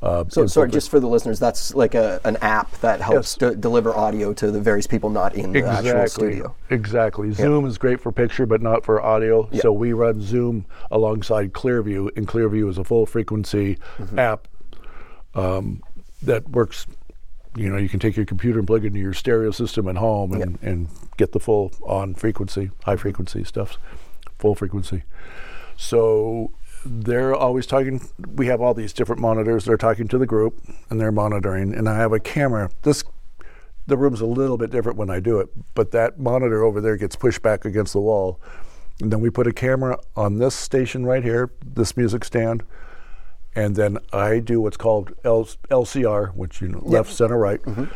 Uh, 0.01 0.25
So, 0.29 0.47
sorry, 0.47 0.71
just 0.71 0.91
for 0.91 1.01
the 1.01 1.09
listeners, 1.09 1.41
that's 1.41 1.75
like 1.75 1.95
a, 1.97 2.21
an 2.25 2.37
app 2.41 2.71
that 2.83 3.01
helps 3.01 3.37
Yes. 3.41 3.51
to 3.51 3.57
deliver 3.57 3.93
audio 3.97 4.33
to 4.33 4.51
the 4.53 4.61
various 4.61 4.87
people 4.87 5.11
not 5.11 5.35
in 5.35 5.51
the 5.53 5.65
actual 5.65 6.07
studio. 6.07 6.55
Exactly. 6.71 7.33
Zoom 7.33 7.67
is 7.67 7.79
great 7.79 8.01
for 8.01 8.13
picture, 8.13 8.47
but 8.47 8.63
not 8.63 8.85
for 8.85 9.03
audio. 9.03 9.49
Yeah. 9.51 9.61
So 9.63 9.73
we 9.73 9.93
run 9.93 10.21
Zoom 10.21 10.67
alongside 10.93 11.53
Clearview, 11.53 12.17
and 12.17 12.29
Clearview 12.29 12.69
is 12.71 12.79
a 12.79 12.85
full 12.85 13.07
frequency 13.07 13.77
Mm-hmm. 13.99 14.19
app 14.21 14.47
um, 15.35 15.83
that 16.23 16.49
works. 16.49 16.87
You 17.57 17.71
know, 17.71 17.77
you 17.77 17.89
can 17.89 17.99
take 17.99 18.17
your 18.17 18.27
computer 18.27 18.59
and 18.59 18.67
plug 18.67 18.85
it 18.85 18.89
into 18.89 19.01
your 19.01 19.15
stereo 19.15 19.51
system 19.51 19.89
at 19.89 19.97
home 19.97 20.33
and, 20.33 20.59
and 20.63 20.89
get 21.17 21.33
the 21.33 21.41
full 21.41 21.73
on 21.83 22.15
frequency, 22.15 22.71
high 22.85 22.97
frequency 22.97 23.43
stuff, 23.43 23.79
full 24.39 24.55
frequency. 24.55 25.03
So 25.77 26.53
they're 26.85 27.35
always 27.35 27.67
talking. 27.67 28.07
We 28.35 28.47
have 28.47 28.61
all 28.61 28.75
these 28.75 28.93
different 28.93 29.21
monitors. 29.21 29.65
They're 29.65 29.77
talking 29.77 30.09
to 30.09 30.19
the 30.19 30.27
group 30.27 30.61
and 30.91 31.01
they're 31.01 31.11
monitoring. 31.11 31.75
And 31.75 31.89
I 31.89 31.97
have 31.97 32.13
a 32.13 32.21
camera. 32.21 32.71
This 32.83 33.03
the 33.89 33.97
room's 33.97 34.21
a 34.21 34.27
little 34.27 34.59
bit 34.59 34.71
different 34.71 34.99
when 34.99 35.09
I 35.09 35.19
do 35.19 35.41
it, 35.41 35.49
but 35.75 35.93
that 35.93 36.19
monitor 36.19 36.63
over 36.63 36.79
there 36.79 36.97
gets 36.99 37.17
pushed 37.17 37.41
back 37.41 37.65
against 37.65 37.95
the 37.95 38.01
wall. 38.01 38.39
And 39.01 39.11
then 39.11 39.21
we 39.21 39.31
put 39.31 39.47
a 39.47 39.53
camera 39.53 39.99
on 40.15 40.39
this 40.39 40.55
station 40.55 41.07
right 41.07 41.25
here, 41.25 41.51
this 41.65 41.97
music 41.97 42.25
stand, 42.25 42.65
and 43.59 43.75
then 43.75 43.99
I 44.13 44.39
do 44.39 44.61
what's 44.61 44.77
called 44.77 45.13
L- 45.25 45.49
LCR, 45.69 46.33
which 46.33 46.61
you 46.61 46.69
know, 46.69 46.79
left, 46.79 47.13
center, 47.13 47.37
right, 47.37 47.61
mm-hmm. 47.63 47.87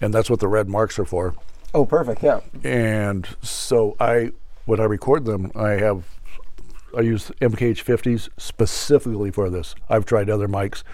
and 0.00 0.14
that's 0.14 0.30
what 0.30 0.38
the 0.38 0.46
red 0.46 0.68
marks 0.68 0.96
are 0.96 1.04
for. 1.04 1.34
Oh, 1.74 1.84
perfect. 1.84 2.22
Yeah. 2.22 2.40
And 2.62 3.28
so 3.42 3.96
I, 3.98 4.30
when 4.66 4.78
I 4.78 4.84
record 4.84 5.24
them, 5.24 5.50
I 5.56 5.70
have, 5.70 6.04
I 6.96 7.00
use 7.00 7.32
MKH50s 7.40 8.28
specifically 8.36 9.32
for 9.32 9.50
this. 9.50 9.74
I've 9.90 10.06
tried 10.06 10.30
other 10.30 10.46
mics. 10.46 10.84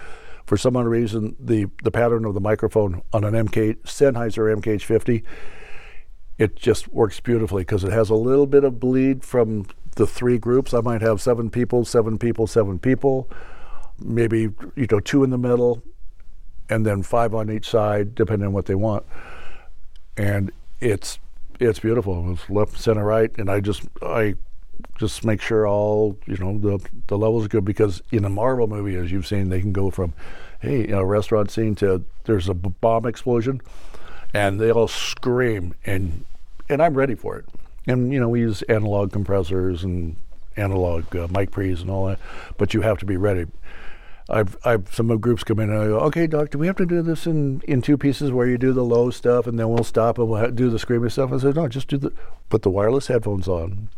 For 0.47 0.57
some 0.57 0.75
odd 0.75 0.87
reason, 0.87 1.35
the, 1.39 1.67
the 1.83 1.91
pattern 1.91 2.25
of 2.25 2.33
the 2.33 2.41
microphone 2.41 3.03
on 3.13 3.23
an 3.23 3.33
MK 3.33 3.83
Sennheiser 3.83 4.59
MKH50, 4.59 5.23
it 6.39 6.55
just 6.55 6.87
works 6.87 7.19
beautifully 7.19 7.61
because 7.61 7.83
it 7.83 7.91
has 7.91 8.09
a 8.09 8.15
little 8.15 8.47
bit 8.47 8.63
of 8.63 8.79
bleed 8.79 9.23
from 9.23 9.67
the 9.97 10.07
three 10.07 10.39
groups. 10.39 10.73
I 10.73 10.81
might 10.81 11.01
have 11.01 11.21
seven 11.21 11.51
people, 11.51 11.85
seven 11.85 12.17
people, 12.17 12.47
seven 12.47 12.79
people, 12.79 13.29
maybe 13.99 14.49
you 14.75 14.87
know 14.91 14.99
two 14.99 15.23
in 15.23 15.29
the 15.29 15.37
middle, 15.37 15.81
and 16.69 16.85
then 16.85 17.03
five 17.03 17.33
on 17.33 17.49
each 17.49 17.69
side, 17.69 18.15
depending 18.15 18.47
on 18.47 18.53
what 18.53 18.65
they 18.65 18.75
want. 18.75 19.05
And 20.17 20.51
it's 20.81 21.19
it's 21.59 21.79
beautiful. 21.79 22.31
It's 22.33 22.49
left, 22.49 22.79
center, 22.79 23.03
right, 23.03 23.31
and 23.37 23.49
I 23.49 23.59
just 23.59 23.83
I 24.01 24.35
just 24.97 25.25
make 25.25 25.41
sure 25.41 25.67
all 25.67 26.17
you 26.25 26.37
know 26.37 26.57
the 26.57 26.85
the 27.07 27.17
levels 27.17 27.45
are 27.45 27.49
good 27.49 27.65
because 27.65 28.01
in 28.11 28.25
a 28.25 28.29
Marvel 28.29 28.67
movie, 28.67 28.95
as 28.95 29.11
you've 29.11 29.27
seen, 29.27 29.49
they 29.49 29.61
can 29.61 29.71
go 29.71 29.89
from 29.89 30.13
hey, 30.59 30.81
you 30.81 30.87
know, 30.87 31.03
restaurant 31.03 31.51
scene 31.51 31.75
to 31.75 32.03
there's 32.25 32.49
a 32.49 32.53
bomb 32.53 33.05
explosion, 33.05 33.61
and 34.33 34.59
they 34.59 34.71
all 34.71 34.87
scream, 34.87 35.75
and 35.85 36.25
and 36.69 36.81
I'm 36.81 36.95
ready 36.95 37.15
for 37.15 37.37
it. 37.37 37.45
And 37.87 38.11
you 38.11 38.19
know, 38.19 38.29
we 38.29 38.41
use 38.41 38.61
analog 38.63 39.11
compressors 39.11 39.83
and 39.83 40.15
analog 40.57 41.15
uh, 41.15 41.27
mic 41.29 41.51
pre's 41.51 41.81
and 41.81 41.89
all 41.89 42.07
that, 42.07 42.19
but 42.57 42.73
you 42.73 42.81
have 42.81 42.97
to 42.99 43.05
be 43.05 43.17
ready. 43.17 43.45
I've, 44.29 44.57
I've 44.65 44.93
some 44.93 45.15
groups 45.19 45.43
come 45.43 45.59
in 45.59 45.69
and 45.69 45.79
I 45.79 45.85
go, 45.87 45.99
okay, 45.99 46.25
doc, 46.25 46.49
do 46.49 46.57
we 46.57 46.67
have 46.67 46.77
to 46.77 46.85
do 46.85 47.01
this 47.01 47.27
in, 47.27 47.61
in 47.67 47.81
two 47.81 47.97
pieces 47.97 48.31
where 48.31 48.47
you 48.47 48.57
do 48.57 48.73
the 48.73 48.83
low 48.83 49.11
stuff 49.11 49.45
and 49.45 49.59
then 49.59 49.69
we'll 49.69 49.83
stop 49.83 50.17
and 50.17 50.27
we'll 50.27 50.49
do 50.51 50.69
the 50.69 50.79
screaming 50.79 51.09
stuff? 51.09 51.31
I 51.31 51.37
said, 51.37 51.55
no, 51.55 51.67
just 51.67 51.87
do 51.87 51.97
the 51.97 52.13
put 52.49 52.63
the 52.63 52.71
wireless 52.71 53.07
headphones 53.07 53.47
on 53.47 53.89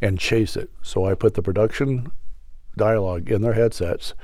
and 0.00 0.18
chase 0.18 0.56
it. 0.56 0.70
So 0.82 1.04
I 1.04 1.14
put 1.14 1.34
the 1.34 1.42
production 1.42 2.10
dialogue 2.76 3.30
in 3.30 3.42
their 3.42 3.52
headsets 3.52 4.14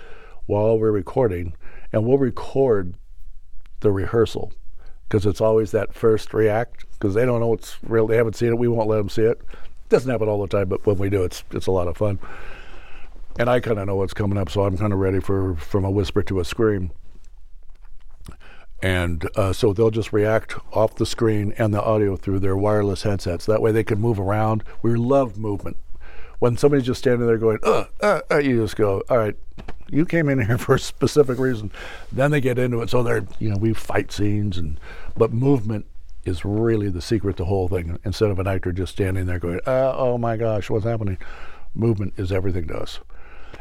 while 0.46 0.78
we're 0.78 0.92
recording, 0.92 1.54
and 1.92 2.06
we'll 2.06 2.18
record 2.18 2.94
the 3.80 3.92
rehearsal 3.92 4.52
because 5.08 5.26
it's 5.26 5.40
always 5.40 5.70
that 5.72 5.94
first 5.94 6.32
react 6.32 6.86
because 6.92 7.14
they 7.14 7.26
don't 7.26 7.40
know 7.40 7.52
it's 7.52 7.76
real. 7.82 8.06
They 8.06 8.16
haven't 8.16 8.36
seen 8.36 8.48
it. 8.48 8.58
We 8.58 8.68
won't 8.68 8.88
let 8.88 8.96
them 8.96 9.08
see 9.08 9.22
it. 9.22 9.40
Doesn't 9.88 10.10
happen 10.10 10.28
all 10.28 10.40
the 10.40 10.48
time, 10.48 10.68
but 10.68 10.84
when 10.86 10.98
we 10.98 11.10
do, 11.10 11.22
it's 11.22 11.44
it's 11.52 11.66
a 11.66 11.72
lot 11.72 11.88
of 11.88 11.96
fun. 11.96 12.18
And 13.38 13.50
I 13.50 13.60
kind 13.60 13.78
of 13.78 13.86
know 13.86 13.96
what's 13.96 14.14
coming 14.14 14.38
up, 14.38 14.50
so 14.50 14.64
I'm 14.64 14.78
kind 14.78 14.92
of 14.92 14.98
ready 14.98 15.20
for 15.20 15.56
from 15.56 15.84
a 15.84 15.90
whisper 15.90 16.22
to 16.22 16.40
a 16.40 16.44
scream. 16.44 16.90
And 18.82 19.28
uh, 19.36 19.52
so 19.52 19.72
they'll 19.72 19.90
just 19.90 20.12
react 20.12 20.54
off 20.72 20.96
the 20.96 21.06
screen 21.06 21.54
and 21.58 21.72
the 21.72 21.82
audio 21.82 22.16
through 22.16 22.40
their 22.40 22.56
wireless 22.56 23.02
headsets. 23.02 23.46
That 23.46 23.62
way 23.62 23.72
they 23.72 23.84
can 23.84 24.00
move 24.00 24.20
around. 24.20 24.64
We 24.82 24.94
love 24.94 25.38
movement. 25.38 25.76
When 26.38 26.56
somebody's 26.56 26.86
just 26.86 27.00
standing 27.00 27.26
there 27.26 27.38
going, 27.38 27.58
uh, 27.62 27.84
uh, 28.02 28.20
uh, 28.30 28.38
you 28.38 28.62
just 28.62 28.76
go, 28.76 29.02
all 29.08 29.16
right, 29.16 29.34
you 29.88 30.04
came 30.04 30.28
in 30.28 30.44
here 30.44 30.58
for 30.58 30.74
a 30.74 30.78
specific 30.78 31.38
reason. 31.38 31.70
Then 32.12 32.30
they 32.30 32.40
get 32.40 32.58
into 32.58 32.82
it. 32.82 32.90
So 32.90 33.02
they're, 33.02 33.26
you 33.38 33.50
know, 33.50 33.56
we 33.56 33.72
fight 33.72 34.12
scenes, 34.12 34.58
and 34.58 34.78
but 35.16 35.32
movement 35.32 35.86
is 36.24 36.44
really 36.44 36.90
the 36.90 37.00
secret 37.00 37.36
to 37.38 37.44
the 37.44 37.48
whole 37.48 37.68
thing. 37.68 37.98
Instead 38.04 38.30
of 38.30 38.38
an 38.38 38.46
actor 38.46 38.72
just 38.72 38.92
standing 38.92 39.26
there 39.26 39.38
going, 39.38 39.60
uh, 39.66 39.94
oh 39.96 40.18
my 40.18 40.36
gosh, 40.36 40.68
what's 40.68 40.84
happening? 40.84 41.16
Movement 41.74 42.14
is 42.16 42.32
everything 42.32 42.66
to 42.68 42.76
us. 42.76 43.00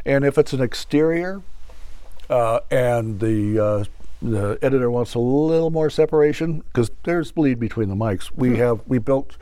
And 0.06 0.24
if 0.24 0.38
it's 0.38 0.54
an 0.54 0.62
exterior, 0.62 1.42
uh, 2.30 2.60
and 2.72 3.20
the 3.20 3.60
uh, 3.60 3.84
the 4.22 4.58
editor 4.62 4.90
wants 4.90 5.14
a 5.16 5.20
little 5.20 5.70
more 5.70 5.90
separation 5.90 6.60
because 6.60 6.92
there's 7.04 7.32
bleed 7.32 7.60
between 7.60 7.90
the 7.90 7.96
mics. 7.96 8.32
We 8.34 8.50
hmm. 8.50 8.56
have 8.56 8.82
we 8.88 8.98
built 8.98 9.38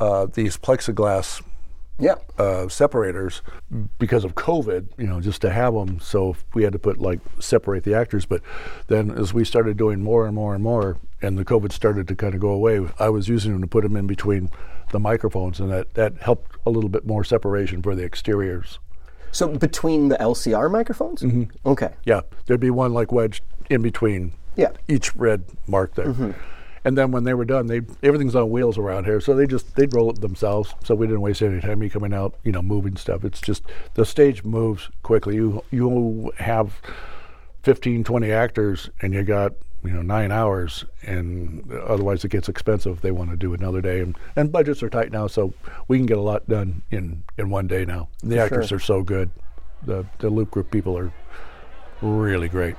uh, 0.00 0.26
these 0.26 0.56
plexiglass 0.56 1.42
yeah. 1.98 2.16
Uh, 2.36 2.68
separators 2.68 3.40
because 3.98 4.24
of 4.24 4.34
COVID, 4.34 4.88
you 4.98 5.06
know, 5.06 5.20
just 5.20 5.40
to 5.40 5.50
have 5.50 5.72
them. 5.72 5.98
So 5.98 6.36
we 6.52 6.62
had 6.62 6.74
to 6.74 6.78
put 6.78 6.98
like 6.98 7.20
separate 7.40 7.84
the 7.84 7.94
actors. 7.94 8.26
But 8.26 8.42
then 8.88 9.10
as 9.10 9.32
we 9.32 9.44
started 9.44 9.78
doing 9.78 10.02
more 10.02 10.26
and 10.26 10.34
more 10.34 10.54
and 10.54 10.62
more, 10.62 10.98
and 11.22 11.38
the 11.38 11.44
COVID 11.44 11.72
started 11.72 12.06
to 12.08 12.14
kind 12.14 12.34
of 12.34 12.40
go 12.40 12.50
away, 12.50 12.86
I 12.98 13.08
was 13.08 13.28
using 13.28 13.52
them 13.52 13.62
to 13.62 13.66
put 13.66 13.82
them 13.82 13.96
in 13.96 14.06
between 14.06 14.50
the 14.92 15.00
microphones, 15.00 15.58
and 15.58 15.70
that 15.70 15.94
that 15.94 16.18
helped 16.18 16.56
a 16.66 16.70
little 16.70 16.90
bit 16.90 17.06
more 17.06 17.24
separation 17.24 17.82
for 17.82 17.94
the 17.94 18.04
exteriors. 18.04 18.78
So 19.36 19.48
between 19.48 20.08
the 20.08 20.16
LCR 20.16 20.70
microphones? 20.70 21.20
Mm-hmm. 21.20 21.68
Okay. 21.68 21.92
Yeah, 22.04 22.22
there'd 22.46 22.58
be 22.58 22.70
one 22.70 22.94
like 22.94 23.12
wedged 23.12 23.44
in 23.68 23.82
between 23.82 24.32
yeah. 24.56 24.70
each 24.88 25.14
red 25.14 25.44
mark 25.66 25.94
there. 25.94 26.06
Mm-hmm. 26.06 26.30
And 26.86 26.96
then 26.96 27.10
when 27.10 27.24
they 27.24 27.34
were 27.34 27.44
done, 27.44 27.66
they 27.66 27.82
everything's 28.02 28.34
on 28.34 28.48
wheels 28.48 28.78
around 28.78 29.04
here, 29.04 29.20
so 29.20 29.34
they 29.34 29.46
just 29.46 29.76
they'd 29.76 29.92
roll 29.92 30.08
it 30.08 30.22
themselves. 30.22 30.74
So 30.84 30.94
we 30.94 31.06
didn't 31.06 31.20
waste 31.20 31.42
any 31.42 31.60
time 31.60 31.80
me 31.80 31.90
coming 31.90 32.14
out, 32.14 32.34
you 32.44 32.52
know, 32.52 32.62
moving 32.62 32.96
stuff. 32.96 33.24
It's 33.24 33.42
just 33.42 33.62
the 33.92 34.06
stage 34.06 34.42
moves 34.42 34.88
quickly. 35.02 35.34
You 35.34 35.62
you 35.70 36.32
have 36.38 36.80
15, 37.64 38.04
20 38.04 38.32
actors, 38.32 38.88
and 39.02 39.12
you 39.12 39.22
got 39.22 39.52
you 39.86 39.92
know 39.94 40.02
nine 40.02 40.32
hours, 40.32 40.84
and 41.02 41.70
otherwise 41.72 42.24
it 42.24 42.30
gets 42.30 42.48
expensive 42.48 42.96
if 42.96 43.02
they 43.02 43.10
want 43.10 43.30
to 43.30 43.36
do 43.36 43.54
another 43.54 43.80
day. 43.80 44.00
And, 44.00 44.16
and 44.34 44.50
budgets 44.52 44.82
are 44.82 44.90
tight 44.90 45.12
now, 45.12 45.26
so 45.26 45.54
we 45.88 45.98
can 45.98 46.06
get 46.06 46.18
a 46.18 46.22
lot 46.22 46.48
done 46.48 46.82
in 46.90 47.22
in 47.38 47.50
one 47.50 47.66
day 47.66 47.84
now. 47.84 48.08
The 48.22 48.36
For 48.36 48.42
actors 48.42 48.68
sure. 48.68 48.76
are 48.76 48.80
so 48.80 49.02
good. 49.02 49.30
The 49.84 50.06
the 50.18 50.30
Loop 50.30 50.50
Group 50.50 50.70
people 50.70 50.96
are 50.98 51.12
really 52.02 52.48
great. 52.48 52.76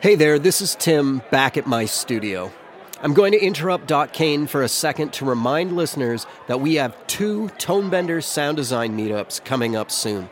Hey 0.00 0.14
there, 0.14 0.38
this 0.38 0.60
is 0.60 0.76
Tim 0.76 1.22
back 1.30 1.56
at 1.56 1.66
my 1.66 1.84
studio. 1.84 2.52
I'm 3.00 3.14
going 3.14 3.32
to 3.32 3.40
interrupt 3.40 3.86
Doc 3.86 4.12
Kane 4.12 4.46
for 4.48 4.62
a 4.62 4.68
second 4.68 5.12
to 5.14 5.24
remind 5.24 5.76
listeners 5.76 6.26
that 6.48 6.60
we 6.60 6.74
have 6.76 6.96
two 7.06 7.48
Tonebender 7.58 8.22
sound 8.22 8.56
design 8.56 8.96
meetups 8.96 9.44
coming 9.44 9.76
up 9.76 9.90
soon. 9.90 10.28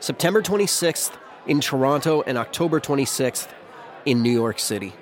September 0.00 0.42
26th 0.42 1.12
in 1.46 1.60
Toronto 1.60 2.22
and 2.26 2.36
October 2.36 2.80
26th 2.80 3.48
in 4.06 4.22
New 4.22 4.32
York 4.32 4.58
City. 4.58 4.94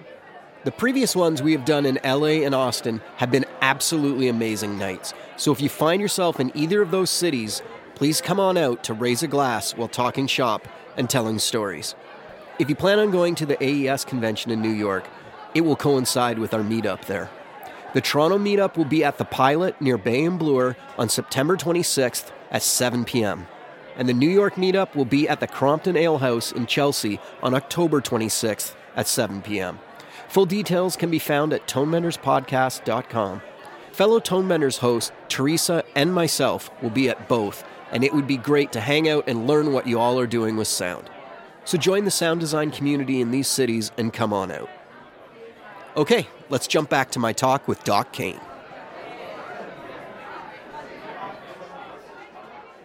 The 0.64 0.72
previous 0.72 1.14
ones 1.14 1.42
we 1.42 1.52
have 1.52 1.66
done 1.66 1.84
in 1.84 1.98
LA 2.02 2.42
and 2.42 2.54
Austin 2.54 3.02
have 3.16 3.30
been 3.30 3.44
absolutely 3.60 4.28
amazing 4.28 4.78
nights. 4.78 5.12
So 5.36 5.52
if 5.52 5.60
you 5.60 5.68
find 5.68 6.00
yourself 6.00 6.40
in 6.40 6.50
either 6.56 6.80
of 6.80 6.90
those 6.90 7.10
cities, 7.10 7.60
please 7.94 8.22
come 8.22 8.40
on 8.40 8.56
out 8.56 8.82
to 8.84 8.94
raise 8.94 9.22
a 9.22 9.28
glass 9.28 9.76
while 9.76 9.88
talking 9.88 10.26
shop 10.26 10.66
and 10.96 11.08
telling 11.08 11.38
stories. 11.38 11.94
If 12.58 12.70
you 12.70 12.74
plan 12.74 12.98
on 12.98 13.10
going 13.10 13.34
to 13.34 13.46
the 13.46 13.62
AES 13.62 14.06
convention 14.06 14.50
in 14.50 14.62
New 14.62 14.70
York, 14.70 15.06
it 15.54 15.60
will 15.60 15.76
coincide 15.76 16.38
with 16.38 16.54
our 16.54 16.62
meetup 16.62 17.04
there. 17.04 17.28
The 17.92 18.00
Toronto 18.00 18.38
meetup 18.38 18.78
will 18.78 18.86
be 18.86 19.04
at 19.04 19.18
the 19.18 19.24
Pilot 19.26 19.78
near 19.82 19.98
Bay 19.98 20.24
and 20.24 20.38
Bloor 20.38 20.76
on 20.96 21.10
September 21.10 21.58
26th 21.58 22.32
at 22.50 22.62
7 22.62 23.04
p.m. 23.04 23.46
And 23.96 24.08
the 24.08 24.14
New 24.14 24.30
York 24.30 24.54
meetup 24.54 24.96
will 24.96 25.04
be 25.04 25.28
at 25.28 25.40
the 25.40 25.46
Crompton 25.46 25.94
Ale 25.94 26.18
House 26.18 26.52
in 26.52 26.66
Chelsea 26.66 27.20
on 27.42 27.54
October 27.54 28.00
26th 28.00 28.74
at 28.96 29.08
7 29.08 29.42
p.m. 29.42 29.78
Full 30.28 30.46
details 30.46 30.96
can 30.96 31.10
be 31.10 31.18
found 31.18 31.52
at 31.52 31.66
tonebenderspodcast.com. 31.68 33.42
Fellow 33.92 34.18
Tonebenders 34.18 34.78
host 34.78 35.12
Teresa 35.28 35.84
and 35.94 36.12
myself 36.12 36.70
will 36.82 36.90
be 36.90 37.08
at 37.08 37.28
both, 37.28 37.64
and 37.92 38.02
it 38.02 38.12
would 38.12 38.26
be 38.26 38.36
great 38.36 38.72
to 38.72 38.80
hang 38.80 39.08
out 39.08 39.28
and 39.28 39.46
learn 39.46 39.72
what 39.72 39.86
you 39.86 40.00
all 40.00 40.18
are 40.18 40.26
doing 40.26 40.56
with 40.56 40.66
sound. 40.66 41.08
So 41.64 41.78
join 41.78 42.04
the 42.04 42.10
sound 42.10 42.40
design 42.40 42.70
community 42.70 43.20
in 43.20 43.30
these 43.30 43.48
cities 43.48 43.92
and 43.96 44.12
come 44.12 44.32
on 44.32 44.50
out. 44.50 44.68
Okay, 45.96 46.26
let's 46.48 46.66
jump 46.66 46.90
back 46.90 47.12
to 47.12 47.20
my 47.20 47.32
talk 47.32 47.68
with 47.68 47.84
Doc 47.84 48.12
Kane. 48.12 48.40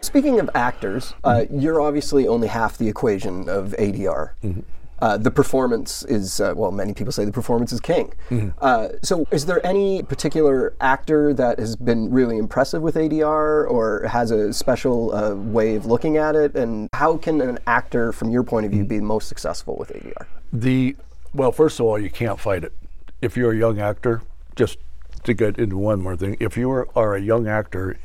Speaking 0.01 0.39
of 0.39 0.49
actors, 0.55 1.13
uh, 1.23 1.45
you're 1.51 1.81
obviously 1.81 2.27
only 2.27 2.47
half 2.47 2.77
the 2.77 2.87
equation 2.87 3.49
of 3.49 3.75
ADR. 3.79 4.31
Mm-hmm. 4.43 4.61
Uh, 5.01 5.17
the 5.17 5.31
performance 5.31 6.03
is 6.03 6.39
uh, 6.39 6.53
well 6.55 6.71
many 6.71 6.93
people 6.93 7.11
say 7.11 7.25
the 7.25 7.31
performance 7.31 7.71
is 7.71 7.79
king. 7.79 8.13
Mm-hmm. 8.29 8.49
uh, 8.59 8.89
so 9.01 9.25
is 9.31 9.45
there 9.45 9.65
any 9.65 10.03
particular 10.03 10.73
actor 10.81 11.33
that 11.33 11.59
has 11.59 11.75
been 11.75 12.11
really 12.11 12.37
impressive 12.37 12.81
with 12.81 12.95
adr 12.95 13.69
or 13.69 14.07
has 14.07 14.31
a 14.31 14.53
special 14.53 15.13
uh, 15.15 15.35
way 15.35 15.75
of 15.75 15.85
looking 15.85 16.17
at 16.17 16.35
it? 16.35 16.55
And 16.55 16.89
how 16.93 17.17
can 17.17 17.41
an 17.41 17.59
actor 17.67 18.11
from 18.11 18.29
your 18.29 18.43
point 18.43 18.65
of 18.65 18.71
view 18.71 18.81
mm-hmm. 18.81 18.99
be 18.99 19.01
most 19.01 19.27
successful 19.27 19.75
with 19.77 19.89
adr 19.89 20.25
the 20.51 20.95
well 21.33 21.51
first 21.51 21.79
of 21.79 21.85
all 21.85 21.99
you 21.99 22.09
can't 22.09 22.39
fight 22.39 22.63
it. 22.63 22.73
If 23.21 23.35
you're 23.35 23.51
a 23.51 23.57
young 23.57 23.79
actor 23.79 24.21
just 24.55 24.77
to 25.23 25.33
get 25.33 25.57
into 25.57 25.77
one 25.77 26.01
more 26.01 26.15
thing 26.15 26.37
if 26.39 26.57
you 26.57 26.69
are, 26.71 26.87
are 26.95 27.15
a 27.15 27.21
young 27.21 27.47
actor 27.47 27.97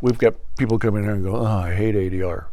we've 0.00 0.18
got 0.18 0.34
people 0.56 0.78
coming 0.78 1.02
in 1.02 1.08
here 1.08 1.14
and 1.14 1.24
go 1.24 1.36
oh 1.36 1.44
i 1.44 1.74
hate 1.74 1.94
adr 1.94 2.46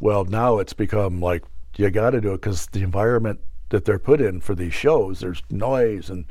well 0.00 0.24
now 0.24 0.58
it's 0.58 0.72
become 0.72 1.20
like 1.20 1.42
you 1.76 1.90
got 1.90 2.10
to 2.10 2.20
do 2.20 2.32
it 2.32 2.40
because 2.40 2.66
the 2.66 2.82
environment 2.82 3.40
that 3.70 3.84
they're 3.84 3.98
put 3.98 4.20
in 4.20 4.40
for 4.40 4.54
these 4.54 4.74
shows, 4.74 5.20
there's 5.20 5.42
noise 5.50 6.10
and 6.10 6.24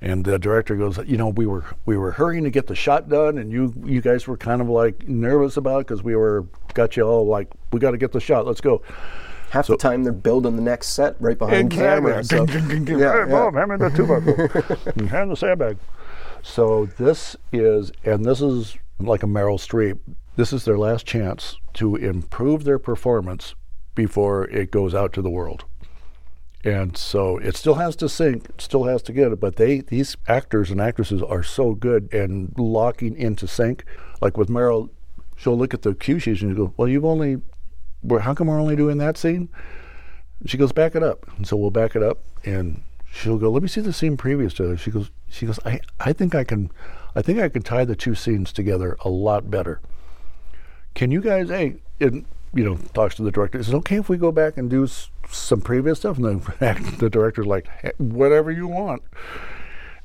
and 0.00 0.24
the 0.24 0.38
director 0.38 0.76
goes, 0.76 0.98
you 1.06 1.16
know, 1.16 1.28
we 1.28 1.46
were 1.46 1.64
we 1.86 1.96
were 1.96 2.12
hurrying 2.12 2.44
to 2.44 2.50
get 2.50 2.66
the 2.66 2.74
shot 2.74 3.08
done, 3.08 3.38
and 3.38 3.50
you 3.50 3.72
you 3.84 4.00
guys 4.00 4.26
were 4.26 4.36
kind 4.36 4.60
of 4.60 4.68
like 4.68 5.08
nervous 5.08 5.56
about 5.56 5.86
because 5.86 6.02
we 6.02 6.14
were 6.14 6.46
got 6.74 6.96
you 6.96 7.02
all 7.02 7.26
like, 7.26 7.48
we 7.72 7.80
got 7.80 7.92
to 7.92 7.98
get 7.98 8.12
the 8.12 8.20
shot, 8.20 8.46
let's 8.46 8.60
go. 8.60 8.82
Half 9.50 9.66
so, 9.66 9.72
the 9.74 9.78
time 9.78 10.02
they're 10.02 10.12
building 10.12 10.56
the 10.56 10.62
next 10.62 10.88
set 10.88 11.16
right 11.20 11.38
behind 11.38 11.72
exactly. 11.72 12.12
camera. 12.12 12.24
So. 12.24 12.44
yeah, 12.44 13.26
hey, 13.26 13.66
me 13.66 13.76
the 13.76 13.92
tuba, 13.94 15.08
hand 15.08 15.30
the 15.30 15.36
sandbag. 15.36 15.78
So 16.42 16.86
this 16.98 17.36
is, 17.52 17.90
and 18.04 18.24
this 18.24 18.40
is 18.40 18.76
like 18.98 19.22
a 19.22 19.26
Meryl 19.26 19.58
Streep. 19.58 19.98
This 20.36 20.52
is 20.52 20.64
their 20.64 20.76
last 20.76 21.06
chance 21.06 21.56
to 21.74 21.96
improve 21.96 22.64
their 22.64 22.78
performance 22.78 23.54
before 23.96 24.44
it 24.44 24.70
goes 24.70 24.94
out 24.94 25.12
to 25.14 25.22
the 25.22 25.30
world. 25.30 25.64
And 26.62 26.96
so 26.96 27.38
it 27.38 27.56
still 27.56 27.74
has 27.74 27.96
to 27.96 28.08
sync, 28.08 28.46
still 28.58 28.84
has 28.84 29.02
to 29.02 29.12
get 29.12 29.32
it, 29.32 29.40
but 29.40 29.56
they 29.56 29.80
these 29.80 30.16
actors 30.28 30.70
and 30.70 30.80
actresses 30.80 31.22
are 31.22 31.42
so 31.42 31.74
good 31.74 32.12
and 32.14 32.54
locking 32.56 33.16
into 33.16 33.48
sync. 33.48 33.84
Like 34.20 34.36
with 34.36 34.48
Meryl, 34.48 34.90
she'll 35.36 35.58
look 35.58 35.74
at 35.74 35.82
the 35.82 35.94
cue 35.94 36.20
sheets 36.20 36.42
and 36.42 36.56
go, 36.56 36.72
"Well, 36.76 36.88
you've 36.88 37.04
only, 37.04 37.42
how 38.20 38.34
come 38.34 38.46
we're 38.46 38.60
only 38.60 38.76
doing 38.76 38.98
that 38.98 39.16
scene?" 39.16 39.48
She 40.44 40.58
goes, 40.58 40.72
back 40.72 40.94
it 40.94 41.02
up. 41.02 41.26
And 41.36 41.46
so 41.46 41.56
we'll 41.56 41.70
back 41.70 41.96
it 41.96 42.02
up, 42.02 42.18
and 42.44 42.82
she'll 43.10 43.38
go, 43.38 43.50
let 43.50 43.62
me 43.62 43.68
see 43.68 43.80
the 43.80 43.92
scene 43.92 44.16
previous 44.16 44.52
to 44.54 44.72
it. 44.72 44.78
She 44.78 44.90
goes, 44.90 45.10
she 45.28 45.46
goes, 45.46 45.58
I, 45.64 45.80
I 45.98 46.12
think 46.12 46.34
I 46.34 46.44
can, 46.44 46.70
I 47.14 47.22
think 47.22 47.38
I 47.38 47.48
can 47.48 47.62
tie 47.62 47.84
the 47.84 47.96
two 47.96 48.14
scenes 48.14 48.52
together 48.52 48.96
a 49.00 49.08
lot 49.08 49.50
better. 49.50 49.80
Can 50.94 51.10
you 51.10 51.20
guys, 51.20 51.48
hey, 51.48 51.76
and 52.00 52.26
you 52.56 52.64
know, 52.64 52.76
talks 52.94 53.14
to 53.16 53.22
the 53.22 53.30
director. 53.30 53.58
Is 53.58 53.68
it 53.68 53.74
okay 53.76 53.96
if 53.96 54.08
we 54.08 54.16
go 54.16 54.32
back 54.32 54.56
and 54.56 54.68
do 54.70 54.84
s- 54.84 55.10
some 55.28 55.60
previous 55.60 55.98
stuff? 56.00 56.16
And 56.18 56.42
then 56.58 56.94
the 56.98 57.10
director's 57.10 57.46
like, 57.46 57.68
"Hey, 57.82 57.92
whatever 57.98 58.50
you 58.50 58.66
want. 58.66 59.02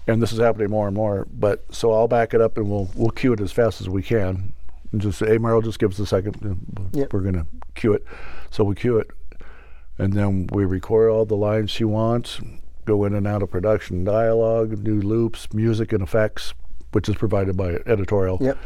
And 0.08 0.22
this 0.22 0.32
is 0.34 0.40
happening 0.40 0.70
more 0.70 0.88
and 0.88 0.96
more. 0.96 1.28
But 1.32 1.64
so 1.74 1.94
I'll 1.94 2.08
back 2.08 2.34
it 2.34 2.42
up 2.42 2.58
and 2.58 2.70
we'll 2.70 2.90
we'll 2.96 3.12
cue 3.12 3.34
it 3.34 3.40
as 3.40 3.52
fast 3.52 3.82
as 3.82 3.88
we 3.90 4.02
can. 4.04 4.54
And 4.92 5.00
just 5.02 5.20
say, 5.20 5.28
hey, 5.28 5.38
Meryl, 5.38 5.64
just 5.64 5.80
give 5.80 5.92
us 5.92 6.00
a 6.00 6.06
second. 6.06 6.90
Yep. 6.94 7.14
We're 7.14 7.22
gonna 7.22 7.46
cue 7.76 7.94
it. 7.94 8.04
So 8.50 8.64
we 8.66 8.76
cue 8.76 8.98
it, 8.98 9.10
and 9.98 10.12
then 10.14 10.48
we 10.52 10.66
record 10.66 11.10
all 11.10 11.26
the 11.26 11.36
lines 11.38 11.72
she 11.72 11.86
wants. 11.86 12.42
Go 12.84 13.06
in 13.06 13.14
and 13.14 13.26
out 13.28 13.42
of 13.44 13.50
production, 13.52 14.04
dialogue, 14.04 14.80
new 14.80 15.00
loops, 15.00 15.54
music, 15.54 15.94
and 15.94 16.02
effects, 16.04 16.54
which 16.92 17.08
is 17.08 17.16
provided 17.16 17.56
by 17.56 17.76
editorial 17.86 18.40
Yep. 18.42 18.58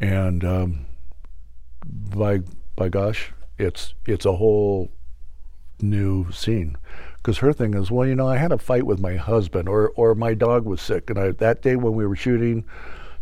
and 0.00 0.44
um, 0.44 0.86
by 1.86 2.40
by 2.80 2.88
gosh, 2.88 3.30
it's 3.58 3.92
it's 4.06 4.24
a 4.24 4.32
whole 4.36 4.90
new 5.82 6.30
scene. 6.32 6.76
Because 7.16 7.36
her 7.38 7.52
thing 7.52 7.74
is, 7.74 7.90
well, 7.90 8.08
you 8.08 8.14
know, 8.14 8.26
I 8.26 8.38
had 8.38 8.52
a 8.52 8.56
fight 8.58 8.84
with 8.84 8.98
my 9.00 9.16
husband, 9.16 9.68
or 9.68 9.90
or 9.96 10.14
my 10.14 10.32
dog 10.32 10.64
was 10.64 10.80
sick, 10.80 11.10
and 11.10 11.18
I, 11.18 11.32
that 11.32 11.60
day 11.60 11.76
when 11.76 11.92
we 11.92 12.06
were 12.06 12.16
shooting, 12.16 12.64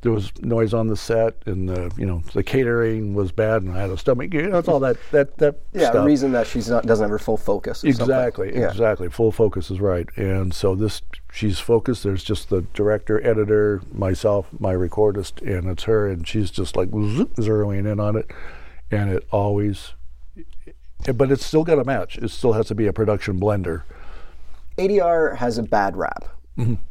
there 0.03 0.12
was 0.12 0.31
noise 0.40 0.73
on 0.73 0.87
the 0.87 0.97
set, 0.97 1.35
and 1.47 1.68
the 1.68 1.90
you 1.99 2.07
know 2.07 2.23
the 2.33 2.44
catering 2.44 3.14
was 3.14 3.33
bad, 3.33 3.62
and 3.62 3.77
I 3.77 3.81
had 3.81 3.90
a 3.90 3.99
stomach. 3.99 4.33
You 4.33 4.42
know, 4.49 4.59
it's 4.59 4.68
all 4.68 4.79
that 4.79 4.97
that 5.11 5.37
that 5.38 5.57
Yeah, 5.73 5.90
stuff. 5.90 6.05
a 6.05 6.07
reason 6.07 6.31
that 6.31 6.47
she's 6.47 6.71
not 6.71 6.87
doesn't 6.87 7.03
have 7.03 7.11
her 7.11 7.18
full 7.18 7.37
focus. 7.37 7.83
Exactly, 7.83 8.53
Yeah. 8.57 8.71
exactly. 8.71 9.09
Full 9.09 9.33
focus 9.33 9.73
is 9.73 9.81
right. 9.81 10.09
And 10.16 10.55
so 10.55 10.77
this, 10.77 11.03
she's 11.33 11.59
focused. 11.59 12.05
There's 12.05 12.23
just 12.23 12.49
the 12.51 12.62
director, 12.75 13.21
editor, 13.27 13.83
myself, 13.92 14.47
my 14.61 14.75
recordist, 14.75 15.42
and 15.42 15.68
it's 15.68 15.83
her, 15.90 16.07
and 16.07 16.29
she's 16.29 16.53
just 16.53 16.77
like 16.77 16.90
zeroing 16.90 17.90
in 17.90 17.99
on 17.99 18.14
it, 18.14 18.31
and 18.90 19.11
it 19.11 19.27
always. 19.31 19.92
But 21.14 21.31
it's 21.31 21.44
still 21.46 21.64
got 21.64 21.77
to 21.77 21.85
match. 21.85 22.18
It 22.18 22.29
still 22.31 22.53
has 22.55 22.66
to 22.66 22.74
be 22.74 22.87
a 22.87 22.92
production 22.92 23.38
blender. 23.40 23.83
ADR 24.77 25.37
has 25.37 25.59
a 25.59 25.62
bad 25.62 25.96
rap. 25.96 26.24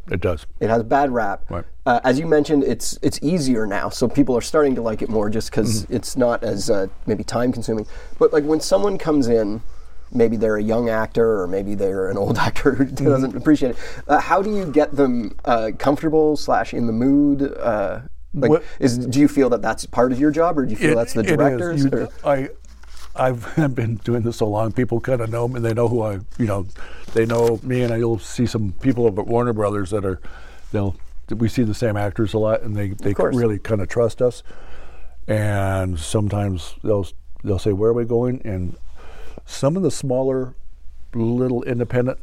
It 0.09 0.21
does. 0.21 0.45
It 0.61 0.69
has 0.69 0.79
a 0.79 0.83
bad 0.85 1.11
rap. 1.11 1.43
Right. 1.49 1.65
Uh, 1.85 1.99
as 2.05 2.17
you 2.17 2.25
mentioned, 2.25 2.63
it's 2.63 2.97
it's 3.01 3.19
easier 3.21 3.67
now, 3.67 3.89
so 3.89 4.07
people 4.07 4.37
are 4.37 4.41
starting 4.41 4.75
to 4.75 4.81
like 4.81 5.01
it 5.01 5.09
more 5.09 5.29
just 5.29 5.51
because 5.51 5.83
Mm-hmm. 5.83 5.93
it's 5.93 6.15
not 6.15 6.41
as 6.41 6.69
uh, 6.69 6.87
maybe 7.05 7.25
time 7.25 7.51
consuming. 7.51 7.85
But 8.17 8.31
like 8.31 8.45
when 8.45 8.61
someone 8.61 8.97
comes 8.97 9.27
in, 9.27 9.61
maybe 10.09 10.37
they're 10.37 10.55
a 10.55 10.63
young 10.63 10.87
actor 10.87 11.41
or 11.41 11.47
maybe 11.47 11.75
they're 11.75 12.09
an 12.09 12.15
old 12.17 12.37
actor 12.47 12.75
who 12.75 12.85
Mm-hmm. 12.85 13.05
doesn't 13.09 13.35
appreciate 13.35 13.71
it. 13.71 13.77
Uh, 14.07 14.21
how 14.21 14.41
do 14.41 14.55
you 14.55 14.71
get 14.71 14.95
them 14.95 15.35
uh, 15.43 15.71
comfortable 15.77 16.37
slash 16.37 16.73
in 16.73 16.87
the 16.87 16.93
mood? 16.93 17.41
Like, 18.33 18.49
What- 18.51 18.63
is 18.79 18.97
do 18.97 19.19
you 19.19 19.27
feel 19.27 19.49
that 19.49 19.61
that's 19.61 19.85
part 19.85 20.11
of 20.11 20.19
your 20.19 20.31
job, 20.31 20.57
or 20.57 20.65
do 20.65 20.71
you 20.71 20.77
feel 20.77 20.95
that's 20.95 21.13
the 21.13 21.23
directors? 21.23 21.83
You- 21.85 22.09
I, 22.23 22.49
I've 23.15 23.73
been 23.73 23.95
doing 23.95 24.21
this 24.21 24.37
so 24.37 24.47
long. 24.47 24.71
People 24.71 24.99
kind 24.99 25.21
of 25.21 25.29
know 25.31 25.47
me. 25.47 25.59
They 25.59 25.73
know 25.73 25.87
who 25.87 26.03
I, 26.03 26.19
you 26.37 26.45
know, 26.45 26.67
they 27.13 27.25
know 27.25 27.59
me, 27.63 27.81
and 27.81 27.97
you'll 27.97 28.19
see 28.19 28.45
some 28.45 28.73
people 28.73 29.05
over 29.07 29.21
at 29.21 29.27
Warner 29.27 29.53
Brothers 29.53 29.89
that 29.89 30.05
are, 30.05 30.19
they'll, 30.71 30.95
we 31.35 31.49
see 31.49 31.63
the 31.63 31.73
same 31.73 31.97
actors 31.97 32.33
a 32.33 32.37
lot, 32.37 32.61
and 32.61 32.75
they 32.75 32.89
they 32.89 33.13
really 33.35 33.57
kind 33.59 33.81
of 33.81 33.87
trust 33.87 34.21
us. 34.21 34.43
And 35.27 35.99
sometimes 35.99 36.75
they'll 36.83 37.07
they'll 37.43 37.59
say, 37.59 37.73
"Where 37.73 37.89
are 37.89 37.93
we 37.93 38.05
going?" 38.05 38.41
And 38.45 38.77
some 39.45 39.75
of 39.75 39.83
the 39.83 39.91
smaller, 39.91 40.53
little 41.13 41.63
independent, 41.63 42.19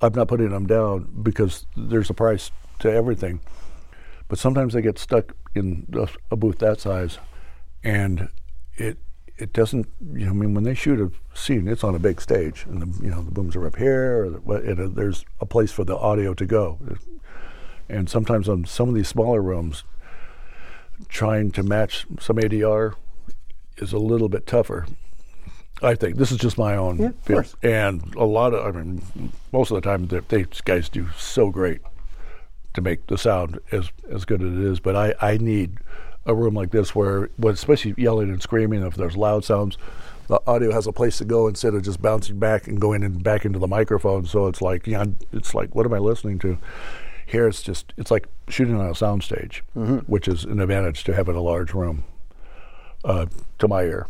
I'm 0.00 0.14
not 0.14 0.28
putting 0.28 0.50
them 0.50 0.66
down 0.66 1.08
because 1.22 1.66
there's 1.76 2.08
a 2.10 2.14
price 2.14 2.50
to 2.78 2.90
everything 2.90 3.40
but 4.30 4.38
sometimes 4.38 4.72
they 4.72 4.80
get 4.80 4.96
stuck 4.96 5.34
in 5.56 5.86
a, 6.30 6.36
booth 6.36 6.60
that 6.60 6.80
size, 6.80 7.18
and 7.82 8.28
it 8.76 8.96
it 9.36 9.52
doesn't. 9.52 9.88
You 10.14 10.26
know, 10.26 10.30
I 10.30 10.34
mean, 10.34 10.54
when 10.54 10.62
they 10.62 10.74
shoot 10.74 11.00
a 11.00 11.10
scene, 11.36 11.66
it's 11.66 11.82
on 11.82 11.96
a 11.96 11.98
big 11.98 12.20
stage, 12.20 12.64
and 12.68 12.80
the 12.80 13.04
you 13.04 13.10
know 13.10 13.22
the 13.22 13.32
booms 13.32 13.56
are 13.56 13.66
up 13.66 13.74
here, 13.74 14.24
or 14.24 14.30
the, 14.30 14.70
and, 14.70 14.80
uh, 14.80 14.88
there's 14.88 15.24
a 15.40 15.46
place 15.46 15.72
for 15.72 15.82
the 15.84 15.96
audio 15.96 16.32
to 16.34 16.46
go. 16.46 16.78
And 17.88 18.08
sometimes 18.08 18.48
on 18.48 18.66
some 18.66 18.88
of 18.88 18.94
these 18.94 19.08
smaller 19.08 19.42
rooms, 19.42 19.82
trying 21.08 21.50
to 21.50 21.64
match 21.64 22.06
some 22.20 22.36
ADR 22.36 22.94
is 23.78 23.92
a 23.92 23.98
little 23.98 24.28
bit 24.28 24.46
tougher. 24.46 24.86
I 25.82 25.96
think 25.96 26.18
this 26.18 26.30
is 26.30 26.38
just 26.38 26.56
my 26.56 26.76
own 26.76 26.98
Yeah, 26.98 27.10
feel. 27.24 27.44
and 27.64 28.14
a 28.14 28.24
lot 28.24 28.54
of. 28.54 28.64
I 28.64 28.78
mean, 28.78 29.32
most 29.50 29.72
of 29.72 29.74
the 29.74 29.80
time, 29.80 30.06
they, 30.06 30.20
these 30.20 30.60
guys 30.60 30.88
do 30.88 31.08
so 31.18 31.50
great 31.50 31.80
to 32.74 32.80
make 32.80 33.06
the 33.06 33.18
sound 33.18 33.58
as 33.72 33.90
as 34.10 34.24
good 34.24 34.42
as 34.42 34.52
it 34.52 34.60
is. 34.60 34.80
But 34.80 34.96
I, 34.96 35.14
I 35.20 35.36
need 35.38 35.78
a 36.26 36.34
room 36.34 36.54
like 36.54 36.70
this 36.70 36.94
where, 36.94 37.30
when 37.36 37.54
especially 37.54 37.94
yelling 37.96 38.30
and 38.30 38.42
screaming, 38.42 38.82
if 38.82 38.94
there's 38.94 39.16
loud 39.16 39.44
sounds, 39.44 39.78
the 40.28 40.40
audio 40.46 40.72
has 40.72 40.86
a 40.86 40.92
place 40.92 41.18
to 41.18 41.24
go 41.24 41.48
instead 41.48 41.74
of 41.74 41.82
just 41.82 42.00
bouncing 42.00 42.38
back 42.38 42.68
and 42.68 42.80
going 42.80 43.02
in 43.02 43.18
back 43.18 43.44
into 43.44 43.58
the 43.58 43.66
microphone. 43.66 44.26
So 44.26 44.46
it's 44.46 44.62
like, 44.62 44.86
yeah, 44.86 45.04
it's 45.32 45.54
like, 45.54 45.74
what 45.74 45.86
am 45.86 45.94
I 45.94 45.98
listening 45.98 46.38
to? 46.40 46.58
Here, 47.26 47.46
it's 47.46 47.62
just, 47.62 47.92
it's 47.96 48.10
like 48.10 48.26
shooting 48.48 48.74
on 48.74 48.86
a 48.86 48.92
soundstage, 48.92 49.60
which 50.08 50.26
is 50.26 50.44
an 50.44 50.60
advantage 50.60 51.04
to 51.04 51.14
having 51.14 51.36
a 51.36 51.40
large 51.40 51.72
room, 51.74 52.02
uh, 53.04 53.26
to 53.58 53.68
my 53.68 53.82
ear. 53.82 54.08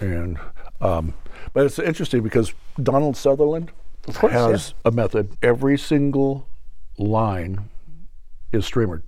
And, 0.00 0.38
um, 0.80 1.14
but 1.52 1.66
it's 1.66 1.78
interesting 1.78 2.22
because 2.22 2.52
Donald 2.82 3.16
Sutherland 3.16 3.70
course, 4.06 4.32
has 4.32 4.74
a 4.84 4.90
method. 4.90 5.36
Every 5.40 5.78
single 5.78 6.48
line 6.98 7.68
is 8.52 8.64
streamered. 8.64 9.02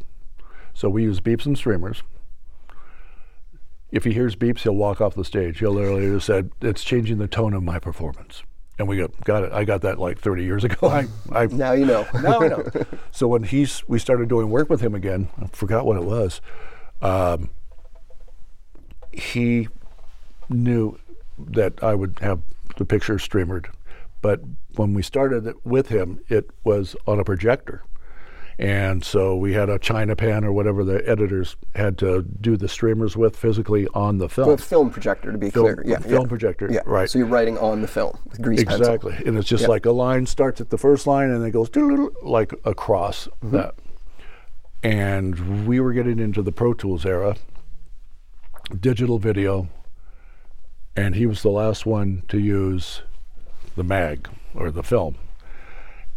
So 0.75 0.89
we 0.89 1.03
use 1.03 1.21
beeps 1.21 1.47
and 1.47 1.57
streamers. 1.57 2.03
If 3.91 4.05
he 4.05 4.13
hears 4.13 4.37
beeps, 4.37 4.61
he'll 4.61 4.77
walk 4.77 5.01
off 5.01 5.15
the 5.15 5.25
stage. 5.25 5.59
He'll 5.59 5.73
literally 5.73 6.07
just 6.07 6.27
said, 6.27 6.51
"It's 6.61 6.85
changing 6.85 7.19
the 7.19 7.27
tone 7.27 7.55
of 7.55 7.63
my 7.63 7.79
performance." 7.79 8.45
And 8.79 8.87
we 8.89 8.97
got 8.97 9.11
got 9.25 9.43
it. 9.43 9.53
I 9.53 9.65
got 9.65 9.83
that 9.83 9.99
like 9.99 10.19
30 10.19 10.45
years 10.45 10.65
ago. 10.65 10.89
I, 10.89 11.07
I 11.33 11.47
now 11.47 11.73
you 11.73 11.87
know. 11.87 12.07
now 12.23 12.41
I 12.41 12.49
know. 12.49 12.65
So 13.11 13.27
when 13.27 13.43
he's 13.43 13.87
we 13.89 13.99
started 13.99 14.29
doing 14.29 14.49
work 14.49 14.71
with 14.71 14.81
him 14.81 14.95
again, 14.95 15.29
I 15.41 15.47
forgot 15.49 15.85
what 15.85 15.97
it 15.97 16.05
was. 16.05 16.41
Um, 17.03 17.51
he 19.13 19.69
knew 20.49 20.99
that 21.39 21.83
I 21.83 21.95
would 21.95 22.19
have 22.21 22.43
the 22.77 22.85
picture 22.85 23.19
streamered, 23.19 23.67
but 24.23 24.41
when 24.77 24.95
we 24.95 25.03
started 25.03 25.47
it 25.47 25.57
with 25.65 25.89
him, 25.89 26.21
it 26.29 26.51
was 26.65 26.95
on 27.07 27.19
a 27.19 27.25
projector. 27.25 27.83
And 28.61 29.03
so 29.03 29.37
we 29.37 29.55
had 29.55 29.71
a 29.71 29.79
China 29.79 30.15
pan 30.15 30.45
or 30.45 30.53
whatever 30.53 30.85
the 30.85 31.03
editors 31.09 31.57
had 31.75 31.97
to 31.99 32.21
do 32.23 32.59
the 32.59 32.69
streamers 32.69 33.17
with 33.17 33.35
physically 33.35 33.89
on 33.95 34.19
the 34.19 34.29
film. 34.29 34.51
a 34.51 34.59
film 34.59 34.91
projector, 34.91 35.33
to 35.33 35.39
be 35.39 35.49
Film- 35.49 35.65
clear. 35.65 35.83
Yeah, 35.87 35.99
film 35.99 36.25
yeah. 36.25 36.29
projector, 36.29 36.69
Yeah. 36.71 36.81
right. 36.85 37.09
So 37.09 37.19
you're 37.19 37.27
writing 37.27 37.57
on 37.57 37.81
the 37.81 37.89
film 37.89 38.19
with 38.29 38.43
grease 38.43 38.63
pencil. 38.65 38.83
Exactly. 38.83 39.17
And 39.27 39.39
it's 39.39 39.49
just 39.49 39.63
Yep. 39.63 39.71
like 39.71 39.87
a 39.87 39.93
line 39.93 40.27
starts 40.27 40.61
at 40.61 40.69
the 40.69 40.77
first 40.77 41.07
line 41.07 41.31
and 41.31 41.43
then 41.43 41.51
goes 41.53 41.71
like 42.23 42.53
across 42.67 43.29
Mm-hmm. 43.43 43.57
that. 43.57 43.75
And 44.83 45.67
we 45.67 45.81
were 45.81 45.95
getting 45.95 46.19
into 46.19 46.43
the 46.43 46.53
Pro 46.53 46.75
Tools 46.75 47.07
era, 47.07 47.37
digital 48.79 49.19
video, 49.19 49.69
and 50.95 51.15
he 51.15 51.25
was 51.25 51.41
the 51.43 51.51
last 51.51 51.87
one 51.87 52.25
to 52.29 52.39
use 52.39 53.01
the 53.75 53.85
mag 53.85 54.29
or 54.55 54.71
the 54.71 54.83
film. 54.83 55.17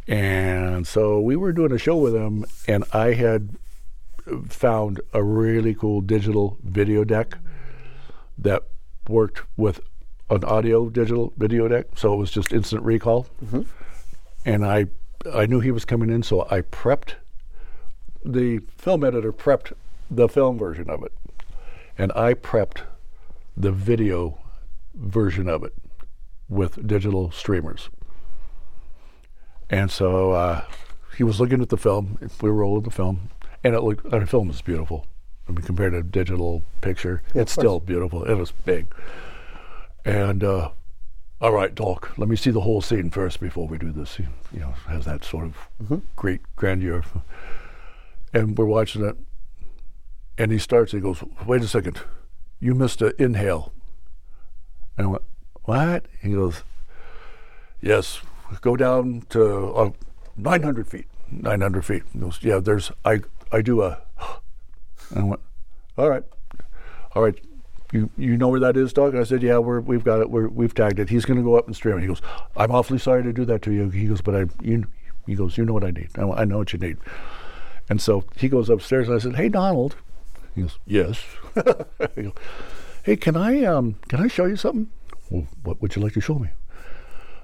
And 0.08 0.86
so 0.86 1.20
we 1.20 1.36
were 1.36 1.54
doing 1.54 1.72
a 1.72 1.78
show 1.78 1.96
with 1.96 2.13
him, 2.13 2.46
and 2.68 2.84
I 2.92 3.13
had 3.13 3.56
found 4.50 5.02
a 5.13 5.24
really 5.24 5.74
cool 5.74 6.02
digital 6.02 6.58
video 6.63 7.04
deck 7.04 7.38
that 8.38 8.63
worked 9.08 9.42
with 9.58 9.82
an 10.30 10.44
audio 10.44 10.89
digital 10.89 11.34
video 11.38 11.68
deck, 11.68 11.88
so 11.96 12.13
it 12.13 12.18
was 12.18 12.32
just 12.32 12.54
instant 12.54 12.84
recall. 12.84 13.28
Mm-hmm. 13.44 13.62
And 14.46 14.66
I, 14.66 14.88
I 15.34 15.46
knew 15.46 15.60
he 15.60 15.72
was 15.72 15.86
coming 15.86 16.10
in, 16.10 16.24
so 16.24 16.48
I 16.50 16.62
prepped. 16.62 17.16
The 18.26 18.60
film 18.78 19.04
editor 19.04 19.32
prepped 19.32 19.74
the 20.10 20.28
film 20.28 20.58
version 20.58 20.89
of 20.89 21.04
it, 21.04 21.13
and 21.98 22.12
I 22.13 22.34
prepped 22.34 22.82
the 23.56 23.72
video 23.72 24.39
version 24.96 25.48
of 25.48 25.63
it 25.63 25.74
with 26.50 26.86
digital 26.86 27.32
streamers. 27.32 27.89
And 29.69 29.89
so 29.91 30.32
uh, 30.34 30.63
he 31.17 31.23
was 31.23 31.39
looking 31.39 31.62
at 31.62 31.69
the 31.69 31.78
film. 31.78 32.19
We 32.41 32.49
were 32.49 32.56
rolling 32.58 32.84
the 32.84 32.91
film, 32.91 33.30
and 33.63 33.76
it 33.76 33.82
looked. 33.82 34.10
The 34.10 34.26
film 34.26 34.49
is 34.49 34.62
beautiful. 34.62 35.08
I 35.47 35.52
mean, 35.52 35.62
compared 35.62 35.93
to 35.93 35.99
a 35.99 36.04
digital 36.04 36.63
picture, 36.82 37.21
it's 37.34 37.52
still 37.52 37.80
beautiful. 37.80 38.23
It 38.23 38.36
was 38.36 38.52
big. 38.52 38.88
And 40.06 40.43
uh, 40.43 40.69
all 41.41 41.52
right, 41.52 41.73
Doc, 41.73 42.17
let 42.17 42.30
me 42.30 42.36
see 42.36 42.52
the 42.52 42.62
whole 42.62 42.82
scene 42.82 43.10
first 43.10 43.39
before 43.39 43.67
we 43.67 43.78
do 43.78 43.91
this. 43.91 44.15
He, 44.15 44.26
you 44.54 44.60
know, 44.60 44.73
has 44.88 45.06
that 45.06 45.23
sort 45.23 45.45
of 45.45 46.02
great 46.15 46.41
grandeur. 46.56 47.04
And 48.34 48.58
we're 48.58 48.65
watching 48.65 49.06
it, 49.06 49.17
and 50.38 50.52
he 50.52 50.58
starts. 50.58 50.91
He 50.91 50.99
goes, 50.99 51.23
"Wait 51.45 51.62
a 51.62 51.67
second, 51.67 52.02
you 52.60 52.73
missed 52.73 53.02
an 53.02 53.13
inhale." 53.19 53.73
And 54.97 55.08
I 55.08 55.10
went, 55.10 55.23
"What?" 55.65 56.06
He 56.21 56.32
goes, 56.34 56.63
Yes, 57.84 58.21
go 58.62 58.76
down 58.76 59.24
to 59.30 59.74
uh, 59.74 59.89
900 60.38 60.88
feet. 60.88 61.06
900 61.32 61.86
feet. 61.86 62.04
Goes, 62.20 62.39
yeah, 62.42 62.60
there's, 62.60 62.92
I, 63.06 63.22
I 63.52 63.62
do 63.62 63.82
a, 63.82 64.02
and 65.10 65.20
I 65.20 65.24
went, 65.24 65.42
all 65.98 66.10
right, 66.10 66.24
all 67.16 67.24
right. 67.24 67.39
You, 67.92 68.10
you 68.18 68.38
know 68.38 68.48
where 68.48 68.60
that 68.60 68.76
is, 68.76 68.92
dog? 68.92 69.16
I 69.16 69.24
said, 69.24 69.44
yeah, 69.44 69.60
we're, 69.60 69.80
we've 69.80 70.04
got 70.04 70.20
it. 70.20 70.32
We're, 70.32 70.48
we've 70.48 70.74
tagged 70.74 70.98
it. 70.98 71.10
He's 71.10 71.26
going 71.26 71.38
to 71.38 71.44
go 71.44 71.56
up 71.56 71.68
and 71.68 71.76
stream 71.76 71.98
it. 71.98 72.02
He 72.02 72.08
goes, 72.08 72.24
I'm 72.58 72.72
awfully 72.72 72.98
sorry 72.98 73.22
to 73.22 73.32
do 73.32 73.46
that 73.46 73.62
to 73.63 73.72
you. 73.72 73.89
He 73.92 74.08
goes, 74.08 74.22
but 74.22 74.36
I, 74.36 74.46
you, 74.63 74.88
he 75.28 75.36
goes, 75.36 75.58
you 75.58 75.66
know 75.66 75.74
what 75.74 75.84
I 75.84 75.92
need. 75.92 76.10
I, 76.18 76.24
I 76.24 76.46
know 76.46 76.58
what 76.58 76.74
you 76.74 76.80
need. 76.80 76.98
And 77.89 78.02
so 78.02 78.24
he 78.36 78.50
goes 78.50 78.70
upstairs 78.70 79.08
and 79.08 79.16
I 79.16 79.20
said, 79.20 79.36
hey, 79.36 79.50
Donald. 79.50 79.96
He 80.56 80.62
goes, 80.62 80.80
yes. 80.88 81.24
I 81.56 82.22
go, 82.22 82.34
hey, 83.04 83.16
can 83.16 83.38
I, 83.38 83.63
um, 83.63 83.96
can 84.08 84.22
I 84.22 84.28
show 84.28 84.46
you 84.46 84.56
something? 84.56 84.89
Well, 85.30 85.48
what 85.62 85.80
would 85.82 85.96
you 85.96 86.02
like 86.02 86.13
to 86.13 86.22
show 86.22 86.39
me? 86.39 86.50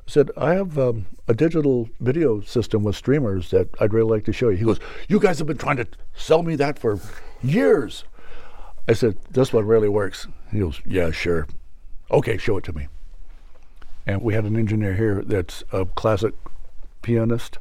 Said, 0.09 0.31
I 0.35 0.55
have 0.55 0.79
um, 0.79 1.05
a 1.27 1.35
digital 1.35 1.87
video 1.99 2.41
system 2.41 2.81
with 2.81 2.95
streamers 2.95 3.51
that 3.51 3.69
I'd 3.79 3.93
really 3.93 4.09
like 4.09 4.25
to 4.25 4.33
show 4.33 4.49
you. 4.49 4.57
He 4.57 4.65
goes, 4.65 4.79
You 5.07 5.19
guys 5.19 5.37
have 5.37 5.47
been 5.47 5.59
trying 5.59 5.77
to 5.77 5.87
sell 6.15 6.41
me 6.41 6.55
that 6.55 6.79
for 6.79 6.99
years. 7.43 8.05
I 8.87 8.93
said, 8.93 9.17
This 9.29 9.53
one 9.53 9.67
really 9.67 9.87
works. 9.87 10.27
He 10.51 10.59
goes, 10.59 10.81
Yeah, 10.83 11.11
sure. 11.11 11.47
Okay, 12.09 12.37
show 12.37 12.57
it 12.57 12.63
to 12.63 12.73
me. 12.73 12.87
And 14.07 14.23
we 14.23 14.33
had 14.33 14.45
an 14.45 14.55
engineer 14.55 14.95
here 14.95 15.21
that's 15.23 15.63
a 15.71 15.85
classic 15.85 16.33
pianist, 17.03 17.59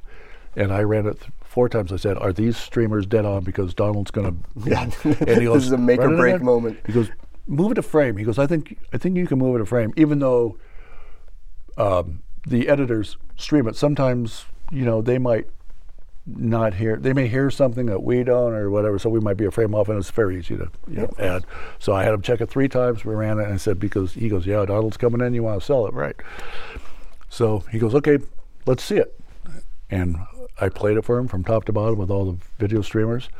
and 0.56 0.72
I 0.72 0.80
ran 0.84 1.04
it 1.06 1.20
th- 1.20 1.32
four 1.44 1.68
times. 1.68 1.92
I 1.92 1.96
said, 1.96 2.16
"Are 2.16 2.32
these 2.32 2.56
streamers 2.56 3.04
dead 3.04 3.26
on?" 3.26 3.44
Because 3.44 3.74
Donald's 3.74 4.10
going 4.10 4.42
to. 4.54 4.70
Yeah. 4.70 4.86
This 5.04 5.64
is 5.64 5.72
a 5.72 5.76
make 5.76 6.00
or 6.00 6.16
break 6.16 6.40
moment. 6.40 6.80
He 6.86 6.94
goes, 6.94 7.10
"Move 7.46 7.72
it 7.72 7.74
to 7.74 7.82
frame." 7.82 8.16
He 8.16 8.24
goes, 8.24 8.38
"I 8.38 8.46
think 8.46 8.78
I 8.94 8.96
think 8.96 9.18
you 9.18 9.26
can 9.26 9.38
move 9.38 9.56
it 9.56 9.58
to 9.58 9.66
frame, 9.66 9.92
even 9.96 10.20
though 10.20 10.56
um, 11.76 12.22
the 12.46 12.68
editors 12.68 13.16
stream 13.36 13.66
it. 13.68 13.76
Sometimes 13.76 14.46
you 14.70 14.84
know 14.84 15.02
they 15.02 15.18
might 15.18 15.48
not 16.26 16.74
hear. 16.74 16.96
They 16.96 17.14
may 17.14 17.26
hear 17.26 17.50
something 17.50 17.86
that 17.86 18.02
we 18.02 18.22
don't, 18.22 18.52
or 18.52 18.70
whatever. 18.70 18.98
So 18.98 19.08
we 19.08 19.20
might 19.20 19.38
be 19.38 19.46
a 19.46 19.50
frame 19.50 19.74
off, 19.74 19.88
and 19.88 19.98
it's 19.98 20.10
very 20.10 20.38
easy 20.38 20.56
to 20.56 20.70
you 20.86 21.02
know, 21.02 21.10
add. 21.18 21.46
So 21.78 21.94
I 21.94 22.04
had 22.04 22.12
him 22.12 22.22
check 22.22 22.40
it 22.40 22.50
three 22.50 22.68
times. 22.68 23.04
We 23.04 23.14
ran 23.14 23.38
it, 23.38 23.44
and 23.44 23.54
I 23.54 23.56
said 23.56 23.78
because 23.80 24.12
he 24.12 24.28
goes, 24.28 24.46
"Yeah, 24.46 24.64
Donald's 24.66 24.96
coming 24.96 25.20
in. 25.20 25.34
You 25.34 25.42
want 25.42 25.60
to 25.60 25.66
sell 25.66 25.86
it, 25.86 25.94
right?" 25.94 26.16
So 27.28 27.60
he 27.70 27.78
goes, 27.78 27.94
"Okay, 27.94 28.18
let's 28.66 28.82
see 28.82 28.96
it." 28.96 29.18
And 29.90 30.16
I 30.60 30.68
played 30.68 30.98
it 30.98 31.04
for 31.04 31.18
him 31.18 31.28
from 31.28 31.44
top 31.44 31.64
to 31.64 31.72
bottom 31.72 31.98
with 31.98 32.10
all 32.10 32.32
the 32.32 32.38
video 32.58 32.82
streamers. 32.82 33.30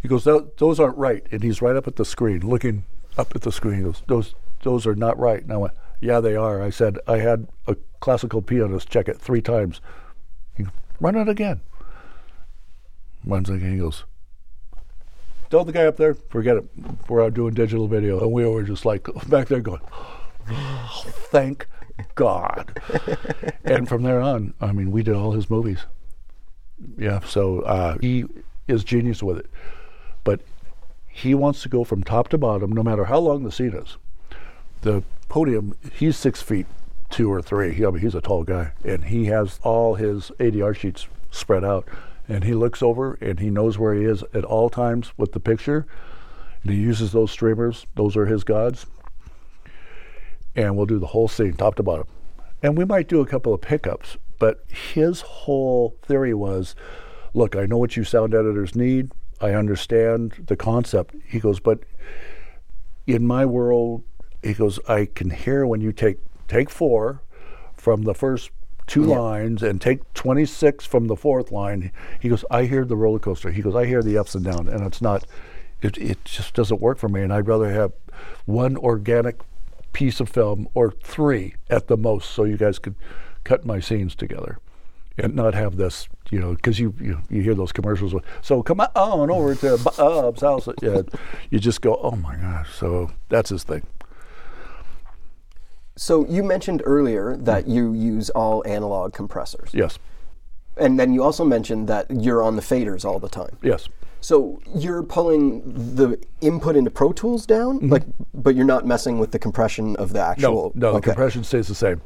He 0.00 0.08
goes, 0.08 0.24
"Those 0.24 0.80
aren't 0.80 0.96
right," 0.96 1.24
and 1.30 1.42
he's 1.42 1.62
right 1.62 1.76
up 1.76 1.86
at 1.86 1.96
the 1.96 2.04
screen, 2.04 2.40
looking 2.40 2.84
up 3.16 3.36
at 3.36 3.42
the 3.42 3.52
screen. 3.52 3.76
He 3.76 3.82
goes, 3.82 4.02
"Those 4.06 4.34
those 4.62 4.86
are 4.86 4.96
not 4.96 5.18
right." 5.18 5.42
And 5.42 5.52
I 5.52 5.56
went, 5.56 5.74
"Yeah, 6.00 6.20
they 6.20 6.36
are." 6.36 6.62
I 6.62 6.70
said, 6.70 6.98
"I 7.06 7.18
had 7.18 7.48
a 7.66 7.76
classical 8.00 8.42
pianist 8.42 8.88
check 8.88 9.08
it 9.08 9.18
three 9.18 9.42
times. 9.42 9.80
He 10.54 10.64
goes, 10.64 10.72
Run 11.00 11.16
it 11.16 11.28
again." 11.28 11.60
Runs 13.24 13.50
again. 13.50 13.72
He 13.72 13.78
goes, 13.78 14.04
"Tell 15.50 15.64
the 15.64 15.72
guy 15.72 15.86
up 15.86 15.96
there, 15.96 16.14
forget 16.14 16.56
it. 16.56 16.64
We're 17.08 17.24
out 17.24 17.34
doing 17.34 17.54
digital 17.54 17.88
video." 17.88 18.20
And 18.20 18.32
we 18.32 18.46
were 18.46 18.62
just 18.62 18.84
like 18.84 19.08
back 19.28 19.48
there 19.48 19.60
going, 19.60 19.82
oh, 20.50 21.04
"Thank 21.06 21.66
God!" 22.14 22.80
and 23.64 23.88
from 23.88 24.02
there 24.02 24.20
on, 24.20 24.54
I 24.60 24.72
mean, 24.72 24.90
we 24.90 25.02
did 25.02 25.14
all 25.14 25.32
his 25.32 25.50
movies. 25.50 25.84
Yeah, 26.96 27.20
so 27.20 27.60
uh, 27.62 27.98
he 28.00 28.24
is 28.68 28.84
genius 28.84 29.22
with 29.22 29.38
it. 29.38 29.50
But 30.24 30.40
he 31.08 31.34
wants 31.34 31.62
to 31.62 31.68
go 31.68 31.82
from 31.84 32.04
top 32.04 32.28
to 32.28 32.38
bottom, 32.38 32.70
no 32.70 32.82
matter 32.82 33.06
how 33.06 33.18
long 33.18 33.42
the 33.42 33.50
scene 33.50 33.74
is. 33.74 33.96
The 34.82 35.02
podium, 35.28 35.76
he's 35.92 36.16
six 36.16 36.42
feet 36.42 36.66
two 37.10 37.32
or 37.32 37.40
three. 37.42 37.72
He, 37.72 37.84
I 37.84 37.90
mean, 37.90 38.00
he's 38.00 38.14
a 38.14 38.20
tall 38.20 38.44
guy, 38.44 38.72
and 38.84 39.04
he 39.04 39.26
has 39.26 39.60
all 39.62 39.94
his 39.94 40.30
ADR 40.38 40.76
sheets 40.76 41.06
spread 41.30 41.64
out. 41.64 41.88
And 42.28 42.44
he 42.44 42.52
looks 42.52 42.82
over 42.82 43.14
and 43.22 43.40
he 43.40 43.48
knows 43.48 43.78
where 43.78 43.94
he 43.94 44.04
is 44.04 44.22
at 44.34 44.44
all 44.44 44.68
times 44.68 45.12
with 45.16 45.32
the 45.32 45.40
picture. 45.40 45.86
And 46.62 46.72
he 46.72 46.78
uses 46.78 47.12
those 47.12 47.30
streamers, 47.30 47.86
those 47.94 48.16
are 48.16 48.26
his 48.26 48.44
gods. 48.44 48.84
And 50.54 50.76
we'll 50.76 50.86
do 50.86 50.98
the 50.98 51.06
whole 51.06 51.28
scene, 51.28 51.54
top 51.54 51.76
to 51.76 51.82
bottom. 51.82 52.06
And 52.62 52.76
we 52.76 52.84
might 52.84 53.08
do 53.08 53.20
a 53.20 53.26
couple 53.26 53.54
of 53.54 53.60
pickups, 53.60 54.18
but 54.38 54.64
his 54.68 55.22
whole 55.22 55.96
theory 56.02 56.34
was 56.34 56.74
look, 57.32 57.56
I 57.56 57.66
know 57.66 57.78
what 57.78 57.96
you 57.96 58.04
sound 58.04 58.34
editors 58.34 58.74
need. 58.74 59.12
I 59.40 59.52
understand 59.52 60.44
the 60.48 60.56
concept. 60.56 61.14
He 61.26 61.38
goes, 61.38 61.60
but 61.60 61.80
in 63.06 63.26
my 63.26 63.46
world, 63.46 64.02
he 64.42 64.54
goes, 64.54 64.78
I 64.88 65.06
can 65.06 65.30
hear 65.30 65.66
when 65.66 65.80
you 65.80 65.92
take 65.92 66.18
take 66.46 66.70
four 66.70 67.22
from 67.74 68.02
the 68.02 68.14
first 68.14 68.50
two 68.86 69.06
Yeah. 69.06 69.18
lines 69.18 69.62
and 69.62 69.80
take 69.80 70.12
26 70.14 70.86
from 70.86 71.08
the 71.08 71.16
fourth 71.16 71.52
line. 71.52 71.92
He 72.20 72.28
goes, 72.30 72.44
I 72.50 72.64
hear 72.64 72.84
the 72.84 72.96
roller 72.96 73.18
coaster. 73.18 73.50
He 73.50 73.60
goes, 73.62 73.74
I 73.76 73.84
hear 73.84 74.02
the 74.02 74.16
ups 74.16 74.34
and 74.34 74.44
downs, 74.44 74.68
and 74.68 74.80
it's 74.86 75.02
not, 75.02 75.26
it, 75.82 75.98
it 75.98 76.24
just 76.24 76.54
doesn't 76.54 76.80
work 76.80 76.96
for 76.98 77.08
me. 77.08 77.20
And 77.22 77.32
I'd 77.32 77.46
rather 77.48 77.70
have 77.70 77.92
one 78.46 78.76
organic 78.78 79.40
piece 79.92 80.20
of 80.20 80.28
film 80.28 80.68
or 80.74 80.90
three 81.02 81.54
at 81.68 81.88
the 81.88 81.96
most 81.96 82.30
so 82.30 82.44
you 82.44 82.56
guys 82.56 82.78
could 82.78 82.94
cut 83.44 83.66
my 83.66 83.78
scenes 83.80 84.14
together 84.14 84.58
and 85.18 85.34
not 85.34 85.52
have 85.54 85.76
this, 85.76 86.08
you 86.30 86.38
know, 86.38 86.54
because 86.54 86.78
you, 86.78 86.94
you 87.00 87.20
you 87.28 87.42
hear 87.42 87.54
those 87.54 87.72
commercials. 87.72 88.14
With, 88.14 88.24
so 88.40 88.62
come 88.62 88.80
on 88.80 89.30
over 89.30 89.54
to 89.56 89.76
Bob's 89.96 90.40
house. 90.40 90.68
Yeah, 90.80 91.02
you 91.50 91.58
just 91.58 91.80
go, 91.82 91.96
oh 92.02 92.12
my 92.16 92.36
gosh. 92.36 92.72
So 92.74 93.10
that's 93.28 93.50
his 93.50 93.64
thing. 93.64 93.82
So 95.98 96.24
you 96.28 96.44
mentioned 96.44 96.80
earlier 96.86 97.36
that 97.38 97.66
you 97.66 97.92
use 97.92 98.30
all 98.30 98.62
analog 98.66 99.12
compressors. 99.12 99.70
Yes, 99.72 99.98
And 100.76 100.96
then 100.98 101.12
you 101.12 101.24
also 101.24 101.44
mentioned 101.44 101.88
that 101.88 102.06
you're 102.08 102.40
on 102.40 102.54
the 102.54 102.62
faders 102.62 103.04
all 103.04 103.18
the 103.18 103.28
time. 103.28 103.58
yes. 103.62 103.88
So 104.20 104.60
you're 104.74 105.04
pulling 105.04 105.62
the 105.94 106.18
input 106.40 106.74
into 106.76 106.90
Pro 106.90 107.12
Tools 107.12 107.46
down, 107.46 107.88
like, 107.88 108.02
but 108.34 108.56
you're 108.56 108.64
not 108.64 108.84
messing 108.84 109.20
with 109.20 109.30
the 109.30 109.38
compression 109.38 109.94
of 109.96 110.12
the 110.12 110.18
Mm-hmm. 110.20 110.40
No, 110.42 110.48
actual. 110.50 110.72
no, 110.74 110.92
the 110.94 111.00
compression 111.00 111.44
stays 111.44 111.68
the 111.68 111.74
same. 111.76 112.00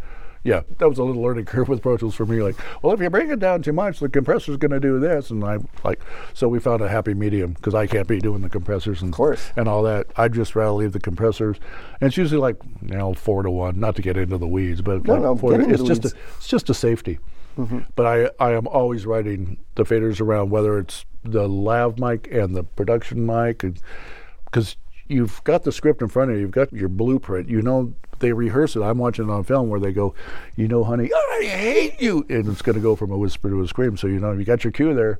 Yeah, 0.44 0.62
that 0.78 0.88
was 0.88 0.98
a 0.98 1.04
little 1.04 1.22
learning 1.22 1.44
curve 1.44 1.68
with 1.68 1.82
Pro 1.82 1.96
Tools 1.96 2.16
for 2.16 2.26
me. 2.26 2.42
Like, 2.42 2.56
well, 2.82 2.92
if 2.92 3.00
you 3.00 3.08
bring 3.10 3.30
it 3.30 3.38
down 3.38 3.62
too 3.62 3.72
much, 3.72 4.00
the 4.00 4.08
compressor's 4.08 4.56
going 4.56 4.72
to 4.72 4.80
do 4.80 4.98
this, 4.98 5.30
and 5.30 5.44
I 5.44 5.58
like. 5.84 6.00
So 6.34 6.48
we 6.48 6.58
found 6.58 6.80
a 6.80 6.88
happy 6.88 7.14
medium 7.14 7.52
because 7.52 7.76
I 7.76 7.86
can't 7.86 8.08
be 8.08 8.18
doing 8.18 8.42
the 8.42 8.48
compressors 8.48 9.02
and 9.02 9.14
and 9.56 9.68
all 9.68 9.84
that. 9.84 10.08
I'd 10.16 10.32
just 10.32 10.56
rather 10.56 10.72
leave 10.72 10.92
the 10.92 11.00
compressors, 11.00 11.58
and 12.00 12.08
it's 12.08 12.16
usually 12.16 12.40
like 12.40 12.56
you 12.82 12.96
know 12.96 13.14
four 13.14 13.44
to 13.44 13.50
one. 13.50 13.78
Not 13.78 13.94
to 13.96 14.02
get 14.02 14.16
into 14.16 14.36
the 14.36 14.48
weeds, 14.48 14.82
but 14.82 15.04
No, 15.06 15.12
like 15.14 15.22
no, 15.22 15.36
four 15.36 15.60
it's 15.60 15.80
the 15.80 15.86
just 15.86 16.02
weeds. 16.02 16.14
a, 16.14 16.18
it's 16.38 16.48
just 16.48 16.70
a 16.70 16.74
safety. 16.74 17.20
Mm-hmm. 17.56 17.80
But 17.94 18.06
I 18.06 18.44
I 18.44 18.52
am 18.54 18.66
always 18.66 19.06
writing 19.06 19.58
the 19.76 19.84
faders 19.84 20.20
around 20.20 20.50
whether 20.50 20.76
it's 20.78 21.04
the 21.22 21.48
lav 21.48 22.00
mic 22.00 22.28
and 22.32 22.56
the 22.56 22.64
production 22.64 23.24
mic, 23.26 23.64
because 24.46 24.76
you've 25.06 25.44
got 25.44 25.62
the 25.62 25.70
script 25.70 26.02
in 26.02 26.08
front 26.08 26.30
of 26.30 26.36
you, 26.36 26.42
you've 26.42 26.50
got 26.50 26.72
your 26.72 26.88
blueprint. 26.88 27.48
You 27.48 27.62
know 27.62 27.94
they 28.22 28.32
rehearse 28.32 28.74
it. 28.74 28.80
I'm 28.80 28.96
watching 28.96 29.28
it 29.28 29.30
on 29.30 29.44
film 29.44 29.68
where 29.68 29.80
they 29.80 29.92
go, 29.92 30.14
you 30.56 30.66
know, 30.66 30.82
honey, 30.84 31.10
I 31.12 31.44
hate 31.44 32.00
you, 32.00 32.24
and 32.30 32.48
it's 32.48 32.62
going 32.62 32.76
to 32.76 32.80
go 32.80 32.96
from 32.96 33.10
a 33.10 33.18
whisper 33.18 33.50
to 33.50 33.60
a 33.60 33.68
scream. 33.68 33.98
So 33.98 34.06
you 34.06 34.18
know 34.18 34.32
you 34.32 34.44
got 34.44 34.64
your 34.64 34.72
cue 34.72 34.94
there, 34.94 35.18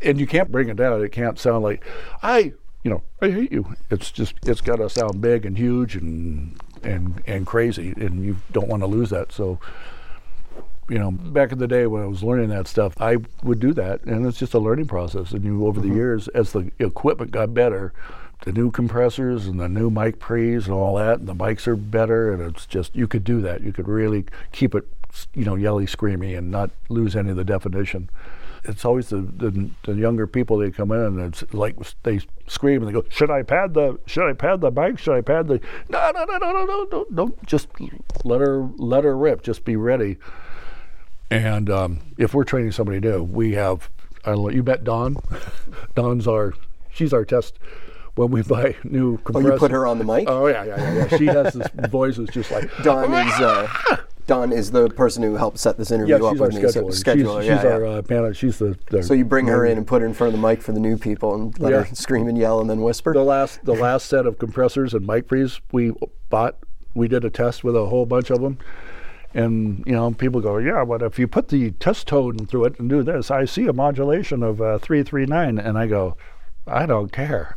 and 0.00 0.20
you 0.20 0.26
can't 0.28 0.52
bring 0.52 0.68
it 0.68 0.76
down. 0.76 1.02
It 1.02 1.10
can't 1.10 1.38
sound 1.38 1.64
like 1.64 1.84
I, 2.22 2.52
you 2.84 2.90
know, 2.90 3.02
I 3.20 3.30
hate 3.30 3.50
you. 3.50 3.74
It's 3.90 4.12
just 4.12 4.34
it's 4.46 4.60
got 4.60 4.76
to 4.76 4.88
sound 4.88 5.20
big 5.20 5.44
and 5.44 5.58
huge 5.58 5.96
and 5.96 6.60
and 6.84 7.20
and 7.26 7.46
crazy, 7.46 7.92
and 7.96 8.24
you 8.24 8.36
don't 8.52 8.68
want 8.68 8.82
to 8.82 8.86
lose 8.86 9.10
that. 9.10 9.32
So 9.32 9.58
you 10.88 10.98
know, 10.98 11.10
back 11.10 11.50
in 11.50 11.58
the 11.58 11.66
day 11.66 11.86
when 11.86 12.02
I 12.02 12.06
was 12.06 12.22
learning 12.22 12.50
that 12.50 12.68
stuff, 12.68 12.92
I 13.00 13.16
would 13.42 13.58
do 13.58 13.72
that, 13.72 14.04
and 14.04 14.26
it's 14.26 14.38
just 14.38 14.54
a 14.54 14.58
learning 14.58 14.86
process. 14.86 15.32
And 15.32 15.42
you, 15.42 15.66
over 15.66 15.80
the 15.80 15.86
mm-hmm. 15.86 15.96
years, 15.96 16.28
as 16.28 16.52
the 16.52 16.70
equipment 16.78 17.30
got 17.30 17.54
better, 17.54 17.94
the 18.44 18.52
new 18.52 18.70
compressors 18.70 19.46
and 19.46 19.58
the 19.58 19.68
new 19.68 19.88
mic 19.88 20.18
pre's 20.18 20.66
and 20.66 20.74
all 20.74 20.96
that, 20.96 21.18
and 21.18 21.26
the 21.26 21.34
mics 21.34 21.66
are 21.66 21.76
better, 21.76 22.30
and 22.30 22.42
it's 22.42 22.66
just 22.66 22.94
you 22.94 23.08
could 23.08 23.24
do 23.24 23.40
that. 23.40 23.62
You 23.62 23.72
could 23.72 23.88
really 23.88 24.26
keep 24.52 24.74
it, 24.74 24.86
you 25.34 25.46
know, 25.46 25.54
yelly, 25.54 25.86
screamy, 25.86 26.36
and 26.36 26.50
not 26.50 26.70
lose 26.90 27.16
any 27.16 27.30
of 27.30 27.36
the 27.36 27.44
definition. 27.44 28.10
It's 28.62 28.84
always 28.84 29.08
the, 29.08 29.20
the, 29.20 29.70
the 29.84 29.94
younger 29.94 30.26
people 30.26 30.58
they 30.58 30.70
come 30.70 30.90
in 30.90 30.98
and 30.98 31.20
it's 31.20 31.44
like 31.52 31.76
they 32.02 32.20
scream 32.46 32.82
and 32.82 32.88
they 32.88 32.92
go, 32.92 33.04
"Should 33.08 33.30
I 33.30 33.42
pad 33.42 33.72
the? 33.72 33.98
Should 34.06 34.28
I 34.28 34.34
pad 34.34 34.60
the 34.60 34.70
mic? 34.70 34.98
Should 34.98 35.14
I 35.14 35.20
pad 35.22 35.48
the? 35.48 35.60
No, 35.88 36.10
no, 36.14 36.24
no, 36.24 36.36
no, 36.36 36.52
no, 36.52 36.64
no, 36.64 36.86
no, 36.90 37.06
don't 37.14 37.46
just 37.46 37.68
let 38.24 38.40
her 38.40 38.68
let 38.76 39.04
her 39.04 39.16
rip. 39.16 39.42
Just 39.42 39.64
be 39.64 39.76
ready." 39.76 40.18
And 41.30 41.70
um, 41.70 42.00
if 42.18 42.34
we're 42.34 42.44
training 42.44 42.72
somebody 42.72 43.00
new, 43.00 43.22
we 43.22 43.52
have. 43.52 43.88
I 44.26 44.30
don't 44.30 44.42
know, 44.42 44.50
you 44.50 44.62
met 44.62 44.84
Don. 44.84 45.16
Don's 45.94 46.26
our. 46.28 46.54
She's 46.90 47.12
our 47.12 47.24
test 47.24 47.58
when 48.16 48.30
we 48.30 48.42
buy 48.54 48.76
new 48.84 49.14
Oh, 49.14 49.16
compressors. 49.18 49.52
you 49.52 49.58
put 49.58 49.70
her 49.70 49.86
on 49.86 49.98
the 49.98 50.04
mic. 50.04 50.28
Oh 50.28 50.46
yeah, 50.46 50.64
yeah, 50.64 50.76
yeah. 50.94 51.06
yeah. 51.10 51.16
She 51.18 51.26
has 51.26 51.54
this 51.54 51.68
voice 51.90 52.16
that's 52.16 52.30
just 52.32 52.50
like. 52.50 52.70
Don 52.82 53.12
is 53.12 53.32
uh, 53.40 53.68
Don 54.26 54.52
is 54.52 54.70
the 54.70 54.88
person 54.88 55.22
who 55.22 55.34
helped 55.36 55.58
set 55.58 55.76
this 55.76 55.90
interview 55.90 56.18
Yeah, 56.18 56.28
up 56.30 56.36
with 56.38 56.54
me. 56.54 56.68
so- 56.68 56.84
scheduler. 56.84 57.04
scheduler, 57.04 57.40
she's 57.40 57.48
yeah, 57.48 57.56
she's 57.58 57.64
yeah. 57.64 57.70
our 57.70 57.84
uh. 58.28 58.32
She's 58.32 58.58
the, 58.58 58.78
the. 58.90 59.02
so 59.02 59.12
you 59.14 59.24
bring 59.24 59.46
her 59.48 59.66
in 59.66 59.76
and 59.76 59.86
put 59.86 60.00
her 60.00 60.06
in 60.08 60.14
front 60.14 60.34
of 60.34 60.40
the 60.40 60.46
mic 60.48 60.62
for 60.62 60.72
the 60.72 60.80
new 60.80 60.96
people 60.96 61.34
and 61.34 61.58
let 61.58 61.72
Yeah. 61.72 61.82
her 61.84 61.94
scream 61.94 62.26
and 62.28 62.38
yell 62.38 62.60
and 62.60 62.70
then 62.70 62.80
whisper. 62.80 63.12
the 63.12 63.22
last 63.22 63.64
the 63.64 63.74
last 63.74 64.06
set 64.06 64.24
of 64.26 64.38
compressors 64.38 64.94
and 64.94 65.06
mic 65.06 65.28
pre's 65.28 65.60
we 65.72 65.92
bought. 66.30 66.56
We 66.94 67.08
did 67.08 67.24
a 67.24 67.30
test 67.30 67.64
with 67.64 67.74
a 67.76 67.86
whole 67.86 68.06
bunch 68.06 68.30
of 68.30 68.40
them, 68.40 68.56
And 69.34 69.82
you 69.84 69.92
know, 69.92 70.12
people 70.12 70.40
go, 70.40 70.58
yeah, 70.58 70.84
but 70.84 71.02
if 71.02 71.18
you 71.18 71.26
put 71.26 71.48
the 71.48 71.72
test 71.72 72.06
tone 72.06 72.46
through 72.46 72.66
it 72.66 72.78
and 72.78 72.88
do 72.88 73.02
this, 73.02 73.32
I 73.32 73.46
see 73.46 73.66
a 73.66 73.72
modulation 73.72 74.44
of 74.44 74.60
uh, 74.62 74.78
three 74.78 75.02
three 75.02 75.26
nine, 75.26 75.58
and 75.58 75.76
I 75.76 75.86
go, 75.88 76.16
I 76.68 76.86
don't 76.86 77.10
care. 77.10 77.56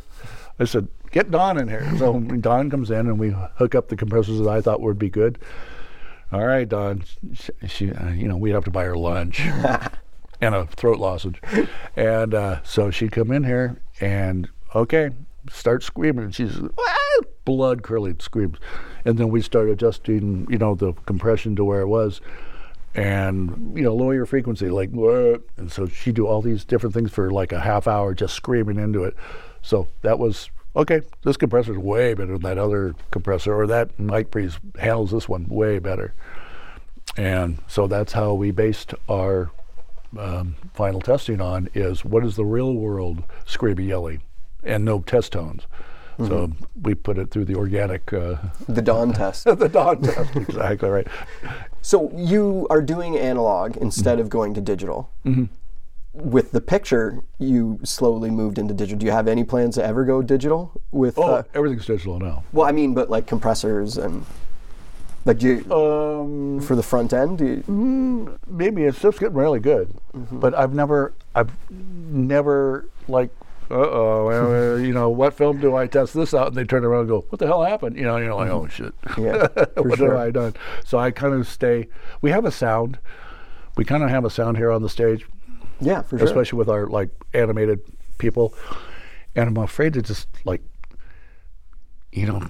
I 0.58 0.64
said, 0.64 0.88
get 1.10 1.30
Don 1.30 1.58
in 1.58 1.68
here. 1.68 1.86
So 1.98 2.18
Don 2.40 2.70
comes 2.70 2.90
in, 2.90 3.06
and 3.06 3.18
we 3.18 3.30
hook 3.56 3.74
up 3.74 3.88
the 3.88 3.96
compressors 3.96 4.38
that 4.38 4.48
I 4.48 4.60
thought 4.60 4.80
would 4.80 4.98
be 4.98 5.10
good. 5.10 5.38
All 6.30 6.46
right, 6.46 6.68
Don. 6.68 7.04
She, 7.32 7.52
she 7.66 7.92
uh, 7.92 8.10
you 8.10 8.28
know, 8.28 8.36
we'd 8.36 8.52
have 8.52 8.64
to 8.64 8.70
buy 8.70 8.84
her 8.84 8.96
lunch 8.96 9.40
and 10.40 10.54
a 10.54 10.66
throat 10.66 10.98
lozenge, 10.98 11.40
and 11.96 12.34
uh, 12.34 12.62
so 12.62 12.90
she'd 12.90 13.12
come 13.12 13.30
in 13.32 13.44
here 13.44 13.80
and 14.00 14.48
okay, 14.74 15.10
start 15.50 15.82
screaming, 15.82 16.24
and 16.24 16.34
she's 16.34 16.58
"Ah!" 16.78 17.20
blood 17.46 17.82
curdling 17.82 18.20
screams, 18.20 18.58
and 19.06 19.16
then 19.16 19.30
we 19.30 19.40
start 19.40 19.70
adjusting, 19.70 20.46
you 20.50 20.58
know, 20.58 20.74
the 20.74 20.92
compression 21.06 21.56
to 21.56 21.64
where 21.64 21.80
it 21.80 21.88
was, 21.88 22.20
and 22.94 23.76
you 23.76 23.82
know, 23.82 23.94
lower 23.94 24.14
your 24.14 24.26
frequency, 24.26 24.70
like, 24.70 24.90
"What?" 24.90 25.42
and 25.56 25.70
so 25.70 25.86
she'd 25.86 26.14
do 26.14 26.26
all 26.26 26.42
these 26.42 26.64
different 26.64 26.94
things 26.94 27.10
for 27.10 27.30
like 27.30 27.52
a 27.52 27.60
half 27.60 27.86
hour, 27.86 28.14
just 28.14 28.34
screaming 28.34 28.78
into 28.78 29.04
it. 29.04 29.14
So 29.62 29.88
that 30.02 30.18
was 30.18 30.50
okay. 30.74 31.02
This 31.22 31.36
compressor 31.36 31.72
is 31.72 31.78
way 31.78 32.14
better 32.14 32.32
than 32.32 32.42
that 32.42 32.58
other 32.58 32.94
compressor, 33.10 33.54
or 33.54 33.66
that 33.66 33.98
mic 33.98 34.30
pre's 34.30 34.58
handles 34.78 35.10
this 35.10 35.28
one 35.28 35.46
way 35.48 35.78
better. 35.78 36.14
And 37.16 37.58
so 37.66 37.86
that's 37.86 38.12
how 38.12 38.34
we 38.34 38.50
based 38.50 38.94
our 39.08 39.50
um, 40.16 40.56
final 40.74 41.00
testing 41.00 41.40
on 41.40 41.68
is 41.74 42.04
what 42.04 42.24
is 42.24 42.36
the 42.36 42.44
real 42.44 42.74
world 42.74 43.22
screamy 43.46 43.88
yelling 43.88 44.22
and 44.62 44.84
no 44.84 45.00
test 45.00 45.32
tones. 45.32 45.66
So 46.26 46.50
we 46.82 46.94
put 46.94 47.16
it 47.18 47.30
through 47.30 47.44
the 47.44 47.54
organic, 47.54 48.12
uh, 48.12 48.36
The 48.68 48.82
Dawn 48.82 49.12
test. 49.12 49.44
the 49.58 49.68
Don 49.68 50.02
test. 50.02 50.34
exactly 50.36 50.88
right. 50.88 51.06
So 51.80 52.10
you 52.16 52.66
are 52.70 52.82
doing 52.82 53.16
analog 53.16 53.76
instead 53.76 54.18
of 54.18 54.28
going 54.28 54.52
to 54.54 54.60
digital. 54.60 55.10
Mm-hmm. 55.24 55.44
With 56.14 56.50
the 56.50 56.60
picture, 56.60 57.20
you 57.38 57.78
slowly 57.84 58.30
moved 58.30 58.58
into 58.58 58.74
digital. 58.74 58.98
Do 58.98 59.06
you 59.06 59.12
have 59.12 59.28
any 59.28 59.44
plans 59.44 59.76
to 59.76 59.84
ever 59.84 60.04
go 60.04 60.20
digital 60.20 60.72
with? 60.90 61.16
Oh, 61.18 61.34
Uh, 61.36 61.42
everything's 61.54 61.86
digital 61.86 62.18
now. 62.18 62.42
well, 62.52 62.66
I 62.66 62.72
mean, 62.72 62.94
but 62.94 63.08
like 63.08 63.26
compressors 63.28 63.96
and 63.96 64.24
like 65.24 65.38
do 65.38 65.48
you, 65.48 65.72
Um, 65.72 66.60
for 66.60 66.74
the 66.74 66.82
front 66.82 67.12
end. 67.12 67.40
You, 67.40 68.38
maybe 68.48 68.82
it's 68.84 69.00
just 69.00 69.20
getting 69.20 69.36
really 69.36 69.60
good, 69.60 69.94
but 70.32 70.54
I've 70.54 70.74
never, 70.74 71.12
I've 71.36 71.50
never 71.70 72.86
like, 73.06 73.30
oh, 73.70 74.76
you 74.76 74.92
know, 74.92 75.10
what 75.10 75.34
film 75.34 75.60
do 75.60 75.76
I 75.76 75.86
test 75.86 76.14
this 76.14 76.34
out? 76.34 76.48
And 76.48 76.56
they 76.56 76.64
turn 76.64 76.84
around 76.84 77.00
and 77.00 77.08
go, 77.08 77.26
what 77.28 77.38
the 77.38 77.46
hell 77.46 77.62
happened? 77.62 77.96
You 77.96 78.04
know, 78.04 78.16
you're 78.16 78.34
like, 78.34 78.50
oh 78.50 78.66
shit. 78.68 78.94
Yeah, 79.16 79.46
what 79.76 79.98
sure. 79.98 80.12
have 80.12 80.20
I 80.20 80.30
done? 80.30 80.54
So 80.84 80.98
I 80.98 81.10
kind 81.10 81.34
of 81.34 81.46
stay. 81.46 81.88
We 82.20 82.30
have 82.30 82.44
a 82.44 82.50
sound. 82.50 82.98
We 83.76 83.84
kind 83.84 84.02
of 84.02 84.10
have 84.10 84.24
a 84.24 84.30
sound 84.30 84.56
here 84.56 84.70
on 84.70 84.82
the 84.82 84.88
stage, 84.88 85.26
yeah, 85.80 86.02
for 86.02 86.18
sure. 86.18 86.26
especially 86.26 86.58
with 86.58 86.68
our 86.68 86.86
like 86.86 87.10
animated 87.32 87.80
people. 88.18 88.54
And 89.36 89.48
I'm 89.48 89.56
afraid 89.62 89.94
to 89.94 90.02
just 90.02 90.26
like, 90.44 90.62
you 92.10 92.26
know, 92.26 92.48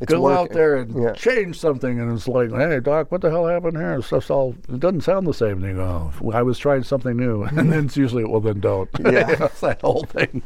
It's 0.00 0.12
go 0.12 0.28
out 0.28 0.50
there 0.50 0.76
and 0.76 0.94
Yeah. 1.02 1.12
change 1.12 1.58
something. 1.58 1.98
And 2.00 2.12
it's 2.12 2.26
like, 2.28 2.50
hey, 2.50 2.80
doc, 2.80 3.10
what 3.12 3.20
the 3.20 3.30
hell 3.30 3.46
happened 3.46 3.76
here? 3.76 3.92
And 3.94 4.04
stuff's 4.04 4.30
all, 4.30 4.54
it 4.68 4.80
doesn't 4.80 5.02
sound 5.02 5.26
the 5.26 5.34
same. 5.34 5.62
And 5.62 5.64
you 5.64 5.74
go, 5.74 6.12
I 6.32 6.42
was 6.42 6.58
trying 6.58 6.82
something 6.84 7.16
new. 7.16 7.44
And 7.56 7.72
then 7.72 7.86
it's 7.86 7.96
usually, 7.96 8.24
well, 8.24 8.40
then 8.40 8.60
don't. 8.60 8.88
Yeah. 9.00 9.44
it's 9.44 9.60
that 9.60 9.80
whole 9.80 10.04
thing. 10.04 10.42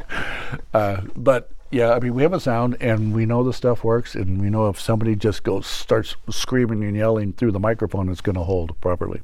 Uh, 0.72 1.02
but 1.16 1.50
yeah, 1.70 1.92
I 1.92 1.98
mean, 2.00 2.14
we 2.14 2.22
have 2.22 2.32
a 2.32 2.40
sound 2.40 2.76
and 2.80 3.12
we 3.14 3.26
know 3.26 3.42
the 3.42 3.52
stuff 3.52 3.82
works. 3.84 4.14
And 4.14 4.40
we 4.40 4.50
know 4.50 4.68
if 4.68 4.80
somebody 4.80 5.16
just 5.16 5.42
goes, 5.42 5.66
starts 5.66 6.16
screaming 6.30 6.84
and 6.84 6.96
yelling 6.96 7.32
through 7.32 7.52
the 7.52 7.60
microphone, 7.60 8.08
it's 8.08 8.20
going 8.20 8.36
to 8.36 8.44
hold 8.44 8.80
properly. 8.80 9.20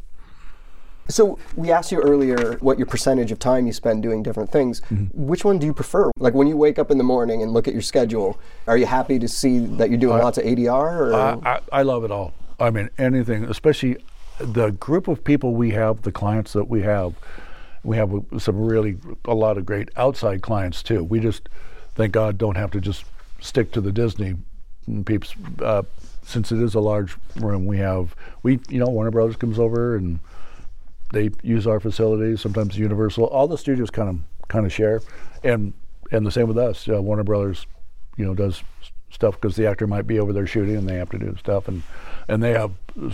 So 1.11 1.38
we 1.56 1.70
asked 1.70 1.92
you 1.92 2.00
earlier 2.00 2.56
what 2.61 2.78
your 2.78 2.86
percentage 2.86 3.32
of 3.32 3.38
time 3.38 3.66
you 3.66 3.72
spend 3.72 4.02
doing 4.02 4.22
different 4.22 4.50
things. 4.50 4.80
Mm-hmm. 4.82 5.26
Which 5.26 5.44
one 5.44 5.58
do 5.58 5.66
you 5.66 5.74
prefer? 5.74 6.11
Like 6.16 6.34
when 6.34 6.46
you 6.46 6.56
wake 6.56 6.78
up 6.78 6.90
in 6.90 6.98
the 6.98 7.04
morning 7.04 7.42
and 7.42 7.52
look 7.52 7.68
at 7.68 7.74
your 7.74 7.82
schedule, 7.82 8.38
are 8.66 8.76
you 8.76 8.86
happy 8.86 9.18
to 9.18 9.28
see 9.28 9.58
that 9.58 9.90
you're 9.90 9.98
doing 9.98 10.18
lots 10.18 10.38
of 10.38 10.44
ADR? 10.44 10.70
Or 10.70 11.14
I, 11.14 11.32
I, 11.44 11.61
I 11.72 11.82
love 11.82 12.04
it 12.04 12.11
all. 12.11 12.32
I 12.58 12.70
mean, 12.70 12.90
anything, 12.98 13.44
especially 13.44 13.96
the 14.38 14.70
group 14.70 15.08
of 15.08 15.22
people 15.22 15.54
we 15.54 15.70
have, 15.70 16.02
the 16.02 16.12
clients 16.12 16.52
that 16.54 16.64
we 16.64 16.82
have. 16.82 17.14
We 17.82 17.96
have 17.96 18.12
some 18.38 18.61
really, 18.61 18.98
a 19.24 19.34
lot 19.34 19.56
of 19.56 19.64
great 19.64 19.88
outside 19.96 20.42
clients 20.42 20.82
too. 20.82 21.02
We 21.02 21.18
just, 21.18 21.48
thank 21.94 22.12
God, 22.12 22.36
don't 22.36 22.56
have 22.56 22.70
to 22.72 22.80
just 22.80 23.04
stick 23.40 23.72
to 23.72 23.80
the 23.80 23.90
Disney 23.90 24.36
peeps. 25.06 25.34
Uh, 25.62 25.82
since 26.22 26.52
it 26.52 26.61
is 26.61 26.74
a 26.74 26.80
large 26.80 27.16
room, 27.36 27.64
we 27.64 27.78
have, 27.78 28.14
we, 28.42 28.61
you 28.68 28.78
know, 28.78 28.88
Warner 28.88 29.11
Brothers 29.11 29.36
comes 29.36 29.58
over 29.58 29.96
and 29.96 30.20
they 31.12 31.30
use 31.42 31.66
our 31.66 31.80
facilities. 31.80 32.40
Sometimes 32.40 32.78
Universal, 32.78 33.24
all 33.24 33.48
the 33.48 33.58
studios 33.58 33.90
kind 33.90 34.08
of 34.08 34.18
kind 34.48 34.66
of 34.66 34.72
share, 34.72 35.00
and 35.44 35.72
and 36.12 36.26
the 36.26 36.30
same 36.30 36.48
with 36.48 36.58
us. 36.58 36.88
Uh, 36.88 37.00
Warner 37.02 37.24
Brothers, 37.24 37.66
you 38.16 38.24
know, 38.24 38.34
does 38.34 38.62
stuff 39.11 39.34
because 39.40 39.56
the 39.56 39.66
actor 39.66 39.86
might 39.86 40.06
be 40.06 40.20
over 40.20 40.32
there 40.32 40.46
shooting 40.46 40.76
and 40.76 40.88
they 40.88 40.96
have 40.96 41.11
to 41.11 41.18
do 41.18 41.36
stuff, 41.38 41.68
and 41.68 41.82
and 42.28 42.42
they 42.42 42.52
have 42.52 42.72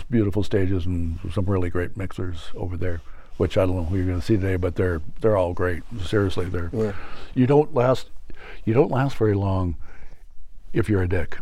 beautiful 0.09 0.43
stages 0.43 0.85
and 0.85 1.19
some 1.33 1.45
really 1.45 1.69
great 1.69 1.97
mixers 1.97 2.51
over 2.55 2.77
there. 2.77 3.01
Which 3.37 3.55
I 3.57 3.65
don't 3.67 3.75
know 3.75 3.83
who 3.85 3.97
you're 3.97 4.05
going 4.07 4.19
to 4.19 4.25
see 4.25 4.35
today, 4.35 4.55
but 4.55 4.75
they're 4.75 5.01
they're 5.21 5.37
all 5.37 5.53
great. 5.53 5.83
Seriously, 6.03 6.45
they're 6.45 6.71
Yeah. 6.73 6.93
you 7.35 7.45
don't 7.45 7.73
last 7.73 8.09
you 8.65 8.73
don't 8.73 8.89
last 8.91 9.15
very 9.17 9.35
long 9.35 9.75
if 10.73 10.89
you're 10.89 11.03
a 11.03 11.07
dick 11.07 11.37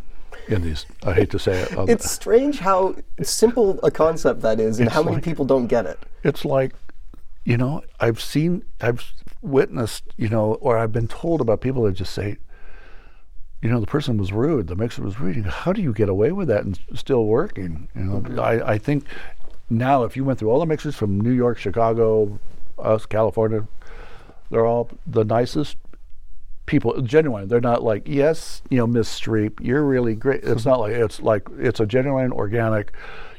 in 0.47 0.61
these. 0.61 0.85
I 1.03 1.13
hate 1.13 1.29
to 1.31 1.39
say 1.39 1.61
it. 1.61 1.77
um, 1.77 1.89
it's 1.89 2.09
strange 2.09 2.59
how 2.59 2.95
simple 3.21 3.79
a 3.83 3.91
concept 3.91 4.41
that 4.41 4.59
is 4.59 4.79
and 4.79 4.89
how 4.89 5.01
many 5.03 5.15
like- 5.17 5.23
people 5.23 5.45
don't 5.45 5.67
get 5.67 5.85
it. 5.85 5.99
it's 6.23 6.45
like 6.45 6.73
you 7.43 7.57
know 7.57 7.83
i've 7.99 8.19
seen 8.19 8.63
i've 8.81 9.13
witnessed 9.43 10.03
you 10.17 10.27
know 10.27 10.55
or 10.55 10.79
i've 10.79 10.91
been 10.91 11.07
told 11.07 11.39
about 11.41 11.61
people 11.61 11.83
that 11.83 11.91
just 11.93 12.11
say 12.11 12.37
you 13.61 13.69
know 13.69 13.79
the 13.79 13.85
person 13.85 14.17
was 14.17 14.33
rude 14.33 14.65
the 14.67 14.75
mixer 14.75 15.03
was 15.03 15.19
rude 15.19 15.45
how 15.45 15.71
do 15.71 15.79
you 15.81 15.93
get 15.93 16.09
away 16.09 16.31
with 16.31 16.47
that 16.47 16.63
and 16.63 16.79
still 16.95 17.25
working 17.25 17.87
you 17.95 18.01
know 18.03 18.41
I, 18.41 18.73
I 18.73 18.77
think 18.79 19.05
now 19.69 20.03
if 20.05 20.17
you 20.17 20.23
went 20.23 20.39
through 20.39 20.49
all 20.49 20.59
the 20.59 20.65
mixers 20.65 20.95
from 20.95 21.21
new 21.21 21.31
york 21.31 21.59
chicago 21.59 22.39
us 22.79 23.05
california 23.05 23.67
they're 24.49 24.65
all 24.65 24.89
the 25.05 25.23
nicest 25.23 25.77
people 26.65 26.99
genuine. 27.01 27.47
They're 27.47 27.61
not 27.61 27.83
like 27.83 28.07
yes 28.07 28.61
you 28.69 28.77
know 28.77 28.87
miss 28.87 29.19
streep 29.19 29.59
you're 29.61 29.83
really 29.83 30.15
great. 30.15 30.43
It's 30.43 30.63
hmm. 30.63 30.69
not 30.69 30.79
like 30.79 30.93
it's 30.93 31.19
like 31.21 31.47
it's 31.57 31.79
a 31.79 31.85
genuine 31.85 32.31
organic 32.31 32.93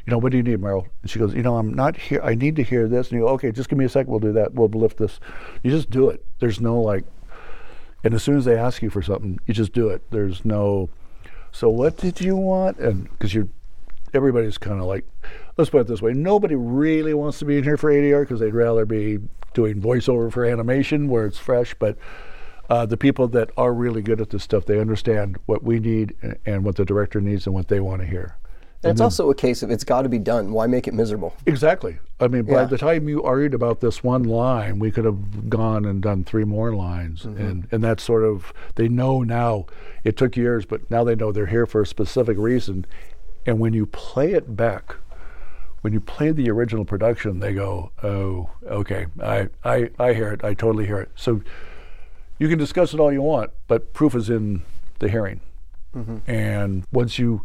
you 0.07 0.13
know 0.13 0.19
what 0.19 0.31
do 0.31 0.37
you 0.37 0.45
need 0.45 0.61
meryl? 0.61 0.87
And 1.03 1.11
she 1.11 1.19
goes 1.19 1.35
you 1.35 1.43
know 1.43 1.57
i'm 1.57 1.75
not 1.75 1.97
here 1.97 2.21
i 2.23 2.35
need 2.35 2.57
to 2.57 2.63
hear 2.63 2.89
this. 2.89 3.11
And 3.11 3.19
you 3.19 3.27
go 3.27 3.33
okay 3.35 3.53
just 3.53 3.69
give 3.69 3.79
me 3.79 3.85
a 3.85 3.89
second 3.89 4.11
we'll 4.11 4.21
do 4.21 4.33
that 4.33 4.55
we'll 4.55 4.69
lift 4.69 4.99
this. 4.99 5.21
You 5.63 5.71
just 5.71 5.91
do 5.91 6.09
it. 6.11 6.25
There's 6.39 6.61
no 6.61 6.81
like 6.81 7.05
and 8.05 8.15
as 8.15 8.23
soon 8.23 8.37
as 8.37 8.45
they 8.45 8.57
ask 8.57 8.83
you 8.83 8.91
for 8.91 9.03
something 9.03 9.39
you 9.47 9.55
just 9.55 9.73
do 9.73 9.89
it. 9.89 10.03
There's 10.11 10.45
no 10.45 10.91
so 11.53 11.69
what 11.69 11.97
did 11.97 12.21
you 12.21 12.37
want? 12.37 12.79
And 12.79 13.11
because 13.11 13.35
you're 13.35 13.49
everybody's 14.15 14.59
kind 14.59 14.81
of 14.81 14.87
like 14.87 15.05
let's 15.57 15.71
put 15.71 15.81
it 15.81 15.87
this 15.87 16.01
way 16.03 16.13
nobody 16.13 16.55
really 16.55 17.15
wants 17.15 17.39
to 17.39 17.45
be 17.45 17.59
in 17.59 17.65
here 17.65 17.77
for 17.77 17.91
adr 17.91 18.23
because 18.23 18.41
they'd 18.41 18.55
rather 18.55 18.87
be 18.87 19.19
doing 19.55 19.81
voiceover 19.81 20.33
for 20.33 20.45
animation 20.45 21.09
where 21.09 21.27
it's 21.27 21.39
fresh 21.39 21.75
but 21.79 21.97
uh, 22.69 22.85
the 22.87 22.97
people 22.97 23.29
that 23.29 23.51
are 23.57 23.73
really 23.73 24.03
good 24.03 24.21
at 24.21 24.31
this 24.31 24.43
stuff 24.43 24.67
they 24.67 24.79
understand 24.81 25.39
what 25.47 25.63
we 25.63 25.79
need 25.79 26.15
and, 26.23 26.37
and 26.47 26.65
what 26.65 26.77
the 26.77 26.85
director 26.85 27.21
needs 27.21 27.47
and 27.47 27.55
what 27.55 27.69
they 27.69 27.81
want 27.81 28.01
to 28.01 28.07
hear 28.07 28.37
And 28.83 28.93
it's 28.93 29.01
also 29.01 29.31
a 29.31 29.35
case 29.35 29.63
of 29.63 29.71
it's 29.71 29.85
got 29.85 30.03
to 30.03 30.09
be 30.09 30.19
done. 30.19 30.53
Why 30.53 30.67
make 30.67 30.87
it 30.87 30.95
miserable? 30.95 31.35
Exactly. 31.47 31.99
I 32.21 32.29
mean, 32.29 32.43
by 32.45 32.53
Yeah. 32.53 32.65
the 32.67 32.79
time 32.79 33.09
you 33.09 33.23
argued 33.23 33.55
about 33.55 33.81
this 33.81 34.05
one 34.05 34.23
line, 34.25 34.79
we 34.79 34.91
could 34.91 35.05
have 35.05 35.49
gone 35.49 35.85
and 35.85 36.01
done 36.03 36.25
three 36.25 36.45
more 36.45 36.73
lines, 36.75 37.25
and 37.25 37.67
and 37.73 37.83
that's 37.83 38.03
sort 38.03 38.23
of 38.25 38.53
they 38.77 38.89
know 38.89 39.23
now. 39.23 39.67
It 40.05 40.17
took 40.17 40.37
years, 40.37 40.65
but 40.67 40.89
now 40.91 41.03
they 41.05 41.17
know 41.17 41.33
they're 41.33 41.47
here 41.57 41.67
for 41.67 41.81
a 41.81 41.87
specific 41.87 42.37
reason. 42.39 42.85
And 43.47 43.59
when 43.59 43.73
you 43.75 43.87
play 43.87 44.33
it 44.35 44.57
back, 44.57 44.97
when 45.83 45.93
you 45.93 46.01
play 46.01 46.31
the 46.33 46.49
original 46.51 46.85
production, 46.85 47.41
they 47.41 47.55
go, 47.55 47.91
"Oh, 48.03 48.51
okay, 48.81 49.07
I 49.23 49.49
I 49.65 49.91
I 49.99 50.13
hear 50.15 50.31
it. 50.33 50.45
I 50.45 50.55
totally 50.55 50.87
hear 50.87 51.01
it." 51.01 51.11
So 51.17 51.41
you 52.39 52.49
can 52.49 52.59
discuss 52.59 52.95
it 52.95 53.01
all 53.01 53.13
you 53.13 53.23
want, 53.23 53.51
but 53.67 53.93
proof 53.93 54.15
is 54.15 54.29
in 54.31 54.63
the 54.99 55.09
hearing. 55.09 55.41
And 56.27 56.85
once 56.93 57.19
you 57.19 57.43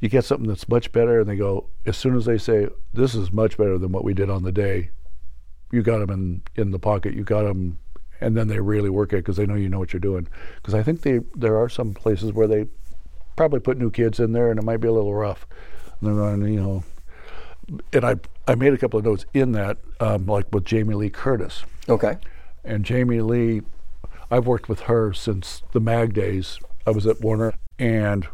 you 0.00 0.08
get 0.08 0.24
something 0.24 0.48
that's 0.48 0.68
much 0.68 0.90
better, 0.92 1.20
and 1.20 1.28
they 1.28 1.36
go 1.36 1.66
as 1.86 1.96
soon 1.96 2.16
as 2.16 2.24
they 2.24 2.38
say 2.38 2.68
this 2.92 3.14
is 3.14 3.30
much 3.30 3.56
better 3.56 3.78
than 3.78 3.92
what 3.92 4.02
we 4.02 4.14
did 4.14 4.28
on 4.30 4.42
the 4.42 4.50
day, 4.52 4.90
you 5.70 5.82
got 5.82 5.98
them 5.98 6.10
in 6.10 6.42
in 6.56 6.70
the 6.72 6.78
pocket. 6.78 7.14
You 7.14 7.22
got 7.22 7.42
them, 7.44 7.78
and 8.20 8.36
then 8.36 8.48
they 8.48 8.58
really 8.58 8.90
work 8.90 9.12
it 9.12 9.18
because 9.18 9.36
they 9.36 9.46
know 9.46 9.54
you 9.54 9.68
know 9.68 9.78
what 9.78 9.92
you're 9.92 10.00
doing. 10.00 10.26
Because 10.56 10.74
I 10.74 10.82
think 10.82 11.02
they 11.02 11.20
there 11.36 11.56
are 11.56 11.68
some 11.68 11.94
places 11.94 12.32
where 12.32 12.48
they 12.48 12.66
probably 13.36 13.60
put 13.60 13.78
new 13.78 13.90
kids 13.90 14.18
in 14.18 14.32
there, 14.32 14.50
and 14.50 14.58
it 14.58 14.64
might 14.64 14.78
be 14.78 14.88
a 14.88 14.92
little 14.92 15.14
rough. 15.14 15.46
And 16.00 16.08
they're 16.08 16.16
going, 16.16 16.52
you 16.52 16.60
know, 16.60 16.84
and 17.92 18.04
I 18.04 18.16
I 18.48 18.54
made 18.56 18.72
a 18.72 18.78
couple 18.78 18.98
of 18.98 19.04
notes 19.04 19.26
in 19.32 19.52
that, 19.52 19.78
um, 20.00 20.26
like 20.26 20.46
with 20.52 20.64
Jamie 20.64 20.94
Lee 20.94 21.10
Curtis. 21.10 21.64
Okay. 21.88 22.16
And 22.64 22.84
Jamie 22.84 23.20
Lee, 23.20 23.62
I've 24.30 24.46
worked 24.46 24.68
with 24.68 24.80
her 24.80 25.12
since 25.12 25.62
the 25.72 25.80
Mag 25.80 26.14
days. 26.14 26.58
I 26.86 26.90
was 26.90 27.06
at 27.06 27.20
Warner, 27.20 27.54
and 27.78 28.28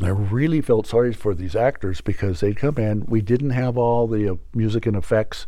I 0.00 0.08
really 0.08 0.60
felt 0.60 0.86
sorry 0.86 1.12
for 1.12 1.34
these 1.34 1.56
actors 1.56 2.00
because 2.00 2.40
they'd 2.40 2.56
come 2.56 2.76
in. 2.76 3.06
We 3.06 3.22
didn't 3.22 3.50
have 3.50 3.78
all 3.78 4.06
the 4.06 4.32
uh, 4.32 4.36
music 4.54 4.86
and 4.86 4.96
effects 4.96 5.46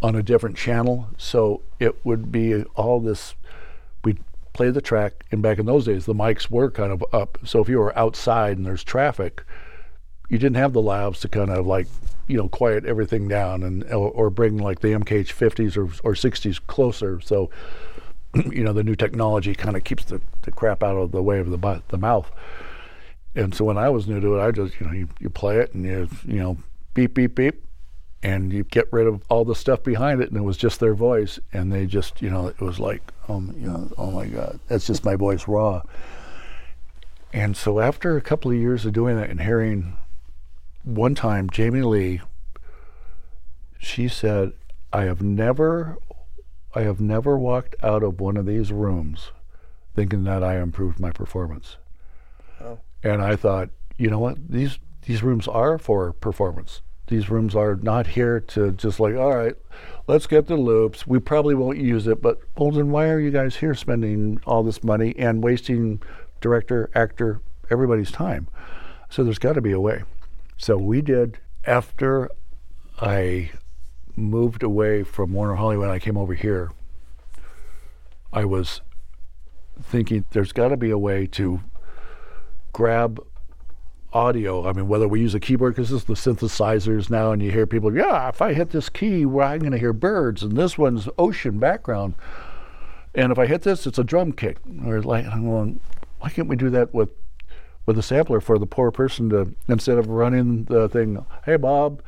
on 0.00 0.14
a 0.14 0.22
different 0.22 0.56
channel, 0.56 1.08
so 1.18 1.62
it 1.80 2.04
would 2.04 2.30
be 2.30 2.62
all 2.76 3.00
this. 3.00 3.34
We'd 4.04 4.20
play 4.52 4.70
the 4.70 4.80
track, 4.80 5.24
and 5.32 5.42
back 5.42 5.58
in 5.58 5.66
those 5.66 5.84
days, 5.84 6.06
the 6.06 6.14
mics 6.14 6.48
were 6.48 6.70
kind 6.70 6.92
of 6.92 7.04
up. 7.12 7.38
So 7.44 7.60
if 7.60 7.68
you 7.68 7.78
were 7.78 7.96
outside 7.98 8.56
and 8.56 8.64
there's 8.64 8.84
traffic, 8.84 9.44
you 10.28 10.38
didn't 10.38 10.56
have 10.56 10.72
the 10.72 10.82
lavs 10.82 11.20
to 11.20 11.28
kind 11.28 11.50
of 11.50 11.66
like 11.66 11.88
you 12.28 12.36
know 12.36 12.48
quiet 12.48 12.84
everything 12.84 13.28
down 13.28 13.62
and 13.64 13.84
or, 13.92 14.10
or 14.10 14.30
bring 14.30 14.56
like 14.56 14.80
the 14.80 14.88
MKH 14.88 15.34
50s 15.34 15.76
or, 15.76 15.84
or 16.08 16.14
60s 16.14 16.60
closer. 16.66 17.20
So 17.20 17.50
you 18.50 18.64
know 18.64 18.72
the 18.72 18.82
new 18.82 18.96
technology 18.96 19.54
kind 19.54 19.76
of 19.76 19.84
keeps 19.84 20.04
the, 20.04 20.20
the 20.42 20.50
crap 20.50 20.82
out 20.82 20.96
of 20.96 21.12
the 21.12 21.22
way 21.22 21.38
of 21.38 21.50
the 21.50 21.82
the 21.88 21.98
mouth. 21.98 22.30
And 23.34 23.54
so 23.54 23.64
when 23.64 23.78
I 23.78 23.88
was 23.88 24.06
new 24.06 24.20
to 24.20 24.38
it, 24.38 24.42
I 24.42 24.50
just 24.50 24.78
you 24.80 24.86
know 24.86 24.92
you, 24.92 25.08
you 25.20 25.30
play 25.30 25.58
it 25.58 25.72
and 25.74 25.84
you 25.84 26.08
you 26.24 26.38
know 26.38 26.56
beep 26.94 27.14
beep 27.14 27.34
beep, 27.34 27.64
and 28.22 28.52
you 28.52 28.64
get 28.64 28.92
rid 28.92 29.06
of 29.06 29.22
all 29.28 29.44
the 29.44 29.54
stuff 29.54 29.82
behind 29.82 30.20
it, 30.20 30.28
and 30.28 30.36
it 30.36 30.42
was 30.42 30.56
just 30.56 30.80
their 30.80 30.94
voice, 30.94 31.38
and 31.52 31.72
they 31.72 31.86
just 31.86 32.20
you 32.22 32.30
know 32.30 32.48
it 32.48 32.60
was 32.60 32.78
like 32.78 33.02
um 33.28 33.54
you 33.58 33.66
know 33.66 33.90
oh 33.98 34.10
my 34.10 34.26
god 34.26 34.58
that's 34.68 34.86
just 34.86 35.04
my 35.04 35.16
voice 35.16 35.48
raw. 35.48 35.82
And 37.32 37.56
so 37.56 37.80
after 37.80 38.16
a 38.16 38.20
couple 38.20 38.50
of 38.50 38.58
years 38.58 38.84
of 38.84 38.92
doing 38.92 39.16
that 39.16 39.30
and 39.30 39.40
hearing, 39.40 39.96
one 40.84 41.14
time 41.14 41.48
Jamie 41.48 41.80
Lee, 41.80 42.20
she 43.78 44.06
said, 44.06 44.52
"I 44.92 45.04
have 45.04 45.22
never, 45.22 45.96
I 46.74 46.82
have 46.82 47.00
never 47.00 47.36
walked 47.36 47.76
out 47.82 48.02
of 48.02 48.20
one 48.20 48.36
of 48.36 48.46
these 48.46 48.72
rooms, 48.72 49.30
thinking 49.94 50.24
that 50.24 50.42
I 50.42 50.60
improved 50.60 50.98
my 50.98 51.10
performance." 51.10 51.76
Oh. 52.60 52.78
And 53.02 53.20
I 53.22 53.36
thought, 53.36 53.70
you 53.98 54.10
know 54.10 54.18
what? 54.18 54.50
These 54.50 54.78
these 55.02 55.22
rooms 55.22 55.48
are 55.48 55.78
for 55.78 56.12
performance. 56.12 56.82
These 57.08 57.28
rooms 57.28 57.54
are 57.54 57.76
not 57.76 58.06
here 58.06 58.40
to 58.40 58.72
just 58.72 59.00
like, 59.00 59.16
all 59.16 59.36
right, 59.36 59.56
let's 60.06 60.26
get 60.26 60.46
the 60.46 60.56
loops. 60.56 61.06
We 61.06 61.18
probably 61.18 61.54
won't 61.54 61.78
use 61.78 62.06
it, 62.06 62.22
but 62.22 62.38
well, 62.56 62.70
then 62.70 62.90
why 62.90 63.08
are 63.08 63.18
you 63.18 63.30
guys 63.30 63.56
here 63.56 63.74
spending 63.74 64.40
all 64.46 64.62
this 64.62 64.84
money 64.84 65.14
and 65.18 65.42
wasting 65.42 66.00
director, 66.40 66.90
actor, 66.94 67.40
everybody's 67.70 68.12
time? 68.12 68.48
So 69.10 69.24
there's 69.24 69.38
got 69.38 69.54
to 69.54 69.60
be 69.60 69.72
a 69.72 69.80
way. 69.80 70.04
So 70.56 70.76
we 70.76 71.02
did 71.02 71.38
after 71.66 72.30
I 73.00 73.50
moved 74.16 74.62
away 74.62 75.02
from 75.02 75.32
Warner 75.32 75.54
Hollywood. 75.54 75.88
I 75.88 75.98
came 75.98 76.16
over 76.16 76.34
here. 76.34 76.70
I 78.32 78.44
was 78.44 78.80
thinking 79.82 80.24
there's 80.30 80.52
got 80.52 80.68
to 80.68 80.76
be 80.76 80.90
a 80.90 80.98
way 80.98 81.26
to 81.28 81.60
grab 82.72 83.20
audio. 84.12 84.68
I 84.68 84.72
mean, 84.72 84.88
whether 84.88 85.08
we 85.08 85.20
use 85.20 85.34
a 85.34 85.40
keyboard 85.40 85.74
because 85.74 85.90
this 85.90 86.02
is 86.02 86.06
the 86.06 86.14
synthesizers 86.14 87.10
now, 87.10 87.32
and 87.32 87.42
you 87.42 87.50
hear 87.50 87.66
people, 87.66 87.94
yeah, 87.94 88.28
if 88.28 88.42
I 88.42 88.52
hit 88.52 88.70
this 88.70 88.88
key, 88.88 89.24
well, 89.24 89.48
I'm 89.48 89.60
going 89.60 89.72
to 89.72 89.78
hear 89.78 89.92
birds, 89.92 90.42
and 90.42 90.56
this 90.56 90.76
one's 90.76 91.08
ocean 91.18 91.58
background. 91.58 92.14
And 93.14 93.32
if 93.32 93.38
I 93.38 93.46
hit 93.46 93.62
this, 93.62 93.86
it's 93.86 93.98
a 93.98 94.04
drum 94.04 94.32
kick. 94.32 94.58
Or 94.86 95.02
like, 95.02 95.26
I'm 95.26 95.44
going, 95.44 95.80
why 96.20 96.30
can't 96.30 96.48
we 96.48 96.56
do 96.56 96.70
that 96.70 96.94
with 96.94 97.10
with 97.84 97.98
a 97.98 98.02
sampler 98.02 98.40
for 98.40 98.58
the 98.58 98.66
poor 98.66 98.92
person 98.92 99.28
to 99.28 99.52
instead 99.68 99.98
of 99.98 100.08
running 100.08 100.64
the 100.64 100.88
thing, 100.88 101.24
hey 101.44 101.56
Bob, 101.56 102.00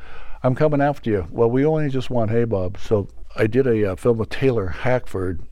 I'm 0.45 0.55
coming 0.55 0.83
after 0.83 1.11
you. 1.11 1.27
Well, 1.31 1.51
we 1.51 1.65
only 1.65 1.89
just 1.89 2.11
want 2.11 2.31
hey 2.31 2.45
Bob. 2.45 2.79
So 2.79 3.09
I 3.35 3.47
did 3.47 3.67
a 3.67 3.93
uh, 3.93 3.97
film 3.97 4.19
with 4.19 4.29
Taylor 4.29 4.69
Hackford 4.69 5.43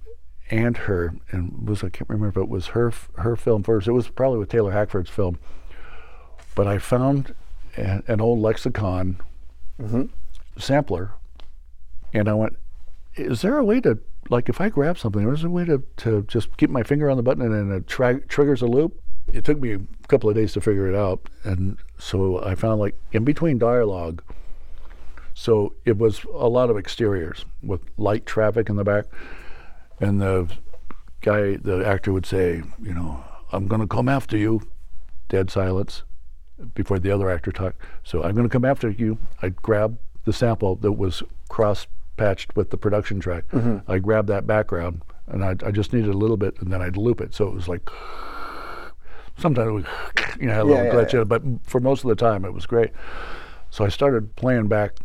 and 0.50 0.76
her, 0.76 1.14
and 1.30 1.66
was 1.66 1.82
I 1.82 1.88
can't 1.88 2.10
remember 2.10 2.28
if 2.40 2.44
it 2.44 2.48
was 2.50 2.68
her 2.68 2.92
her 3.16 3.34
film 3.34 3.62
first. 3.62 3.88
It 3.88 3.92
was 3.92 4.08
probably 4.08 4.38
with 4.38 4.50
Taylor 4.50 4.70
Hackford's 4.70 5.08
film. 5.10 5.38
But 6.54 6.66
I 6.66 6.78
found 6.78 7.34
a, 7.76 8.02
an 8.06 8.20
old 8.20 8.38
lexicon 8.40 9.18
Mm-hmm. 9.80 10.02
sampler, 10.58 11.12
and 12.12 12.28
I 12.28 12.34
went, 12.34 12.56
is 13.16 13.40
there 13.42 13.56
a 13.56 13.64
way 13.64 13.80
to 13.80 13.98
like 14.30 14.48
if 14.48 14.60
I 14.60 14.68
grab 14.68 14.98
something, 14.98 15.26
is 15.28 15.40
there 15.40 15.48
a 15.48 15.50
way 15.50 15.64
to, 15.64 15.82
to 15.96 16.22
just 16.28 16.56
keep 16.58 16.70
my 16.70 16.82
finger 16.84 17.10
on 17.10 17.16
the 17.16 17.22
button 17.22 17.42
and 17.42 17.52
then 17.52 17.76
it 17.76 17.88
tra- 17.88 18.20
triggers 18.20 18.62
a 18.62 18.66
loop? 18.66 19.00
It 19.32 19.44
took 19.44 19.58
me 19.58 19.72
a 19.72 19.80
couple 20.06 20.28
of 20.28 20.36
days 20.36 20.52
to 20.52 20.60
figure 20.60 20.86
it 20.88 20.94
out, 20.94 21.28
and 21.42 21.78
so 21.98 22.44
I 22.44 22.54
found 22.54 22.80
like 22.80 22.94
in 23.12 23.24
between 23.24 23.58
dialogue. 23.58 24.22
So 25.34 25.74
it 25.84 25.98
was 25.98 26.24
a 26.34 26.48
lot 26.48 26.70
of 26.70 26.76
exteriors 26.76 27.44
with 27.62 27.80
light 27.96 28.26
traffic 28.26 28.68
in 28.68 28.76
the 28.76 28.84
back, 28.84 29.06
and 30.00 30.20
the 30.20 30.50
guy, 31.20 31.56
the 31.56 31.82
actor 31.86 32.12
would 32.12 32.26
say, 32.26 32.62
you 32.82 32.94
know, 32.94 33.24
I'm 33.52 33.68
going 33.68 33.80
to 33.80 33.86
come 33.86 34.08
after 34.08 34.36
you. 34.36 34.62
Dead 35.28 35.50
silence 35.50 36.02
before 36.74 36.98
the 36.98 37.10
other 37.10 37.30
actor 37.30 37.50
talked. 37.52 37.80
So 38.04 38.22
I'm 38.22 38.34
going 38.34 38.46
to 38.46 38.52
come 38.52 38.66
after 38.66 38.90
you. 38.90 39.16
I'd 39.40 39.56
grab 39.56 39.98
the 40.24 40.32
sample 40.32 40.76
that 40.76 40.92
was 40.92 41.22
cross 41.48 41.86
patched 42.16 42.54
with 42.54 42.68
the 42.70 42.76
production 42.76 43.18
track. 43.18 43.48
Mm-hmm. 43.48 43.90
I 43.90 43.98
grabbed 43.98 44.28
that 44.28 44.46
background 44.46 45.02
and 45.26 45.42
I, 45.44 45.56
I 45.64 45.70
just 45.70 45.92
needed 45.92 46.10
a 46.10 46.16
little 46.16 46.36
bit 46.36 46.60
and 46.60 46.70
then 46.72 46.82
I'd 46.82 46.96
loop 46.96 47.20
it. 47.20 47.34
So 47.34 47.46
it 47.48 47.54
was 47.54 47.66
like, 47.66 47.88
sometimes 49.38 49.68
it 49.68 49.72
would, 49.72 49.86
you 50.38 50.46
know, 50.48 50.52
had 50.52 50.62
a 50.62 50.64
little 50.64 50.84
yeah, 50.84 50.92
glitch 50.92 51.12
yeah. 51.12 51.20
in 51.20 51.22
it, 51.22 51.28
but 51.28 51.42
for 51.64 51.80
most 51.80 52.04
of 52.04 52.08
the 52.08 52.16
time 52.16 52.44
it 52.44 52.52
was 52.52 52.66
great. 52.66 52.90
So 53.72 53.86
I 53.86 53.88
started 53.88 54.36
playing 54.36 54.68
back. 54.68 54.96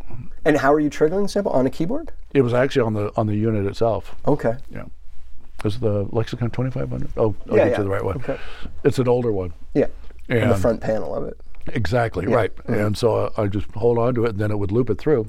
And 0.44 0.58
how 0.58 0.74
are 0.74 0.78
you 0.78 0.90
triggering 0.90 1.22
the 1.22 1.28
sample 1.28 1.52
on 1.52 1.66
a 1.66 1.70
keyboard? 1.70 2.12
It 2.34 2.42
was 2.42 2.52
actually 2.52 2.82
on 2.82 2.92
the 2.92 3.10
on 3.16 3.26
the 3.26 3.34
unit 3.34 3.64
itself. 3.64 4.14
Okay. 4.26 4.56
Yeah. 4.70 4.84
Is 5.64 5.80
the 5.80 6.06
Lexicon 6.12 6.50
2500? 6.50 7.10
Oh, 7.16 7.34
I'll 7.50 7.56
Yeah, 7.56 7.64
get 7.64 7.70
yeah. 7.72 7.78
you 7.78 7.84
the 7.84 7.88
right 7.90 8.04
one. 8.04 8.16
Okay. 8.16 8.38
It's 8.84 8.98
an 8.98 9.08
older 9.08 9.32
one. 9.32 9.54
Yeah. 9.72 9.86
And 10.28 10.50
the 10.50 10.56
front 10.56 10.82
panel 10.82 11.14
of 11.14 11.24
it. 11.24 11.40
Exactly 11.68 12.26
right. 12.26 12.54
Mm-hmm. 12.54 12.74
And 12.74 12.98
so 12.98 13.32
I, 13.38 13.44
I 13.44 13.46
just 13.46 13.70
hold 13.72 13.96
on 13.96 14.14
to 14.16 14.26
it, 14.26 14.30
and 14.32 14.38
then 14.38 14.50
it 14.50 14.58
would 14.58 14.70
loop 14.70 14.90
it 14.90 14.98
through. 14.98 15.26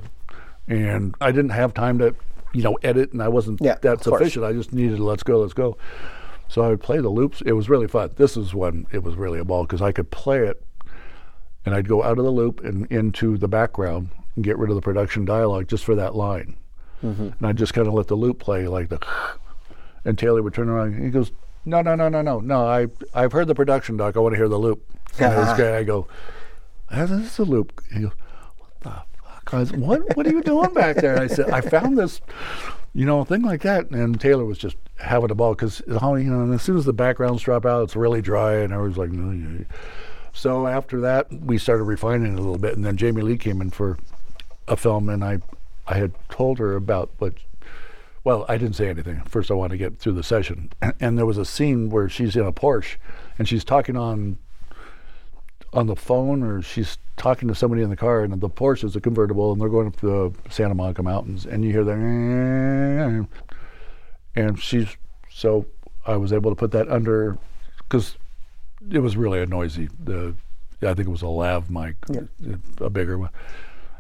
And 0.68 1.16
I 1.22 1.32
didn't 1.32 1.52
have 1.52 1.74
time 1.74 1.98
to, 2.00 2.14
you 2.54 2.62
know, 2.62 2.78
edit, 2.84 3.14
and 3.14 3.24
I 3.24 3.30
wasn't 3.30 3.62
Yeah, 3.62 3.76
that 3.82 3.94
of 3.94 4.02
course. 4.04 4.20
sufficient. 4.20 4.44
I 4.46 4.52
just 4.52 4.74
needed 4.74 4.98
to 4.98 5.04
let's 5.06 5.24
go, 5.24 5.40
let's 5.40 5.54
go. 5.54 5.78
So 6.50 6.62
I 6.62 6.68
would 6.70 6.82
play 6.82 7.00
the 7.00 7.10
loops. 7.10 7.42
It 7.46 7.54
was 7.54 7.70
really 7.70 7.88
fun. 7.88 8.12
This 8.18 8.36
is 8.36 8.54
when 8.54 8.86
it 8.92 9.02
was 9.02 9.16
really 9.16 9.40
a 9.40 9.46
ball 9.46 9.64
because 9.64 9.82
I 9.82 9.94
could 9.94 10.12
play 10.12 10.40
it, 10.46 10.62
and 11.66 11.76
I'd 11.76 11.88
go 11.88 12.04
out 12.04 12.18
of 12.18 12.26
the 12.26 12.32
loop 12.32 12.64
and 12.64 12.86
into 12.92 13.38
the 13.38 13.48
background 13.48 14.10
and 14.36 14.44
get 14.44 14.58
rid 14.58 14.70
of 14.70 14.76
the 14.76 14.82
production 14.82 15.26
dialogue 15.26 15.68
just 15.68 15.84
for 15.84 15.96
that 15.96 16.16
line. 16.16 16.58
Mm-hmm. 17.04 17.30
And 17.38 17.48
I'd 17.48 17.58
just 17.58 17.74
kind 17.74 17.88
of 17.88 17.94
let 17.94 18.08
the 18.08 18.16
loop 18.16 18.40
play 18.40 18.68
like 18.68 18.90
the, 18.90 19.00
and 20.06 20.18
Taylor 20.18 20.42
would 20.42 20.54
turn 20.54 20.70
around. 20.70 20.94
And 20.94 21.04
he 21.04 21.10
goes, 21.10 21.32
"No, 21.66 21.82
no, 21.82 21.96
no, 21.96 22.10
no, 22.10 22.22
no, 22.22 22.40
no. 22.40 22.66
I 22.66 22.88
I've 23.14 23.32
heard 23.32 23.48
the 23.48 23.56
production 23.56 23.98
doc. 23.98 24.16
I 24.16 24.20
want 24.20 24.34
to 24.34 24.38
hear 24.38 24.50
the 24.50 24.60
loop." 24.60 24.84
And 25.20 25.34
this 25.34 25.58
guy, 25.58 25.78
I 25.78 25.84
go, 25.84 26.08
"This 26.92 27.10
is 27.10 27.40
a 27.40 27.44
loop." 27.44 27.82
He 27.92 28.02
goes, 28.02 28.12
"What 28.58 28.80
the 28.82 28.90
fuck? 29.24 29.54
I 29.54 29.60
was, 29.60 29.72
what 29.74 30.16
What 30.16 30.28
are 30.28 30.32
you 30.32 30.44
doing 30.44 30.74
back 30.74 30.98
there?" 30.98 31.14
And 31.14 31.24
I 31.24 31.28
said, 31.28 31.50
"I 31.50 31.62
found 31.62 31.98
this." 31.98 32.22
You 32.94 33.06
know, 33.06 33.24
thing 33.24 33.44
like 33.44 33.62
that, 33.62 33.92
and 33.92 34.20
Taylor 34.20 34.46
was 34.46 34.58
just 34.58 34.76
having 34.98 35.30
a 35.30 35.36
ball 35.36 35.54
because 35.54 35.82
you 35.88 35.94
know, 35.96 36.16
and 36.16 36.54
as 36.54 36.62
soon 36.64 36.76
as 36.76 36.86
the 36.86 36.94
backgrounds 36.94 37.44
drop 37.44 37.66
out, 37.66 37.84
it's 37.84 37.96
really 37.96 38.22
dry, 38.22 38.56
and 38.56 38.74
I 38.74 38.78
was 38.78 38.98
like, 38.98 39.12
no. 39.12 39.64
So 40.40 40.68
after 40.68 41.02
that, 41.02 41.28
we 41.34 41.58
started 41.58 41.84
refining 41.84 42.32
it 42.32 42.40
a 42.40 42.42
little 42.42 42.58
bit, 42.58 42.78
and 42.78 42.86
then 42.86 42.96
Jamie 42.96 43.24
Lee 43.24 43.38
came 43.38 43.60
in 43.60 43.72
for 43.72 43.98
a 44.70 44.78
film, 44.78 45.10
and 45.10 45.22
I, 45.22 45.40
I 45.86 45.98
had 45.98 46.14
told 46.30 46.60
her 46.60 46.78
about 46.78 47.10
what. 47.18 47.34
Well, 48.24 48.46
I 48.48 48.58
didn't 48.58 48.78
say 48.78 48.88
anything. 48.88 49.20
First, 49.24 49.52
I 49.52 49.56
wanted 49.56 49.74
to 49.74 49.78
get 49.78 50.00
through 50.00 50.14
the 50.14 50.24
session, 50.24 50.72
and, 50.82 50.94
and 51.02 51.18
there 51.18 51.26
was 51.26 51.38
a 51.38 51.44
scene 51.44 51.90
where 51.90 52.08
she's 52.08 52.38
in 52.38 52.46
a 52.46 52.54
Porsche, 52.54 52.96
and 53.38 53.50
she's 53.50 53.66
talking 53.66 53.98
on 53.98 54.38
on 55.74 55.88
the 55.88 55.96
phone, 55.98 56.42
or 56.42 56.62
she's 56.62 56.98
talking 57.18 57.50
to 57.50 57.54
somebody 57.54 57.82
in 57.82 57.90
the 57.90 57.98
car, 57.98 58.24
and 58.24 58.40
the 58.40 58.50
Porsche 58.50 58.86
is 58.86 58.96
a 58.96 59.02
convertible, 59.02 59.52
and 59.52 59.60
they're 59.60 59.68
going 59.68 59.88
up 59.88 59.98
the 59.98 60.34
Santa 60.50 60.74
Monica 60.74 61.04
Mountains, 61.04 61.46
and 61.46 61.66
you 61.66 61.74
hear 61.74 61.84
that, 61.84 63.28
and 64.38 64.58
she's 64.58 64.96
so 65.30 65.66
I 66.06 66.16
was 66.16 66.32
able 66.32 66.50
to 66.50 66.56
put 66.56 66.72
that 66.72 66.88
under 66.88 67.38
because 67.80 68.16
it 68.92 69.00
was 69.00 69.18
really 69.18 69.42
a 69.42 69.46
noisy. 69.46 69.90
The 70.04 70.36
I 70.82 70.94
think 70.94 71.08
it 71.08 71.12
was 71.12 71.22
a 71.22 71.28
lav 71.28 71.70
mic, 71.70 71.96
Yeah. 72.10 72.22
a 72.80 72.90
bigger 72.90 73.18
one, 73.18 73.30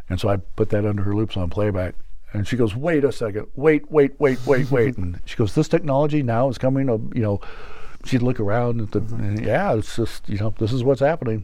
and 0.09 0.19
so 0.19 0.29
I 0.29 0.37
put 0.37 0.69
that 0.69 0.85
under 0.85 1.03
her 1.03 1.13
loops 1.15 1.35
on 1.37 1.49
playback. 1.49 1.95
And 2.31 2.47
she 2.47 2.55
goes, 2.57 2.75
"Wait 2.75 3.03
a 3.03 3.11
second, 3.11 3.47
wait, 3.55 3.89
wait, 3.91 4.19
wait, 4.19 4.39
wait, 4.45 4.69
wait." 4.71 4.97
and 4.97 5.19
she 5.25 5.35
goes, 5.35 5.55
"This 5.55 5.67
technology 5.67 6.21
now 6.23 6.47
is 6.49 6.57
coming. 6.57 6.89
uh, 6.89 6.97
You 7.13 7.21
know." 7.21 7.41
She'd 8.05 8.21
look 8.21 8.39
around, 8.39 8.79
at 8.79 8.91
the, 8.91 8.99
and 9.15 9.43
yeah, 9.45 9.73
it's 9.73 9.97
just 9.97 10.29
you 10.29 10.37
know, 10.37 10.53
this 10.57 10.71
is 10.71 10.85
what's 10.85 11.01
happening. 11.01 11.43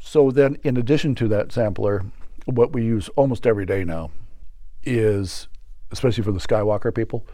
So 0.00 0.30
then, 0.30 0.56
in 0.62 0.76
addition 0.76 1.16
to 1.16 1.26
that 1.26 1.50
sampler, 1.50 2.04
what 2.44 2.72
we 2.72 2.84
use 2.84 3.08
almost 3.16 3.48
every 3.48 3.66
day 3.66 3.82
now 3.82 4.12
is, 4.84 5.48
especially 5.90 6.22
for 6.22 6.30
the 6.30 6.38
Skywalker 6.38 6.94
people, 6.94 7.26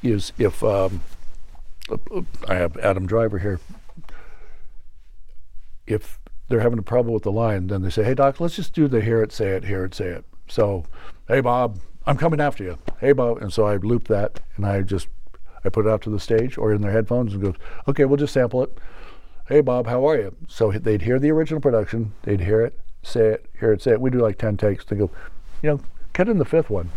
is 0.00 0.32
if 0.38 0.62
um, 0.62 1.00
I 2.46 2.54
have 2.54 2.76
Adam 2.76 3.04
Driver 3.06 3.38
here. 3.40 3.58
If 5.88 6.18
they're 6.48 6.60
having 6.60 6.78
a 6.78 6.82
problem 6.82 7.14
with 7.14 7.22
the 7.22 7.32
line, 7.32 7.66
then 7.68 7.82
they 7.82 7.90
say, 7.90 8.04
"Hey 8.04 8.14
Doc, 8.14 8.40
let's 8.40 8.56
just 8.56 8.74
do 8.74 8.88
the 8.88 9.00
hear 9.00 9.22
it, 9.22 9.32
say 9.32 9.50
it, 9.50 9.64
hear 9.64 9.84
it, 9.84 9.94
say 9.94 10.08
it." 10.08 10.24
So, 10.46 10.84
hey 11.28 11.40
Bob, 11.40 11.80
I'm 12.06 12.16
coming 12.16 12.40
after 12.40 12.62
you. 12.62 12.78
Hey 13.00 13.12
Bob, 13.12 13.38
and 13.38 13.52
so 13.52 13.64
I 13.64 13.76
loop 13.76 14.08
that, 14.08 14.40
and 14.56 14.66
I 14.66 14.82
just 14.82 15.08
I 15.64 15.68
put 15.70 15.86
it 15.86 15.90
out 15.90 16.02
to 16.02 16.10
the 16.10 16.20
stage 16.20 16.58
or 16.58 16.72
in 16.72 16.82
their 16.82 16.92
headphones 16.92 17.32
and 17.32 17.42
goes, 17.42 17.56
"Okay, 17.88 18.04
we'll 18.04 18.16
just 18.16 18.34
sample 18.34 18.62
it." 18.62 18.78
"Hey 19.48 19.60
Bob, 19.60 19.86
how 19.86 20.06
are 20.06 20.16
you?" 20.16 20.36
So 20.46 20.70
they'd 20.72 21.02
hear 21.02 21.18
the 21.18 21.30
original 21.30 21.60
production, 21.60 22.12
they'd 22.22 22.40
hear 22.40 22.60
it, 22.62 22.78
say 23.02 23.28
it, 23.28 23.46
hear 23.58 23.72
it, 23.72 23.82
say 23.82 23.92
it. 23.92 24.00
We 24.00 24.10
do 24.10 24.18
like 24.18 24.38
ten 24.38 24.56
takes. 24.56 24.84
They 24.84 24.96
go, 24.96 25.10
you 25.62 25.70
know, 25.70 25.80
cut 26.12 26.28
in 26.28 26.38
the 26.38 26.44
fifth 26.44 26.70
one. 26.70 26.90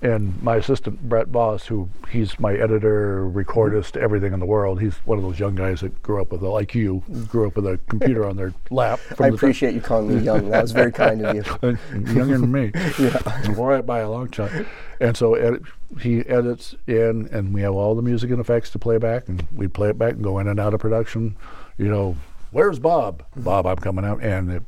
And 0.00 0.40
my 0.42 0.56
assistant 0.56 1.08
Brett 1.08 1.32
Boss, 1.32 1.66
who 1.66 1.88
he's 2.08 2.38
my 2.38 2.54
editor, 2.54 3.28
recordist, 3.28 3.96
everything 3.96 4.32
in 4.32 4.38
the 4.38 4.46
world. 4.46 4.80
He's 4.80 4.94
one 4.98 5.18
of 5.18 5.24
those 5.24 5.40
young 5.40 5.56
guys 5.56 5.80
that 5.80 6.00
grew 6.02 6.22
up 6.22 6.30
with, 6.30 6.42
a, 6.42 6.48
like 6.48 6.72
you, 6.72 7.02
grew 7.26 7.48
up 7.48 7.56
with 7.56 7.66
a 7.66 7.80
computer 7.88 8.24
on 8.24 8.36
their 8.36 8.54
lap. 8.70 9.00
I 9.18 9.26
appreciate 9.26 9.74
you 9.74 9.80
calling 9.80 10.16
me 10.16 10.22
young. 10.24 10.50
That 10.50 10.62
was 10.62 10.70
very 10.70 10.92
kind 10.92 11.26
of 11.26 11.34
you. 11.34 11.42
Younger 11.92 12.38
than 12.38 12.52
me. 12.52 12.70
yeah. 12.98 13.20
Right 13.50 13.84
by 13.84 14.00
a 14.00 14.10
long 14.10 14.30
shot. 14.30 14.52
And 15.00 15.16
so 15.16 15.34
edit, 15.34 15.62
he 16.00 16.20
edits 16.20 16.76
in, 16.86 17.28
and 17.32 17.52
we 17.52 17.62
have 17.62 17.74
all 17.74 17.96
the 17.96 18.02
music 18.02 18.30
and 18.30 18.40
effects 18.40 18.70
to 18.70 18.78
play 18.78 18.98
back, 18.98 19.28
and 19.28 19.46
we 19.52 19.66
play 19.66 19.90
it 19.90 19.98
back 19.98 20.12
and 20.12 20.22
go 20.22 20.38
in 20.38 20.46
and 20.46 20.60
out 20.60 20.74
of 20.74 20.80
production. 20.80 21.36
You 21.76 21.88
know, 21.88 22.16
where's 22.52 22.78
Bob? 22.78 23.24
Bob, 23.34 23.66
I'm 23.66 23.76
coming 23.76 24.04
out, 24.04 24.22
and 24.22 24.50
it, 24.50 24.62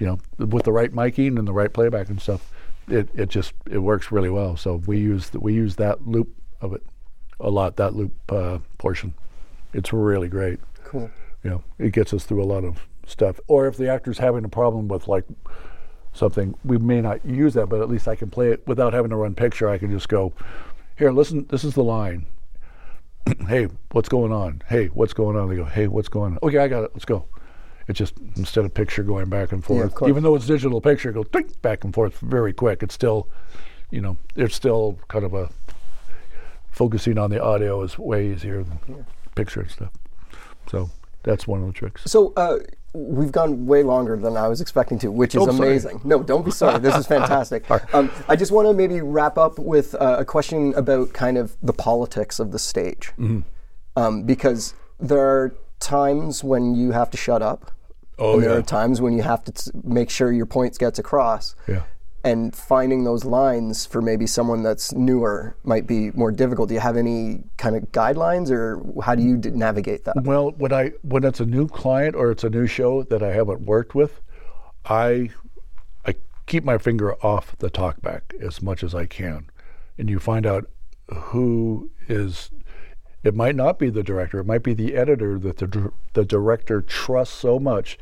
you 0.00 0.06
know, 0.06 0.46
with 0.46 0.64
the 0.64 0.72
right 0.72 0.90
miking 0.90 1.38
and 1.38 1.46
the 1.46 1.52
right 1.52 1.72
playback 1.72 2.08
and 2.08 2.20
stuff 2.20 2.50
it, 2.92 3.08
it 3.14 3.28
just 3.28 3.52
it 3.70 3.78
works 3.78 4.12
really 4.12 4.30
well. 4.30 4.56
So 4.56 4.76
we 4.86 4.98
use 4.98 5.30
the, 5.30 5.40
we 5.40 5.54
use 5.54 5.76
that 5.76 6.06
loop 6.06 6.28
of 6.60 6.74
it 6.74 6.82
a 7.38 7.50
lot. 7.50 7.76
That 7.76 7.94
loop 7.94 8.12
uh, 8.30 8.58
portion, 8.78 9.14
it's 9.72 9.92
really 9.92 10.28
great. 10.28 10.60
Cool. 10.84 11.10
You 11.42 11.50
know, 11.50 11.64
it 11.78 11.92
gets 11.92 12.12
us 12.12 12.24
through 12.24 12.42
a 12.42 12.44
lot 12.44 12.64
of 12.64 12.86
stuff. 13.06 13.40
Or 13.46 13.66
if 13.66 13.76
the 13.76 13.88
actor's 13.88 14.18
having 14.18 14.44
a 14.44 14.48
problem 14.48 14.88
with 14.88 15.08
like 15.08 15.24
something, 16.12 16.54
we 16.64 16.78
may 16.78 17.00
not 17.00 17.24
use 17.24 17.54
that, 17.54 17.66
but 17.66 17.80
at 17.80 17.88
least 17.88 18.08
I 18.08 18.16
can 18.16 18.30
play 18.30 18.50
it 18.50 18.66
without 18.66 18.92
having 18.92 19.10
to 19.10 19.16
run 19.16 19.34
picture. 19.34 19.68
I 19.68 19.78
can 19.78 19.90
just 19.90 20.08
go, 20.08 20.32
here, 20.96 21.12
listen. 21.12 21.46
This 21.48 21.64
is 21.64 21.74
the 21.74 21.84
line. 21.84 22.26
hey, 23.48 23.68
what's 23.92 24.08
going 24.08 24.32
on? 24.32 24.62
Hey, 24.68 24.86
what's 24.88 25.14
going 25.14 25.36
on? 25.36 25.48
They 25.48 25.56
go, 25.56 25.64
hey, 25.64 25.86
what's 25.86 26.08
going 26.08 26.32
on? 26.32 26.38
Okay, 26.42 26.58
I 26.58 26.68
got 26.68 26.84
it. 26.84 26.90
Let's 26.92 27.04
go. 27.04 27.26
It's 27.88 27.98
just 27.98 28.14
instead 28.36 28.64
of 28.64 28.74
picture 28.74 29.02
going 29.02 29.28
back 29.28 29.52
and 29.52 29.64
forth, 29.64 29.94
yeah, 30.00 30.08
even 30.08 30.22
though 30.22 30.34
it's 30.34 30.46
digital 30.46 30.80
picture, 30.80 31.12
go 31.12 31.24
back 31.62 31.84
and 31.84 31.92
forth 31.92 32.18
very 32.18 32.52
quick. 32.52 32.82
It's 32.82 32.94
still, 32.94 33.28
you 33.90 34.00
know, 34.00 34.16
it's 34.36 34.54
still 34.54 34.98
kind 35.08 35.24
of 35.24 35.34
a 35.34 35.50
focusing 36.70 37.18
on 37.18 37.30
the 37.30 37.42
audio 37.42 37.82
is 37.82 37.98
way 37.98 38.32
easier 38.32 38.62
than 38.62 38.78
yeah. 38.88 38.94
picture 39.34 39.60
and 39.60 39.70
stuff. 39.70 39.90
So 40.70 40.90
that's 41.22 41.46
one 41.46 41.60
of 41.60 41.66
the 41.66 41.72
tricks. 41.72 42.02
So 42.06 42.32
uh, 42.36 42.58
we've 42.92 43.32
gone 43.32 43.66
way 43.66 43.82
longer 43.82 44.16
than 44.16 44.36
I 44.36 44.48
was 44.48 44.60
expecting 44.60 44.98
to, 45.00 45.10
which 45.10 45.34
is 45.34 45.42
oh, 45.42 45.50
amazing. 45.50 45.98
Sorry. 45.98 46.08
No, 46.08 46.22
don't 46.22 46.44
be 46.44 46.50
sorry. 46.50 46.78
this 46.78 46.96
is 46.96 47.06
fantastic. 47.16 47.70
Um, 47.94 48.10
I 48.28 48.36
just 48.36 48.52
want 48.52 48.68
to 48.68 48.74
maybe 48.74 49.00
wrap 49.00 49.38
up 49.38 49.58
with 49.58 49.94
uh, 49.94 50.16
a 50.18 50.24
question 50.24 50.74
about 50.74 51.12
kind 51.12 51.38
of 51.38 51.56
the 51.62 51.72
politics 51.72 52.40
of 52.40 52.52
the 52.52 52.58
stage, 52.58 53.12
mm-hmm. 53.18 53.40
um, 53.96 54.22
because 54.22 54.74
there 54.98 55.20
are 55.20 55.54
times 55.80 56.44
when 56.44 56.74
you 56.74 56.92
have 56.92 57.10
to 57.10 57.16
shut 57.16 57.42
up 57.42 57.72
Oh, 58.18 58.34
and 58.34 58.42
there 58.42 58.50
yeah. 58.50 58.56
are 58.58 58.62
times 58.62 59.00
when 59.00 59.14
you 59.14 59.22
have 59.22 59.42
to 59.44 59.52
t- 59.52 59.70
make 59.82 60.10
sure 60.10 60.30
your 60.30 60.44
points 60.44 60.76
gets 60.76 60.98
across. 60.98 61.54
Yeah. 61.66 61.84
And 62.22 62.54
finding 62.54 63.04
those 63.04 63.24
lines 63.24 63.86
for 63.86 64.02
maybe 64.02 64.26
someone 64.26 64.62
that's 64.62 64.92
newer 64.92 65.56
might 65.64 65.86
be 65.86 66.10
more 66.10 66.30
difficult. 66.30 66.68
Do 66.68 66.74
you 66.74 66.80
have 66.80 66.98
any 66.98 67.44
kind 67.56 67.76
of 67.76 67.84
guidelines, 67.92 68.50
or 68.50 68.82
how 69.02 69.14
do 69.14 69.22
you 69.22 69.38
d- 69.38 69.48
navigate 69.52 70.04
that? 70.04 70.22
Well, 70.22 70.50
when 70.58 70.70
I 70.70 70.90
when 71.00 71.24
it's 71.24 71.40
a 71.40 71.46
new 71.46 71.66
client 71.66 72.14
or 72.14 72.30
it's 72.30 72.44
a 72.44 72.50
new 72.50 72.66
show 72.66 73.04
that 73.04 73.22
I 73.22 73.32
haven't 73.32 73.62
worked 73.62 73.94
with, 73.94 74.20
I 74.84 75.30
I 76.04 76.16
keep 76.46 76.62
my 76.62 76.76
finger 76.76 77.14
off 77.24 77.56
the 77.58 77.70
talkback 77.70 78.34
as 78.38 78.60
much 78.60 78.84
as 78.84 78.94
I 78.94 79.06
can, 79.06 79.48
and 79.96 80.10
you 80.10 80.18
find 80.18 80.44
out 80.44 80.68
who 81.10 81.90
is 82.06 82.50
it 83.22 83.34
might 83.34 83.54
not 83.54 83.78
be 83.78 83.90
the 83.90 84.02
director. 84.02 84.38
It 84.40 84.46
might 84.46 84.62
be 84.62 84.74
the 84.74 84.94
editor 84.94 85.38
that 85.38 85.58
the, 85.58 85.92
the 86.14 86.24
director 86.24 86.80
trusts 86.80 87.36
so 87.36 87.58
much 87.58 87.98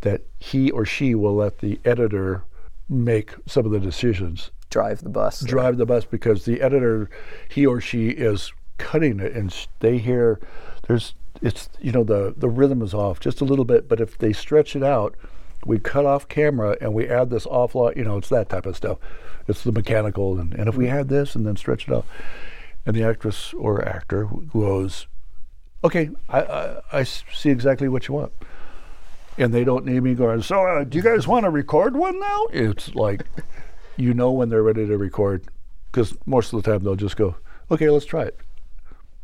that 0.00 0.22
he 0.38 0.70
or 0.70 0.84
she 0.84 1.14
will 1.14 1.36
let 1.36 1.58
the 1.58 1.80
editor 1.84 2.44
make 2.88 3.34
some 3.46 3.64
of 3.64 3.72
the 3.72 3.80
decisions. 3.80 4.50
Drive 4.70 5.02
the 5.02 5.08
bus. 5.08 5.40
Drive 5.40 5.76
the 5.76 5.86
bus 5.86 6.04
because 6.04 6.44
the 6.44 6.60
editor, 6.60 7.08
he 7.48 7.64
or 7.64 7.80
she 7.80 8.08
is 8.08 8.52
cutting 8.78 9.20
it 9.20 9.32
and 9.32 9.66
they 9.80 9.98
hear 9.98 10.38
there's 10.86 11.14
it's 11.42 11.68
you 11.80 11.92
know 11.92 12.04
the 12.04 12.34
the 12.36 12.48
rhythm 12.48 12.82
is 12.82 12.94
off 12.94 13.20
just 13.20 13.40
a 13.40 13.44
little 13.44 13.64
bit 13.64 13.88
but 13.88 14.00
if 14.00 14.18
they 14.18 14.32
stretch 14.32 14.76
it 14.76 14.82
out 14.82 15.14
we 15.64 15.78
cut 15.78 16.04
off 16.04 16.28
camera 16.28 16.76
and 16.80 16.92
we 16.92 17.08
add 17.08 17.30
this 17.30 17.46
off 17.46 17.74
lot 17.74 17.96
you 17.96 18.04
know 18.04 18.18
it's 18.18 18.28
that 18.28 18.48
type 18.48 18.66
of 18.66 18.76
stuff 18.76 18.98
it's 19.48 19.64
the 19.64 19.72
mechanical 19.72 20.38
and, 20.38 20.54
and 20.54 20.68
if 20.68 20.76
we 20.76 20.88
add 20.88 21.08
this 21.08 21.34
and 21.34 21.46
then 21.46 21.56
stretch 21.56 21.88
it 21.88 21.92
off 21.92 22.04
and 22.86 22.94
the 22.94 23.02
actress 23.02 23.52
or 23.54 23.86
actor 23.86 24.26
goes, 24.52 25.08
"Okay, 25.82 26.10
I, 26.28 26.40
I, 26.40 26.80
I 26.92 27.02
see 27.02 27.50
exactly 27.50 27.88
what 27.88 28.06
you 28.06 28.14
want." 28.14 28.32
And 29.36 29.52
they 29.52 29.64
don't 29.64 29.84
need 29.84 30.02
me 30.02 30.14
going. 30.14 30.40
So, 30.40 30.64
uh, 30.64 30.84
do 30.84 30.96
you 30.96 31.02
guys 31.02 31.28
want 31.28 31.44
to 31.44 31.50
record 31.50 31.94
one 31.94 32.18
now? 32.18 32.46
It's 32.52 32.94
like, 32.94 33.26
you 33.96 34.14
know, 34.14 34.30
when 34.30 34.48
they're 34.48 34.62
ready 34.62 34.86
to 34.86 34.96
record, 34.96 35.44
because 35.90 36.16
most 36.24 36.54
of 36.54 36.62
the 36.62 36.70
time 36.70 36.84
they'll 36.84 36.94
just 36.94 37.16
go, 37.16 37.34
"Okay, 37.70 37.90
let's 37.90 38.06
try 38.06 38.22
it," 38.22 38.38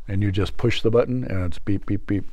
and 0.09 0.23
you 0.23 0.33
just 0.33 0.57
push 0.57 0.83
the 0.83 0.91
button 0.91 1.25
and 1.25 1.45
it's 1.45 1.59
beep 1.61 1.87
beep 1.87 2.07
beep. 2.07 2.29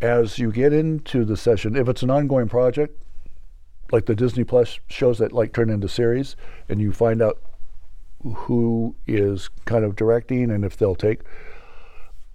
As 0.00 0.38
you 0.38 0.52
get 0.52 0.72
into 0.72 1.24
the 1.24 1.36
session, 1.36 1.74
if 1.74 1.88
it's 1.88 2.04
an 2.04 2.10
ongoing 2.10 2.48
project, 2.48 3.02
like 3.90 4.06
the 4.06 4.14
Disney 4.14 4.44
Plus 4.44 4.78
shows 4.88 5.18
that 5.18 5.32
like 5.32 5.52
turn 5.52 5.70
into 5.70 5.88
series, 5.88 6.36
and 6.68 6.78
you 6.80 6.92
find 6.92 7.22
out 7.22 7.40
who 8.22 8.94
is 9.06 9.48
kind 9.64 9.84
of 9.84 9.96
directing 9.96 10.50
and 10.50 10.64
if 10.64 10.76
they'll 10.76 10.94
take 10.94 11.20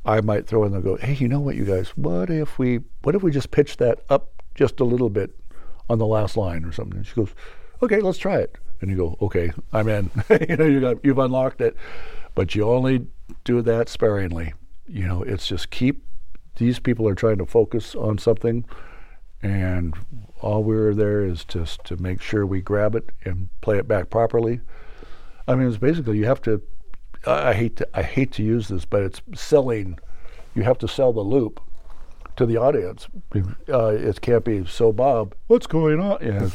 I 0.06 0.22
might 0.22 0.48
throw 0.48 0.66
in 0.66 0.74
and 0.74 0.84
go, 0.84 0.98
hey, 0.98 1.14
you 1.14 1.28
know 1.28 1.40
what, 1.40 1.56
you 1.56 1.66
guys? 1.66 1.90
What 1.92 2.30
if 2.30 2.60
we 2.60 2.82
what 3.04 3.16
if 3.16 3.24
we 3.24 3.32
just 3.32 3.52
pitch 3.52 3.78
that 3.78 4.04
up 4.10 4.44
just 4.54 4.80
a 4.80 4.84
little 4.84 5.10
bit 5.10 5.32
on 5.90 5.98
the 5.98 6.06
last 6.06 6.36
line 6.36 6.66
or 6.66 6.72
something? 6.72 6.98
And 6.98 7.08
she 7.08 7.16
goes, 7.16 7.34
okay, 7.82 8.02
let's 8.02 8.18
try 8.18 8.38
it. 8.38 8.56
And 8.82 8.92
you 8.92 8.98
go, 8.98 9.18
okay, 9.22 9.54
I'm 9.72 9.88
in. 9.88 10.12
you 10.50 10.58
know, 10.58 10.66
you 10.66 10.82
got 10.82 10.98
you've 11.06 11.20
unlocked 11.20 11.62
it, 11.62 11.78
but 12.36 12.54
you 12.54 12.70
only 12.70 13.08
do 13.46 13.62
that 13.62 13.88
sparingly. 13.88 14.54
You 14.88 15.08
know, 15.08 15.24
it's 15.24 15.48
just 15.48 15.70
keep 15.70 16.04
these 16.58 16.80
people 16.80 17.08
are 17.08 17.16
trying 17.16 17.38
to 17.38 17.46
focus 17.46 17.96
on 17.96 18.18
something, 18.18 18.66
and 19.42 19.96
all 20.42 20.66
we're 20.66 20.94
there 20.94 21.24
is 21.24 21.46
just 21.46 21.86
to 21.86 21.96
make 21.96 22.22
sure 22.22 22.46
we 22.46 22.62
grab 22.62 22.94
it 22.94 23.12
and 23.24 23.48
play 23.62 23.78
it 23.78 23.88
back 23.88 24.10
properly 24.10 24.60
I 25.48 25.56
mean, 25.56 25.68
it's 25.68 25.78
basically 25.78 26.18
you 26.18 26.26
have 26.26 26.42
to. 26.44 26.62
I 27.26 27.54
hate 27.54 27.78
to 27.78 27.88
I 27.94 28.04
hate 28.04 28.32
to 28.34 28.44
use 28.44 28.68
this, 28.68 28.86
but 28.86 29.04
it's 29.04 29.22
selling. 29.34 30.00
You 30.56 30.64
have 30.64 30.78
to 30.80 30.88
sell 30.88 31.14
the 31.14 31.22
loop 31.22 31.62
to 32.36 32.46
the 32.46 32.58
audience. 32.58 33.08
Uh, 33.70 33.88
it 33.88 34.22
can't 34.22 34.44
be 34.44 34.66
so 34.66 34.92
Bob. 34.92 35.36
What's 35.48 35.68
going 35.68 36.00
on? 36.00 36.18
Yeah, 36.22 36.50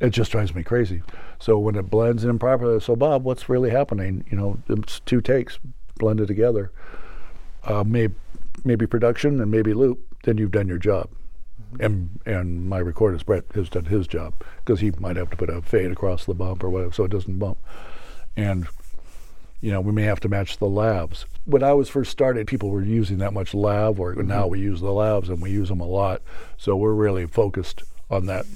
it 0.00 0.10
just 0.10 0.32
drives 0.32 0.54
me 0.54 0.62
crazy. 0.62 1.02
So 1.38 1.58
when 1.58 1.76
it 1.76 1.90
blends 1.90 2.24
in 2.24 2.38
properly, 2.38 2.80
so 2.80 2.96
Bob, 2.96 3.24
what's 3.24 3.48
really 3.48 3.70
happening? 3.70 4.24
You 4.30 4.36
know, 4.36 4.58
it's 4.68 5.00
two 5.00 5.20
takes 5.20 5.58
blended 5.96 6.28
together. 6.28 6.70
Uh, 7.64 7.84
maybe 7.84 8.14
maybe 8.64 8.86
production 8.86 9.40
and 9.40 9.50
maybe 9.50 9.74
loop. 9.74 10.00
Then 10.24 10.38
you've 10.38 10.52
done 10.52 10.68
your 10.68 10.78
job. 10.78 11.10
And 11.80 12.20
and 12.24 12.68
my 12.68 12.80
recordist 12.80 13.26
Brett 13.26 13.44
has 13.54 13.68
done 13.68 13.86
his 13.86 14.06
job 14.06 14.34
because 14.64 14.80
he 14.80 14.92
might 14.98 15.16
have 15.16 15.30
to 15.30 15.36
put 15.36 15.50
a 15.50 15.60
fade 15.60 15.90
across 15.90 16.24
the 16.24 16.34
bump 16.34 16.62
or 16.62 16.70
whatever 16.70 16.92
so 16.92 17.04
it 17.04 17.10
doesn't 17.10 17.38
bump 17.38 17.58
and 18.36 18.66
you 19.60 19.70
know 19.70 19.80
we 19.80 19.92
may 19.92 20.02
have 20.02 20.20
to 20.20 20.28
match 20.28 20.58
the 20.58 20.66
lavs. 20.66 21.24
When 21.46 21.62
I 21.62 21.72
was 21.72 21.88
first 21.88 22.10
started, 22.10 22.46
people 22.46 22.70
were 22.70 22.82
using 22.82 23.18
that 23.18 23.32
much 23.32 23.54
lav, 23.54 24.00
or 24.00 24.14
mm-hmm. 24.14 24.26
now 24.26 24.46
we 24.46 24.60
use 24.60 24.80
the 24.80 24.88
lavs 24.88 25.28
and 25.28 25.40
we 25.40 25.50
use 25.50 25.68
them 25.68 25.80
a 25.80 25.86
lot. 25.86 26.22
So 26.56 26.76
we're 26.76 26.94
really 26.94 27.26
focused 27.26 27.82
on 28.10 28.26
that, 28.26 28.46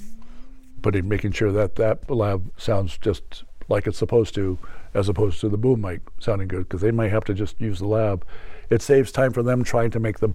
putting 0.81 1.07
making 1.07 1.33
sure 1.33 1.51
that 1.51 1.75
that 1.75 2.09
lav 2.09 2.43
sounds 2.57 2.97
just 2.97 3.43
like 3.67 3.85
it's 3.85 3.97
supposed 3.97 4.33
to, 4.35 4.57
as 4.93 5.09
opposed 5.09 5.39
to 5.41 5.49
the 5.49 5.57
boom 5.57 5.81
mic 5.81 6.01
sounding 6.19 6.47
good, 6.47 6.63
because 6.63 6.81
they 6.81 6.91
might 6.91 7.11
have 7.11 7.25
to 7.25 7.33
just 7.33 7.59
use 7.61 7.79
the 7.79 7.87
lav. 7.87 8.23
It 8.69 8.81
saves 8.81 9.11
time 9.11 9.33
for 9.33 9.43
them 9.43 9.63
trying 9.63 9.91
to 9.91 9.99
make 9.99 10.19
the 10.19 10.33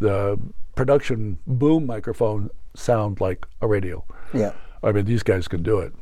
the 0.00 0.38
production 0.74 1.38
boom 1.46 1.84
microphone 1.84 2.48
sound 2.74 3.20
like 3.20 3.46
a 3.60 3.66
radio. 3.66 4.04
Yeah. 4.32 4.52
I 4.82 4.92
mean, 4.92 5.04
these 5.04 5.22
guys 5.22 5.46
can 5.46 5.62
do 5.62 5.78
it 5.78 5.92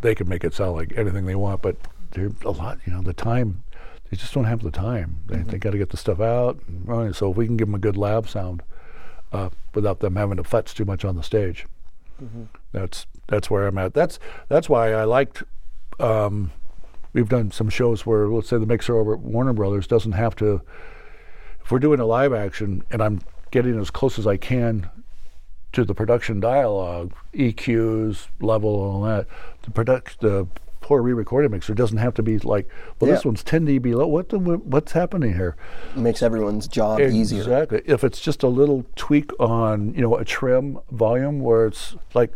they 0.00 0.14
can 0.14 0.28
make 0.28 0.44
it 0.44 0.54
sound 0.54 0.76
like 0.76 0.92
anything 0.96 1.26
they 1.26 1.34
want, 1.34 1.62
but 1.62 1.76
there's 2.12 2.32
a 2.44 2.50
lot, 2.50 2.78
you 2.86 2.92
know, 2.92 3.02
the 3.02 3.12
time, 3.12 3.62
they 4.10 4.16
just 4.16 4.34
don't 4.34 4.44
have 4.44 4.62
the 4.62 4.70
time. 4.70 5.18
They, 5.26 5.36
mm-hmm. 5.36 5.50
they 5.50 5.58
got 5.58 5.70
to 5.70 5.78
get 5.78 5.90
the 5.90 5.96
stuff 5.96 6.20
out. 6.20 6.60
Right, 6.84 7.14
so 7.14 7.30
if 7.30 7.36
we 7.36 7.46
can 7.46 7.56
give 7.56 7.68
them 7.68 7.74
a 7.74 7.78
good 7.78 7.96
lav 7.96 8.28
sound 8.28 8.62
uh, 9.32 9.50
without 9.74 10.00
them 10.00 10.16
having 10.16 10.36
to 10.36 10.42
futz 10.42 10.74
too 10.74 10.84
much 10.84 11.04
on 11.04 11.16
the 11.16 11.22
stage, 11.22 11.66
mm-hmm. 12.22 12.44
that's 12.72 13.06
that's 13.28 13.48
where 13.50 13.66
I'm 13.66 13.78
at. 13.78 13.94
That's 13.94 14.18
that's 14.48 14.68
why 14.68 14.92
I 14.92 15.04
liked. 15.04 15.44
Um, 16.00 16.50
we've 17.12 17.28
done 17.28 17.50
some 17.50 17.68
shows 17.68 18.04
where, 18.04 18.26
let's 18.26 18.48
say, 18.48 18.58
the 18.58 18.66
mixer 18.66 18.96
over 18.96 19.14
at 19.14 19.20
Warner 19.20 19.52
Brothers 19.52 19.86
doesn't 19.86 20.12
have 20.12 20.34
to. 20.36 20.62
If 21.62 21.70
we're 21.70 21.78
doing 21.78 22.00
a 22.00 22.06
live 22.06 22.32
action 22.32 22.82
and 22.90 23.02
I'm 23.02 23.20
getting 23.50 23.78
as 23.78 23.90
close 23.90 24.18
as 24.18 24.26
I 24.26 24.36
can 24.36 24.90
to 25.72 25.84
the 25.84 25.94
production 25.94 26.40
dialogue, 26.40 27.12
EQs, 27.34 28.28
level, 28.40 28.84
and 28.84 28.94
all 28.94 29.02
that. 29.02 29.26
The 29.62 29.70
product, 29.70 30.20
the 30.20 30.46
poor 30.80 31.02
re-recording 31.02 31.50
mixer 31.50 31.74
doesn't 31.74 31.98
have 31.98 32.14
to 32.14 32.22
be 32.22 32.38
like, 32.38 32.68
well, 32.98 33.10
this 33.10 33.24
one's 33.24 33.44
10 33.44 33.66
dB 33.66 33.94
low. 33.94 34.06
What 34.06 34.30
the, 34.30 34.38
what's 34.38 34.92
happening 34.92 35.34
here? 35.34 35.56
makes 35.94 36.22
everyone's 36.22 36.66
job 36.66 37.00
easier. 37.00 37.42
Exactly. 37.42 37.82
If 37.86 38.02
it's 38.02 38.20
just 38.20 38.42
a 38.42 38.48
little 38.48 38.84
tweak 38.96 39.30
on, 39.38 39.94
you 39.94 40.00
know, 40.00 40.16
a 40.16 40.24
trim 40.24 40.78
volume 40.90 41.40
where 41.40 41.66
it's 41.66 41.96
like, 42.14 42.32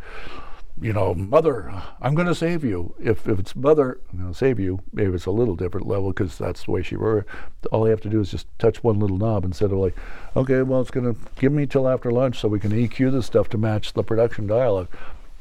you 0.80 0.92
know, 0.92 1.14
mother, 1.14 1.72
I'm 2.00 2.14
going 2.14 2.26
to 2.26 2.34
save 2.34 2.64
you. 2.64 2.94
If, 2.98 3.28
if 3.28 3.38
it's 3.38 3.54
mother, 3.54 4.00
I'm 4.12 4.18
going 4.18 4.32
to 4.32 4.36
save 4.38 4.58
you, 4.58 4.80
maybe 4.92 5.12
it's 5.14 5.26
a 5.26 5.30
little 5.30 5.54
different 5.54 5.86
level 5.86 6.08
because 6.12 6.36
that's 6.36 6.64
the 6.64 6.72
way 6.72 6.82
she 6.82 6.96
wrote 6.96 7.18
it. 7.18 7.66
All 7.70 7.86
I 7.86 7.90
have 7.90 8.00
to 8.02 8.08
do 8.08 8.20
is 8.20 8.30
just 8.30 8.46
touch 8.58 8.82
one 8.82 8.98
little 8.98 9.16
knob 9.18 9.44
instead 9.44 9.70
of 9.70 9.78
like, 9.78 9.94
okay, 10.36 10.62
well, 10.62 10.80
it's 10.80 10.90
going 10.90 11.14
to 11.14 11.20
give 11.36 11.52
me 11.52 11.66
till 11.66 11.88
after 11.88 12.10
lunch 12.10 12.40
so 12.40 12.48
we 12.48 12.58
can 12.58 12.72
EQ 12.72 13.12
this 13.12 13.26
stuff 13.26 13.48
to 13.50 13.58
match 13.58 13.92
the 13.92 14.02
production 14.02 14.46
dialogue. 14.48 14.88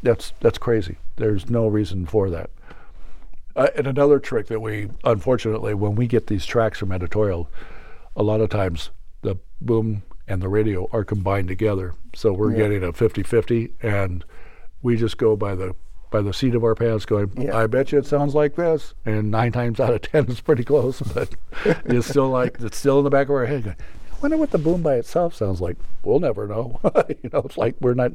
That's, 0.03 0.33
that's 0.39 0.57
crazy. 0.59 0.97
There's 1.15 1.49
no 1.49 1.67
reason 1.67 2.05
for 2.05 2.29
that. 2.29 2.49
Uh, 3.55 3.67
and 3.75 3.87
another 3.87 4.19
trick 4.19 4.47
that 4.47 4.59
we, 4.61 4.89
unfortunately, 5.03 5.73
when 5.73 5.95
we 5.95 6.07
get 6.07 6.27
these 6.27 6.45
tracks 6.45 6.79
from 6.79 6.91
editorial, 6.91 7.49
a 8.15 8.23
lot 8.23 8.41
of 8.41 8.49
times 8.49 8.91
the 9.21 9.37
boom 9.61 10.03
and 10.27 10.41
the 10.41 10.49
radio 10.49 10.87
are 10.91 11.03
combined 11.03 11.47
together. 11.47 11.93
So 12.13 12.33
we're 12.33 12.51
Yeah. 12.51 12.57
getting 12.67 12.83
a 12.83 12.93
50-50 12.93 13.71
and 13.81 14.23
we 14.83 14.95
just 14.95 15.17
go 15.17 15.35
by 15.35 15.55
the 15.55 15.75
by 16.11 16.21
the 16.21 16.31
seat 16.33 16.53
of 16.53 16.63
our 16.63 16.75
pants 16.75 17.05
going, 17.05 17.31
Yeah. 17.35 17.57
I 17.57 17.65
bet 17.65 17.91
you 17.91 17.97
it 17.97 18.05
sounds 18.05 18.35
like 18.35 18.55
this. 18.55 18.93
And 19.03 19.31
nine 19.31 19.51
times 19.51 19.79
out 19.79 19.93
of 19.93 20.01
ten 20.01 20.29
it's 20.29 20.41
pretty 20.41 20.63
close, 20.63 20.99
but 21.13 21.29
it's 21.85 22.07
still 22.07 22.29
like 22.29 22.57
it's 22.59 22.77
still 22.77 22.99
in 22.99 23.03
the 23.03 23.09
back 23.09 23.27
of 23.29 23.31
our 23.31 23.47
head 23.47 23.63
going, 23.63 23.75
I 24.11 24.15
wonder 24.21 24.37
what 24.37 24.51
the 24.51 24.59
boom 24.59 24.83
by 24.83 24.95
itself 24.95 25.33
sounds 25.33 25.59
like. 25.59 25.77
We'll 26.03 26.19
never 26.19 26.47
know. 26.47 26.79
you 27.23 27.29
know, 27.33 27.39
it's 27.39 27.57
like 27.57 27.75
we're 27.81 27.95
not 27.95 28.11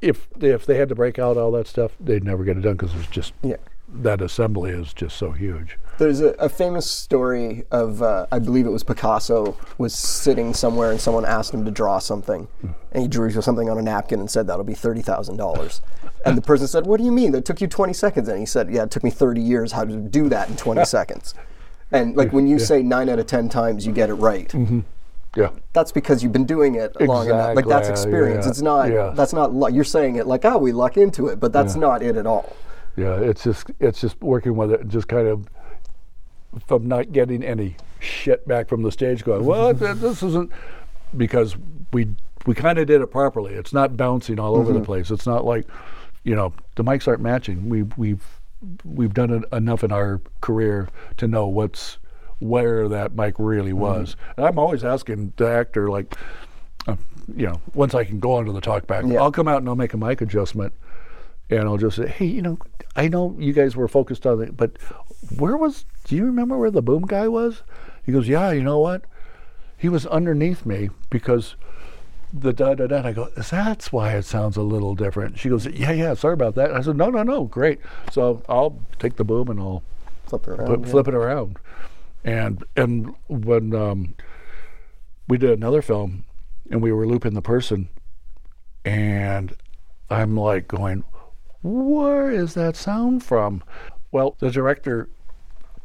if 0.00 0.28
if 0.40 0.64
they 0.64 0.78
had 0.78 0.88
to 0.88 0.94
break 0.94 1.18
out 1.18 1.36
all 1.36 1.50
that 1.52 1.66
stuff, 1.66 1.92
they'd 2.00 2.24
never 2.24 2.42
get 2.42 2.56
it 2.56 2.60
done 2.62 2.72
because 2.72 2.94
there's 2.94 3.06
just 3.08 3.34
Yeah. 3.42 3.56
That 3.92 4.20
assembly 4.20 4.70
is 4.70 4.92
just 4.94 5.16
so 5.16 5.30
huge. 5.32 5.78
There's 5.98 6.20
a, 6.22 6.28
a 6.38 6.48
famous 6.48 6.90
story 6.90 7.64
of, 7.70 8.00
uh, 8.00 8.26
I 8.32 8.38
believe 8.38 8.64
it 8.66 8.70
was 8.70 8.82
Picasso, 8.82 9.56
was 9.76 9.94
sitting 9.94 10.54
somewhere 10.54 10.90
and 10.90 10.98
someone 11.00 11.26
asked 11.26 11.52
him 11.52 11.64
to 11.66 11.70
draw 11.70 11.98
something. 11.98 12.48
And 12.92 13.02
he 13.02 13.06
drew 13.08 13.30
something 13.30 13.68
on 13.68 13.76
a 13.76 13.82
napkin 13.82 14.18
and 14.18 14.30
said, 14.30 14.46
that'll 14.46 14.64
be 14.64 14.72
$30,000. 14.74 15.80
And 16.24 16.38
the 16.38 16.42
person 16.42 16.66
said, 16.66 16.86
What 16.86 16.98
do 16.98 17.04
you 17.04 17.12
mean? 17.12 17.32
That 17.32 17.44
took 17.44 17.60
you 17.60 17.66
20 17.66 17.92
seconds. 17.92 18.28
And 18.28 18.38
he 18.38 18.46
said, 18.46 18.70
Yeah, 18.70 18.84
it 18.84 18.90
took 18.90 19.04
me 19.04 19.10
30 19.10 19.40
years 19.40 19.72
how 19.72 19.84
to 19.84 19.96
do 19.96 20.28
that 20.30 20.48
in 20.48 20.56
20 20.56 20.84
seconds. 20.86 21.34
And 21.92 22.16
like 22.16 22.32
when 22.32 22.46
you 22.46 22.58
say 22.58 22.82
nine 22.82 23.08
out 23.08 23.18
of 23.18 23.26
10 23.26 23.48
times 23.48 23.86
you 23.86 23.92
get 23.92 24.08
it 24.10 24.14
right, 24.14 24.52
Yeah. 25.36 25.50
that's 25.72 25.92
because 25.92 26.22
you've 26.22 26.32
been 26.32 26.44
doing 26.46 26.74
it 26.76 26.98
long 27.00 27.26
enough. 27.28 27.56
Like 27.56 27.66
that's 27.66 27.88
experience. 27.88 28.44
yeah, 28.46 28.50
It's 28.50 28.60
not, 28.62 28.90
yeah. 28.90 29.12
that's 29.14 29.32
not 29.32 29.52
luck. 29.54 29.72
You're 29.72 29.84
saying 29.84 30.16
it 30.16 30.26
like, 30.26 30.44
oh, 30.44 30.58
we 30.58 30.72
luck 30.72 30.96
into 30.96 31.26
it, 31.28 31.40
but 31.40 31.52
that's 31.52 31.74
not 31.74 32.02
it 32.02 32.16
at 32.16 32.26
all. 32.26 32.54
Yeah, 33.00 33.18
it's 33.20 33.44
just 33.44 33.70
it's 33.80 34.00
just 34.00 34.20
working 34.20 34.56
with 34.56 34.72
it 34.72 34.86
just 34.88 35.08
kind 35.08 35.26
of 35.26 35.48
from 36.66 36.86
not 36.86 37.12
getting 37.12 37.42
any 37.42 37.76
shit 38.00 38.46
back 38.46 38.68
from 38.68 38.82
the 38.82 38.92
stage 38.92 39.24
going, 39.24 39.44
well, 39.44 39.72
this 39.72 40.22
isn't 40.22 40.50
because 41.16 41.56
we 41.92 42.08
we 42.46 42.54
kind 42.54 42.78
of 42.78 42.86
did 42.86 43.00
it 43.00 43.06
properly. 43.08 43.54
It's 43.54 43.72
not 43.72 43.96
bouncing 43.96 44.38
all 44.38 44.56
over 44.56 44.72
the 44.72 44.80
place. 44.80 45.10
It's 45.10 45.26
not 45.26 45.44
like, 45.44 45.66
you 46.24 46.34
know, 46.34 46.52
the 46.76 46.84
mics 46.84 47.06
aren't 47.08 47.22
matching. 47.22 47.68
We 47.68 47.82
we've 47.96 48.24
we've 48.84 49.14
done 49.14 49.30
it 49.30 49.44
enough 49.52 49.82
in 49.84 49.92
our 49.92 50.20
career 50.40 50.88
to 51.16 51.26
know 51.26 51.46
what's 51.46 51.98
where 52.38 52.88
that 52.88 53.14
mic 53.14 53.34
really 53.38 53.72
was. 53.72 54.16
And 54.36 54.46
I'm 54.46 54.58
always 54.58 54.84
asking 54.84 55.32
the 55.36 55.48
actor 55.48 55.88
like 55.88 56.14
uh, 56.86 56.96
you 57.36 57.46
know, 57.46 57.60
once 57.74 57.94
I 57.94 58.04
can 58.04 58.18
go 58.18 58.32
onto 58.32 58.52
the 58.52 58.60
talkback, 58.60 59.10
Yeah. 59.10 59.20
I'll 59.20 59.32
come 59.32 59.46
out 59.48 59.58
and 59.58 59.68
I'll 59.68 59.76
make 59.76 59.94
a 59.94 59.98
mic 59.98 60.20
adjustment 60.20 60.72
and 61.50 61.60
I'll 61.68 61.76
just 61.76 61.96
say, 61.96 62.08
hey, 62.08 62.26
you 62.26 62.42
know, 62.42 62.58
I 62.96 63.08
know 63.08 63.36
you 63.38 63.52
guys 63.52 63.76
were 63.76 63.88
focused 63.88 64.26
on 64.26 64.40
it, 64.42 64.56
but 64.56 64.72
where 65.36 65.56
was, 65.56 65.84
do 66.04 66.16
you 66.16 66.24
remember 66.24 66.56
where 66.56 66.70
the 66.70 66.82
boom 66.82 67.04
guy 67.06 67.28
was? 67.28 67.62
He 68.04 68.12
goes, 68.12 68.28
yeah, 68.28 68.50
you 68.52 68.62
know 68.62 68.78
what? 68.78 69.02
He 69.76 69.88
was 69.88 70.06
underneath 70.06 70.64
me 70.64 70.90
because 71.10 71.56
the 72.32 72.52
da 72.52 72.74
da 72.74 72.86
da. 72.86 72.98
And 72.98 73.06
I 73.06 73.12
go, 73.12 73.28
that's 73.36 73.92
why 73.92 74.14
it 74.14 74.24
sounds 74.24 74.56
a 74.56 74.62
little 74.62 74.94
different. 74.94 75.38
She 75.38 75.48
goes, 75.48 75.66
yeah, 75.66 75.92
yeah, 75.92 76.14
sorry 76.14 76.34
about 76.34 76.54
that. 76.54 76.72
I 76.72 76.80
said, 76.80 76.96
no, 76.96 77.10
no, 77.10 77.22
no, 77.22 77.44
great. 77.44 77.80
So 78.12 78.42
I'll 78.48 78.78
take 78.98 79.16
the 79.16 79.24
boom 79.24 79.48
and 79.48 79.58
I'll 79.60 79.82
Flip 80.26 80.46
it 80.46 80.50
around. 80.50 80.66
put, 80.66 80.80
yeah. 80.80 80.86
flip 80.86 81.08
it 81.08 81.14
around. 81.14 81.58
And 82.22 82.64
and 82.76 83.14
when 83.28 83.74
um, 83.74 84.14
we 85.26 85.38
did 85.38 85.50
another 85.50 85.82
film, 85.82 86.24
and 86.70 86.82
we 86.82 86.92
were 86.92 87.06
looping 87.06 87.34
the 87.34 87.42
person, 87.42 87.88
and 88.84 89.56
I'm 90.10 90.36
like 90.36 90.68
going, 90.68 91.04
where 91.62 92.30
is 92.30 92.54
that 92.54 92.76
sound 92.76 93.22
from? 93.22 93.62
Well, 94.12 94.36
the 94.38 94.50
director 94.50 95.08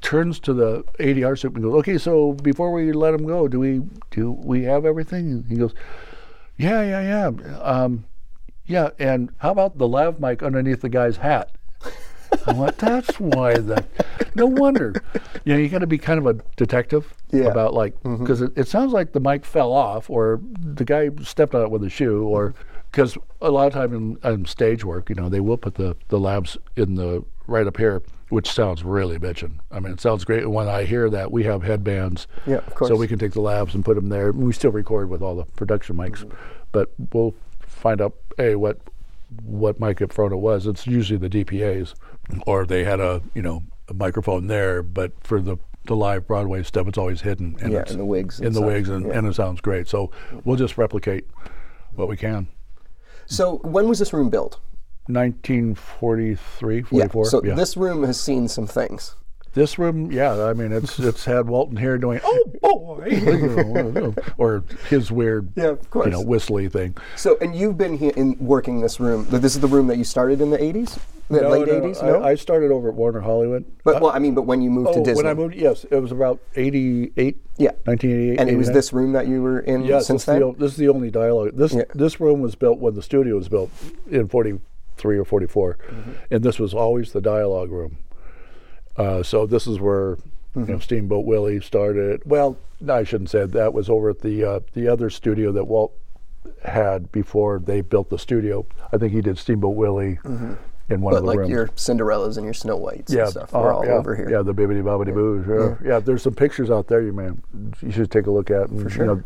turns 0.02 0.40
to 0.42 0.54
the 0.54 0.84
ADR 1.00 1.38
supe 1.38 1.56
and 1.56 1.64
goes, 1.64 1.74
okay, 1.80 1.98
so 1.98 2.34
before 2.34 2.72
we 2.72 2.92
let 2.92 3.14
him 3.14 3.26
go, 3.26 3.48
do 3.48 3.60
we 3.60 3.82
do 4.12 4.32
we 4.32 4.64
have 4.64 4.86
everything? 4.86 5.32
And 5.32 5.46
he 5.46 5.56
goes, 5.56 5.74
yeah, 6.58 6.82
yeah, 6.84 7.02
yeah, 7.32 7.58
um, 7.60 8.06
yeah. 8.66 8.90
And 9.00 9.32
how 9.40 9.52
about 9.52 9.78
the 9.78 9.88
lav 9.88 10.20
mic 10.20 10.42
underneath 10.44 10.82
the 10.82 10.90
guy's 10.90 11.18
hat? 11.18 11.52
I 12.48 12.54
went, 12.54 12.78
that's 12.78 13.20
why 13.20 13.58
that. 13.58 13.86
No 14.36 14.46
wonder. 14.46 14.94
You 15.46 15.54
know, 15.54 15.60
you 15.60 15.70
got 15.70 15.80
to 15.80 15.88
be 15.88 15.98
kind 15.98 16.20
of 16.20 16.26
a 16.28 16.34
detective 16.58 17.14
Yeah. 17.32 17.46
about 17.46 17.74
like 17.74 17.96
because 18.04 18.42
it, 18.42 18.52
it 18.58 18.68
sounds 18.68 18.92
like 18.94 19.14
the 19.14 19.20
mic 19.20 19.46
fell 19.46 19.72
off 19.72 20.10
or 20.10 20.42
the 20.60 20.84
guy 20.86 21.10
stepped 21.24 21.56
on 21.56 21.62
it 21.62 21.72
with 21.72 21.84
a 21.84 21.90
shoe 21.90 22.24
or 22.24 22.54
because 22.96 23.18
a 23.42 23.52
lot 23.52 23.68
of 23.68 23.74
time 23.74 23.94
in, 23.94 24.18
in 24.24 24.46
stage 24.46 24.86
work, 24.86 25.10
you 25.10 25.16
know, 25.16 25.28
they 25.28 25.42
will 25.42 25.58
put 25.58 25.76
the 25.76 25.98
the 26.08 26.18
lavs 26.18 26.58
in 26.78 26.96
the 26.96 27.26
right 27.46 27.68
up 27.68 27.76
here, 27.76 28.02
which 28.30 28.50
sounds 28.50 28.86
really 28.86 29.20
bitchin'. 29.20 29.60
I 29.70 29.82
mean, 29.82 29.92
it 29.92 30.00
sounds 30.00 30.24
great. 30.24 30.44
And 30.44 30.54
when 30.54 30.70
I 30.70 30.86
hear 30.86 31.10
that, 31.10 31.30
we 31.30 31.44
have 31.44 31.62
headbands, 31.62 32.26
Yeah, 32.48 32.58
of 32.58 32.74
course. 32.74 32.90
so 32.90 32.96
we 32.96 33.08
can 33.08 33.20
take 33.20 33.34
the 33.34 33.42
lavs 33.42 33.76
and 33.76 33.84
put 33.84 33.96
them 33.96 34.08
there. 34.08 34.32
We 34.32 34.54
still 34.54 34.72
record 34.72 35.10
with 35.10 35.22
all 35.22 35.36
the 35.36 35.44
production 35.44 35.98
mics, 35.98 36.24
mm-hmm. 36.24 36.38
but 36.72 36.94
we'll 37.12 37.36
find 37.60 38.00
out 38.00 38.16
a 38.40 38.56
what 38.56 38.80
what 39.44 39.78
mic 39.78 40.02
up 40.02 40.14
front 40.14 40.32
it 40.32 40.38
was. 40.38 40.66
It's 40.66 40.88
usually 40.88 41.20
the 41.20 41.30
DPA's, 41.30 41.96
or 42.48 42.66
they 42.66 42.86
had 42.86 43.02
a 43.02 43.22
you 43.34 43.42
know 43.42 43.64
a 43.90 43.94
microphone 43.94 44.48
there, 44.48 44.82
but 44.82 45.12
for 45.22 45.42
the 45.42 45.58
the 45.84 45.98
live 45.98 46.26
Broadway 46.26 46.64
stuff, 46.64 46.88
it's 46.88 46.98
always 46.98 47.22
hidden. 47.22 47.58
And 47.62 47.74
Yeah, 47.74 47.84
in 47.90 47.98
the 47.98 48.06
wigs 48.06 48.40
in 48.40 48.54
the 48.54 48.62
wigs, 48.62 48.88
and, 48.88 49.06
yeah. 49.06 49.18
and 49.18 49.28
it 49.28 49.36
sounds 49.36 49.60
great. 49.60 49.90
So 49.90 50.12
we'll 50.46 50.56
just 50.56 50.78
replicate 50.78 51.26
what 51.94 52.08
we 52.08 52.16
can. 52.16 52.48
So 53.28 53.58
when 53.64 53.88
was 53.88 54.00
this 54.00 54.14
room 54.14 54.30
built? 54.30 54.60
1943, 55.08 56.78
Yeah. 56.78 57.08
44. 57.08 57.26
So 57.26 57.44
yeah. 57.44 57.56
this 57.56 57.78
room 57.78 58.04
has 58.04 58.20
seen 58.20 58.48
some 58.48 58.68
things. 58.68 59.16
This 59.56 59.80
room, 59.80 60.12
yeah, 60.12 60.44
I 60.44 60.54
mean, 60.54 60.72
it's 60.74 61.00
it's 61.12 61.24
had 61.26 61.48
Walton 61.48 61.78
here 61.78 61.98
doing, 61.98 62.20
oh 62.24 62.44
boy, 62.62 64.14
or 64.38 64.64
his 64.90 65.12
weird, 65.12 65.50
Yeah, 65.56 65.68
of 65.70 65.90
course. 65.90 66.06
you 66.06 66.12
know, 66.12 66.22
whistly 66.22 66.68
thing. 66.70 66.96
So 67.16 67.38
and 67.40 67.56
you've 67.56 67.78
been 67.78 67.98
here 67.98 68.12
in 68.18 68.36
working 68.38 68.82
this 68.82 69.00
room. 69.00 69.26
This 69.30 69.56
is 69.56 69.62
the 69.62 69.68
room 69.68 69.88
that 69.88 69.98
you 69.98 70.04
started 70.04 70.42
in 70.42 70.50
the 70.52 70.58
80s, 70.58 71.00
the 71.30 71.48
late 71.50 71.68
80s. 71.70 72.04
No, 72.04 72.22
I, 72.22 72.32
I 72.32 72.36
started 72.36 72.70
over 72.72 72.90
at 72.90 72.96
Warner 72.96 73.22
Hollywood. 73.22 73.64
but 73.86 74.02
well, 74.02 74.12
I 74.12 74.20
mean, 74.20 74.36
but 74.36 74.42
when 74.44 74.62
you 74.62 74.70
moved 74.70 74.90
oh, 74.90 74.94
to 74.96 75.04
Disney, 75.04 75.24
when 75.24 75.32
I 75.32 75.34
moved, 75.34 75.56
yes, 75.56 75.86
it 75.90 75.96
was 76.02 76.12
about 76.12 76.42
88, 76.58 77.38
yeah, 77.58 77.70
1988. 77.86 78.40
and 78.42 78.50
it 78.50 78.58
was 78.58 78.72
this 78.72 78.92
room 78.92 79.14
that 79.14 79.26
you 79.28 79.42
were 79.42 79.62
in 79.62 79.86
Yes, 79.86 80.08
since 80.08 80.26
this, 80.26 80.36
is 80.36 80.40
the, 80.42 80.46
then. 80.52 80.56
this 80.60 80.72
is 80.74 80.78
the 80.78 80.90
only 80.90 81.10
dialogue. 81.10 81.52
This 81.56 81.74
Yeah. 81.74 81.84
this 81.94 82.20
room 82.20 82.42
was 82.42 82.56
built 82.56 82.80
when 82.80 82.96
the 82.96 83.02
studio 83.02 83.38
was 83.38 83.48
built 83.48 83.72
in 84.12 84.28
43 84.28 85.18
or 85.18 85.24
44, 85.24 85.78
Mm-hmm. 85.78 86.12
and 86.30 86.44
this 86.44 86.60
was 86.60 86.74
always 86.74 87.14
the 87.14 87.22
dialogue 87.22 87.72
room. 87.72 88.00
Uh, 88.98 89.24
so 89.24 89.46
this 89.46 89.68
is 89.68 89.80
where 89.80 90.18
Mm-hmm. 90.56 90.72
know 90.72 90.80
Steamboat 90.80 91.26
Willie 91.26 91.60
started. 91.60 92.22
Well, 92.24 92.58
no, 92.80 92.96
I 92.96 93.04
shouldn't 93.04 93.30
say 93.30 93.46
that 93.46 93.74
was 93.74 93.90
over 93.90 94.10
at 94.10 94.22
the 94.22 94.42
uh, 94.46 94.60
the 94.72 94.88
other 94.88 95.10
studio 95.10 95.52
that 95.52 95.66
Walt 95.66 95.92
had 96.64 97.12
before 97.12 97.60
they 97.60 97.82
built 97.82 98.10
the 98.10 98.18
studio. 98.18 98.66
I 98.94 98.98
think 98.98 99.12
he 99.12 99.20
did 99.22 99.38
Steamboat 99.38 99.76
Willie 99.76 100.18
in 100.24 100.30
one 100.32 100.56
Mm-hmm. 100.88 101.04
but 101.04 101.14
of 101.16 101.22
the 101.24 101.28
like 101.28 101.38
rooms. 101.40 101.50
your 101.50 101.68
Cinderellas 101.70 102.38
and 102.38 102.46
your 102.46 102.54
Snow 102.54 102.78
Whites 102.78 103.12
yeah, 103.12 103.24
and 103.24 103.32
stuff 103.32 103.54
uh, 103.54 103.60
were 103.60 103.74
all 103.74 103.86
yeah, 103.86 103.92
over 103.96 104.16
here. 104.16 104.30
Yeah, 104.30 104.44
the 104.44 104.54
bibbity 104.54 104.82
bobbity 104.82 105.14
boos. 105.14 105.46
Yeah. 105.84 105.88
yeah, 105.96 106.00
there's 106.00 106.24
some 106.24 106.36
pictures 106.36 106.72
out 106.72 106.88
there, 106.88 107.02
you 107.02 107.12
man. 107.12 107.44
You 107.82 107.92
should 107.92 108.10
take 108.10 108.28
a 108.28 108.32
look 108.32 108.50
at. 108.50 108.70
And, 108.70 108.82
For 108.82 108.90
sure. 108.90 109.06
You 109.06 109.24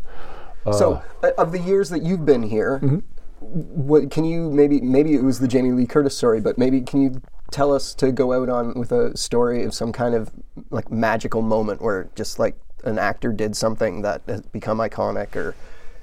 know, 0.66 0.72
so, 0.72 1.00
uh, 1.22 1.30
of 1.38 1.52
the 1.52 1.60
years 1.60 1.90
that 1.90 2.02
you've 2.02 2.26
been 2.26 2.42
here, 2.42 2.80
Mm-hmm. 2.82 2.98
what 3.40 4.10
can 4.10 4.24
you 4.24 4.50
maybe 4.50 4.80
maybe 4.80 5.14
it 5.14 5.22
was 5.22 5.38
the 5.38 5.46
Jamie 5.48 5.70
Lee 5.70 5.86
Curtis 5.86 6.16
story, 6.16 6.40
but 6.40 6.58
maybe 6.58 6.80
can 6.80 7.00
you 7.02 7.22
tell 7.50 7.72
us 7.72 7.94
to 7.94 8.12
go 8.12 8.32
out 8.32 8.48
on 8.48 8.74
with 8.74 8.92
a 8.92 9.16
story 9.16 9.64
of 9.64 9.74
some 9.74 9.92
kind 9.92 10.14
of 10.14 10.30
like 10.70 10.90
magical 10.90 11.42
moment 11.42 11.82
where 11.82 12.08
just 12.14 12.38
like 12.38 12.56
an 12.84 12.98
actor 12.98 13.32
did 13.32 13.56
something 13.56 14.02
that 14.02 14.22
has 14.26 14.42
become 14.42 14.78
iconic, 14.78 15.36
or 15.36 15.54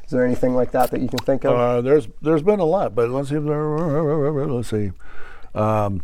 is 0.06 0.12
there 0.12 0.26
anything 0.26 0.56
like 0.56 0.72
that 0.72 0.92
that 0.92 1.02
you 1.02 1.08
can 1.08 1.20
think 1.20 1.44
of? 1.44 1.54
Uh, 1.54 1.82
there's 1.82 2.08
there's 2.22 2.42
been 2.42 2.60
a 2.60 2.66
lot, 2.66 2.96
but 2.96 3.10
let's 3.10 3.30
see. 3.30 3.38
Let's 3.38 4.70
see. 4.70 4.92
Um, 5.56 6.04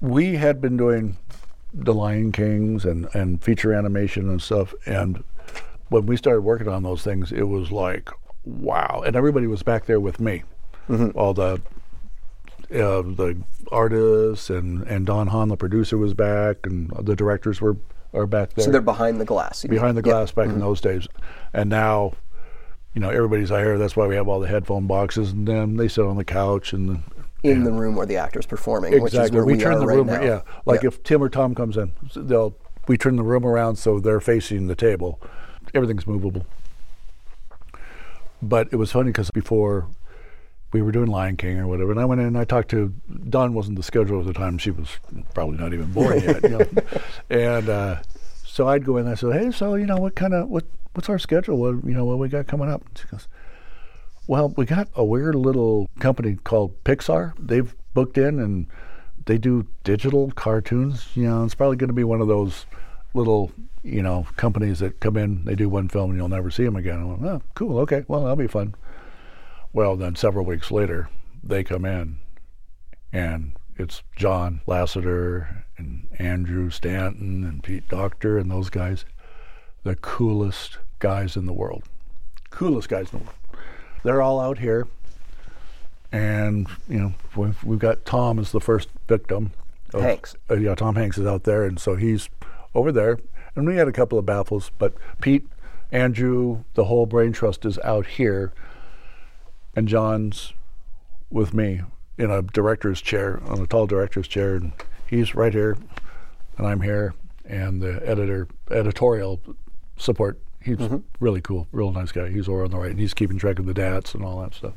we 0.00 0.36
had 0.36 0.60
been 0.60 0.76
doing 0.76 1.16
the 1.74 1.94
Lion 1.94 2.32
Kings 2.32 2.84
and 2.84 3.08
and 3.14 3.42
feature 3.42 3.72
animation 3.72 4.28
and 4.28 4.40
stuff, 4.40 4.74
and 4.86 5.24
when 5.88 6.06
we 6.06 6.16
started 6.16 6.42
working 6.42 6.68
on 6.68 6.82
those 6.82 7.02
things, 7.02 7.32
it 7.32 7.44
was 7.44 7.70
like 7.72 8.10
wow, 8.44 9.02
and 9.06 9.16
everybody 9.16 9.46
was 9.46 9.62
back 9.62 9.86
there 9.86 10.00
with 10.00 10.20
me. 10.20 10.42
All 11.14 11.32
the 11.32 11.60
uh, 12.72 13.02
the 13.02 13.42
artists 13.70 14.50
and 14.50 14.82
and 14.84 15.06
Don 15.06 15.28
Hahn, 15.28 15.48
the 15.48 15.56
producer, 15.56 15.98
was 15.98 16.14
back, 16.14 16.64
and 16.64 16.90
the 17.00 17.14
directors 17.16 17.60
were 17.60 17.76
are 18.14 18.26
back 18.26 18.54
there. 18.54 18.64
So 18.64 18.70
they're 18.70 18.80
behind 18.80 19.20
the 19.20 19.24
glass. 19.24 19.64
mean? 19.64 19.70
behind 19.70 19.96
the 19.96 20.02
glass 20.02 20.32
back 20.32 20.48
in 20.48 20.58
those 20.58 20.80
days, 20.80 21.06
and 21.52 21.70
now, 21.70 22.12
you 22.94 23.00
know, 23.00 23.10
everybody's 23.10 23.50
out 23.50 23.60
here. 23.60 23.78
That's 23.78 23.96
why 23.96 24.06
we 24.06 24.16
have 24.16 24.28
all 24.28 24.40
the 24.40 24.48
headphone 24.48 24.86
boxes, 24.86 25.32
and 25.32 25.46
then 25.46 25.76
they 25.76 25.88
sit 25.88 26.04
on 26.04 26.16
the 26.16 26.24
couch 26.24 26.72
and. 26.72 27.02
in 27.42 27.64
the 27.64 27.72
room 27.72 27.96
where 27.96 28.06
the 28.06 28.16
actor's 28.16 28.46
performing, 28.46 28.92
which 28.92 29.12
is 29.14 29.18
Exactly. 29.18 29.40
we, 29.42 29.54
we, 29.54 29.58
turn 29.58 29.80
the 29.80 29.86
right 29.86 29.96
room. 29.96 30.06
now. 30.06 30.22
Yeah. 30.22 30.42
Like 30.64 30.82
Yeah. 30.82 30.88
if 30.88 31.02
Tim 31.02 31.22
or 31.22 31.28
Tom 31.28 31.54
comes 31.54 31.76
in, 31.76 31.92
they'll 32.14 32.54
we 32.88 32.96
turn 32.96 33.16
the 33.16 33.22
room 33.22 33.44
around 33.44 33.76
so 33.76 34.00
they're 34.00 34.20
facing 34.20 34.66
the 34.66 34.74
table. 34.74 35.20
Everything's 35.74 36.06
movable. 36.06 36.46
But 38.40 38.68
it 38.72 38.76
was 38.76 38.90
funny 38.92 39.10
because 39.10 39.30
before 39.30 39.88
we 40.72 40.82
were 40.82 40.92
doing 40.92 41.08
Lion 41.08 41.36
King 41.36 41.58
or 41.58 41.66
whatever, 41.66 41.90
and 41.90 42.00
I 42.00 42.04
went 42.04 42.20
in 42.20 42.26
and 42.26 42.38
I 42.38 42.44
talked 42.44 42.70
to 42.70 42.94
Dawn. 43.28 43.54
wasn't 43.54 43.76
the 43.76 43.82
schedule 43.82 44.20
at 44.20 44.26
the 44.26 44.32
time. 44.32 44.58
She 44.58 44.70
was 44.70 44.88
probably 45.34 45.58
not 45.58 45.72
even 45.72 45.92
born 45.92 46.20
yet. 46.20 46.42
You 46.42 46.48
know? 46.48 46.66
And 47.30 47.68
uh, 47.68 48.02
so 48.44 48.68
I'd 48.68 48.84
go 48.84 48.96
in. 48.96 49.04
and 49.04 49.12
I 49.12 49.14
said, 49.14 49.32
"Hey, 49.32 49.50
so 49.50 49.74
you 49.74 49.86
know 49.86 49.98
what 49.98 50.14
kind 50.14 50.34
of 50.34 50.48
what 50.48 50.64
what's 50.94 51.08
our 51.08 51.18
schedule? 51.18 51.56
What 51.56 51.84
you 51.84 51.94
know 51.94 52.04
what 52.04 52.18
we 52.18 52.28
got 52.28 52.46
coming 52.46 52.68
up?" 52.68 52.84
And 52.86 52.98
she 52.98 53.06
goes, 53.08 53.28
well, 54.26 54.50
we 54.56 54.64
got 54.64 54.88
a 54.94 55.04
weird 55.04 55.34
little 55.34 55.88
company 55.98 56.36
called 56.44 56.82
Pixar. 56.84 57.34
They've 57.38 57.74
booked 57.94 58.18
in 58.18 58.38
and 58.38 58.66
they 59.26 59.38
do 59.38 59.66
digital 59.84 60.30
cartoons. 60.32 61.08
You 61.14 61.24
know, 61.24 61.44
it's 61.44 61.54
probably 61.54 61.76
going 61.76 61.88
to 61.88 61.94
be 61.94 62.04
one 62.04 62.20
of 62.20 62.28
those 62.28 62.66
little, 63.14 63.52
you 63.82 64.02
know, 64.02 64.26
companies 64.36 64.78
that 64.78 65.00
come 65.00 65.16
in, 65.16 65.44
they 65.44 65.54
do 65.54 65.68
one 65.68 65.88
film 65.88 66.10
and 66.10 66.18
you'll 66.18 66.28
never 66.28 66.50
see 66.50 66.64
them 66.64 66.76
again. 66.76 67.00
I 67.00 67.04
went, 67.04 67.24
oh, 67.24 67.42
cool, 67.54 67.78
okay, 67.80 68.04
well, 68.08 68.20
that'll 68.22 68.36
be 68.36 68.46
fun. 68.46 68.74
Well, 69.72 69.96
then 69.96 70.16
several 70.16 70.44
weeks 70.44 70.70
later, 70.70 71.08
they 71.42 71.64
come 71.64 71.84
in 71.84 72.18
and 73.12 73.52
it's 73.76 74.02
John 74.16 74.60
Lasseter 74.66 75.64
and 75.78 76.08
Andrew 76.18 76.70
Stanton 76.70 77.44
and 77.44 77.62
Pete 77.62 77.88
Docter 77.88 78.38
and 78.38 78.50
those 78.50 78.70
guys, 78.70 79.04
the 79.82 79.96
coolest 79.96 80.78
guys 80.98 81.36
in 81.36 81.46
the 81.46 81.52
world. 81.52 81.84
Coolest 82.50 82.88
guys 82.88 83.12
in 83.12 83.18
the 83.20 83.24
world 83.24 83.36
they're 84.02 84.22
all 84.22 84.40
out 84.40 84.58
here, 84.58 84.86
and 86.10 86.66
you 86.88 86.98
know 86.98 87.14
we've, 87.36 87.62
we've 87.64 87.78
got 87.78 88.04
Tom 88.04 88.38
as 88.38 88.52
the 88.52 88.60
first 88.60 88.88
victim. 89.08 89.52
of- 89.94 90.02
Hanks. 90.02 90.36
Uh, 90.50 90.54
yeah, 90.56 90.74
Tom 90.74 90.96
Hanks 90.96 91.18
is 91.18 91.26
out 91.26 91.44
there, 91.44 91.64
and 91.64 91.78
so 91.78 91.94
he's 91.96 92.28
over 92.74 92.92
there. 92.92 93.18
And 93.54 93.66
we 93.66 93.76
had 93.76 93.86
a 93.88 93.92
couple 93.92 94.18
of 94.18 94.24
baffles, 94.26 94.70
but 94.78 94.94
Pete, 95.20 95.46
Andrew, 95.90 96.64
the 96.74 96.84
whole 96.84 97.04
brain 97.06 97.32
trust 97.32 97.64
is 97.66 97.78
out 97.80 98.06
here, 98.06 98.52
and 99.74 99.88
John's 99.88 100.52
with 101.30 101.54
me 101.54 101.82
in 102.18 102.30
a 102.30 102.42
director's 102.42 103.00
chair, 103.00 103.42
on 103.46 103.60
a 103.60 103.66
tall 103.66 103.86
director's 103.86 104.28
chair, 104.28 104.54
and 104.54 104.72
he's 105.06 105.34
right 105.34 105.52
here, 105.52 105.76
and 106.58 106.66
I'm 106.66 106.80
here, 106.80 107.14
and 107.44 107.80
the 107.80 108.06
editor, 108.08 108.48
editorial 108.70 109.40
support. 109.96 110.38
He's 110.62 110.76
mm-hmm. 110.76 110.98
really 111.20 111.40
cool, 111.40 111.66
real 111.72 111.90
nice 111.90 112.12
guy. 112.12 112.28
He's 112.28 112.48
over 112.48 112.64
on 112.64 112.70
the 112.70 112.78
right, 112.78 112.90
and 112.90 113.00
he's 113.00 113.14
keeping 113.14 113.38
track 113.38 113.58
of 113.58 113.66
the 113.66 113.74
dats 113.74 114.14
and 114.14 114.24
all 114.24 114.40
that 114.42 114.54
stuff. 114.54 114.74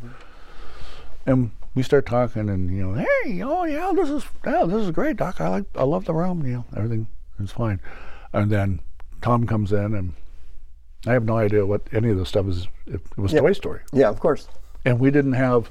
And 1.26 1.52
we 1.76 1.84
start 1.84 2.06
talking, 2.06 2.50
and 2.50 2.72
you 2.76 2.88
know, 2.88 2.94
hey, 2.94 3.42
oh 3.44 3.66
yeah, 3.66 3.92
this 3.94 4.10
is 4.10 4.26
yeah, 4.46 4.64
this 4.66 4.84
is 4.84 4.92
great, 4.92 5.18
Doc. 5.18 5.42
I 5.42 5.50
like, 5.50 5.66
I 5.76 5.84
love 5.84 6.06
the 6.06 6.14
room. 6.14 6.46
You 6.46 6.54
know, 6.54 6.66
everything 6.76 7.08
is 7.40 7.52
fine. 7.52 7.80
And 8.34 8.52
then 8.52 8.80
Tom 9.22 9.46
comes 9.46 9.72
in, 9.72 9.94
and 9.94 10.14
I 11.06 11.14
have 11.14 11.26
no 11.26 11.38
idea 11.38 11.66
what 11.66 11.82
any 11.92 12.10
of 12.10 12.18
this 12.18 12.30
stuff 12.30 12.48
is. 12.48 12.68
It, 12.88 13.02
it 13.02 13.18
was. 13.18 13.34
Toy 13.34 13.54
Story 13.54 13.82
Yeah, 13.94 14.10
of 14.10 14.20
course. 14.20 14.48
And 14.86 15.00
we 15.00 15.12
didn't 15.12 15.34
have 15.34 15.70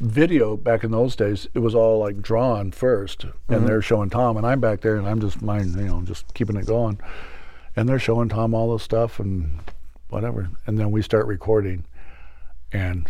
video 0.00 0.56
back 0.56 0.82
in 0.82 0.90
those 0.90 1.14
days. 1.14 1.46
It 1.54 1.60
was 1.60 1.74
all 1.74 1.98
like 2.00 2.20
drawn 2.20 2.72
1st 2.72 3.32
and 3.48 3.68
they're 3.68 3.82
showing 3.82 4.10
Tom, 4.10 4.36
and 4.36 4.46
I'm 4.46 4.60
back 4.60 4.80
there, 4.80 4.96
and 4.96 5.06
I'm 5.08 5.20
just 5.20 5.42
mine, 5.42 5.72
you 5.76 5.84
know, 5.86 6.02
just 6.02 6.32
keeping 6.34 6.56
it 6.56 6.66
going, 6.66 6.98
and 7.76 7.88
they're 7.88 7.98
showing 8.00 8.28
Tom 8.28 8.54
all 8.54 8.72
this 8.72 8.82
stuff 8.82 9.20
and 9.20 9.60
whatever, 10.08 10.50
and 10.66 10.78
then 10.78 10.90
we 10.90 11.02
start 11.02 11.26
recording, 11.26 11.84
and 12.72 13.08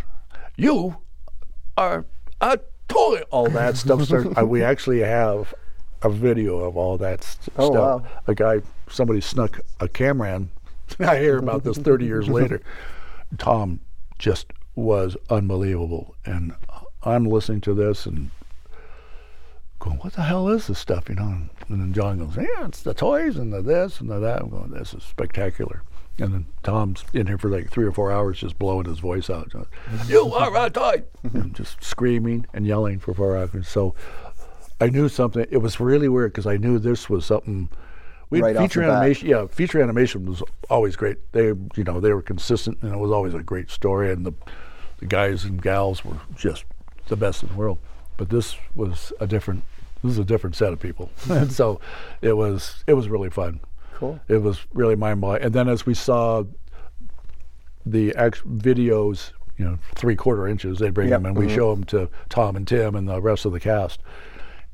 you 0.57 0.97
are 1.79 2.05
a 2.41 2.59
toy. 2.89 3.23
All 3.31 3.49
that 3.49 3.77
stuff 3.77 4.03
starts. 4.05 4.29
uh, 4.39 4.45
we 4.45 4.63
actually 4.63 5.01
have 5.01 5.55
a 6.03 6.11
video 6.11 6.59
of 6.59 6.77
all 6.77 6.99
that 6.99 7.23
st- 7.25 7.55
Oh, 7.59 7.71
stuff. 7.73 8.03
wow. 8.03 8.09
A 8.27 8.35
guy, 8.35 8.61
somebody 8.91 9.21
snuck 9.21 9.61
a 9.81 9.89
camera 9.89 10.35
in. 10.37 10.51
I 11.01 11.19
hear 11.19 11.39
about 11.39 11.65
this 11.65 11.79
30 11.79 12.05
years 12.05 12.29
later. 12.39 12.61
Tom 13.39 13.81
just 14.19 14.53
was 14.75 15.17
unbelievable. 15.31 16.15
And 16.25 16.55
I'm 17.03 17.25
listening 17.25 17.61
to 17.63 17.75
this 17.75 18.07
and 18.07 18.31
going, 19.79 19.99
what 19.99 20.15
the 20.15 20.23
hell 20.23 20.49
is 20.49 20.69
this 20.69 20.79
stuff? 20.79 21.09
You 21.09 21.17
know, 21.17 21.37
and 21.69 21.81
then 21.81 21.93
John 21.93 22.19
goes, 22.19 22.37
yeah, 22.37 22.67
it's 22.67 22.83
the 22.83 22.95
toys 22.95 23.37
and 23.37 23.53
the 23.53 23.63
this 23.63 24.01
and 24.01 24.09
the 24.09 24.19
that. 24.21 24.43
I'm 24.43 24.51
going, 24.51 24.71
this 24.71 24.95
is 24.95 25.03
spectacular. 25.03 25.83
And 26.19 26.35
then 26.35 26.47
Tom's 26.63 27.05
in 27.13 27.27
here 27.27 27.39
for 27.39 27.49
like 27.49 27.71
three 27.71 27.87
or 27.87 27.93
four 27.93 28.13
hours 28.13 28.39
just 28.41 28.59
blowing 28.59 28.85
his 28.85 28.99
voice 28.99 29.31
out. 29.31 29.53
You 30.07 30.33
are 30.35 30.67
a 30.67 30.71
toy! 30.71 31.03
and 31.23 31.55
just 31.55 31.83
screaming 31.83 32.47
and 32.53 32.67
yelling 32.67 32.99
for 32.99 33.15
four 33.15 33.37
hours. 33.37 33.67
So 33.67 33.95
I 34.81 34.89
knew 34.89 35.09
something. 35.09 35.47
It 35.51 35.59
was 35.59 35.81
really 35.81 36.09
weird 36.09 36.33
because 36.33 36.47
I 36.47 36.59
knew 36.59 36.79
this 36.79 37.09
was 37.09 37.25
something. 37.25 37.69
We 38.33 38.41
Right 38.41 38.57
feature 38.57 38.81
the 38.81 38.87
bat. 38.87 38.97
animation. 38.97 39.29
Yeah, 39.29 39.47
feature 39.47 39.83
animation 39.83 40.25
was 40.25 40.43
always 40.71 40.97
great. 40.97 41.19
They, 41.33 41.49
you 41.49 41.85
know, 41.85 42.01
they 42.01 42.15
were 42.15 42.23
consistent, 42.23 42.79
and 42.81 42.91
it 42.91 42.97
was 42.97 43.11
always 43.11 43.35
a 43.35 43.43
great 43.43 43.71
story. 43.71 44.11
And 44.11 44.25
the, 44.25 44.33
the 45.01 45.05
guys 45.05 45.45
and 45.45 45.61
gals 45.61 46.03
were 46.03 46.17
just 46.35 46.65
the 47.09 47.17
best 47.17 47.43
in 47.43 47.51
the 47.51 47.55
world. 47.57 47.79
But 48.17 48.31
this 48.31 48.57
was 48.75 49.13
a 49.21 49.27
different. 49.27 49.65
This 50.03 50.13
is 50.13 50.19
a 50.19 50.25
different 50.25 50.57
set 50.57 50.73
of 50.73 50.81
people, 50.81 51.11
and 51.31 51.53
so 51.53 51.79
it 52.23 52.33
was. 52.33 52.83
It 52.87 52.95
was 52.95 53.11
really 53.11 53.29
fun. 53.29 53.61
Cool. 53.97 54.19
It 54.29 54.39
was 54.39 54.61
really 54.73 54.97
mind 54.97 55.21
blowing. 55.21 55.43
And 55.43 55.53
then 55.53 55.69
as 55.69 55.85
we 55.85 55.93
saw 55.93 56.45
the 57.85 58.15
act- 58.17 58.49
videos, 58.49 59.33
you 59.59 59.67
know, 59.67 59.79
three 59.95 60.17
quarter 60.17 60.49
inches, 60.49 60.79
they'd 60.79 60.95
bring 60.95 61.11
Yep. 61.11 61.19
them 61.19 61.27
and 61.27 61.37
we 61.37 61.47
mm-hmm. 61.49 61.55
show 61.55 61.75
them 61.75 61.85
to 61.85 62.09
Tom 62.31 62.57
and 62.57 62.67
Tim 62.67 62.95
and 62.95 63.07
the 63.07 63.21
rest 63.21 63.45
of 63.45 63.53
the 63.53 63.61
cast. 63.61 64.01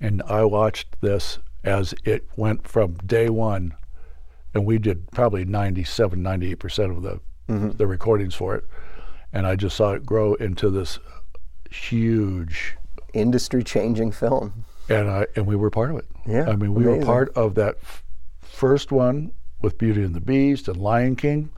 And 0.01 0.23
I 0.23 0.45
watched 0.45 1.01
this 1.01 1.41
as 1.69 1.95
it 2.05 2.27
went 2.37 2.67
from 2.67 2.95
day 3.05 3.29
one, 3.29 3.75
and 4.55 4.65
we 4.65 4.79
did 4.79 5.11
probably 5.13 5.45
97, 5.45 6.19
98% 6.19 6.97
of 6.97 7.03
the, 7.03 7.21
the 7.77 7.87
recordings 7.87 8.35
for 8.35 8.55
it. 8.55 8.65
And 9.33 9.47
I 9.47 9.55
just 9.57 9.77
saw 9.77 9.93
it 9.93 10.07
grow 10.07 10.35
into 10.35 10.71
this 10.71 10.99
huge 11.71 12.77
Industry 13.15 13.63
changing 13.65 14.13
film. 14.13 14.65
and 14.89 15.09
I 15.11 15.27
and 15.35 15.47
we 15.47 15.57
were 15.57 15.71
part 15.71 15.91
of 15.91 15.97
it. 15.97 16.07
Yeah, 16.27 16.45
I 16.49 16.57
mean, 16.57 16.75
we 16.75 16.85
amazing. 16.85 17.01
were 17.01 17.07
part 17.07 17.31
of 17.35 17.55
that 17.57 17.77
f- 17.83 18.05
first 18.41 18.93
one 18.93 19.33
with 19.63 19.79
Beauty 19.79 20.03
and 20.03 20.15
the 20.15 20.21
Beast 20.21 20.69
and 20.69 20.77
Lion 20.77 21.17
King, 21.17 21.49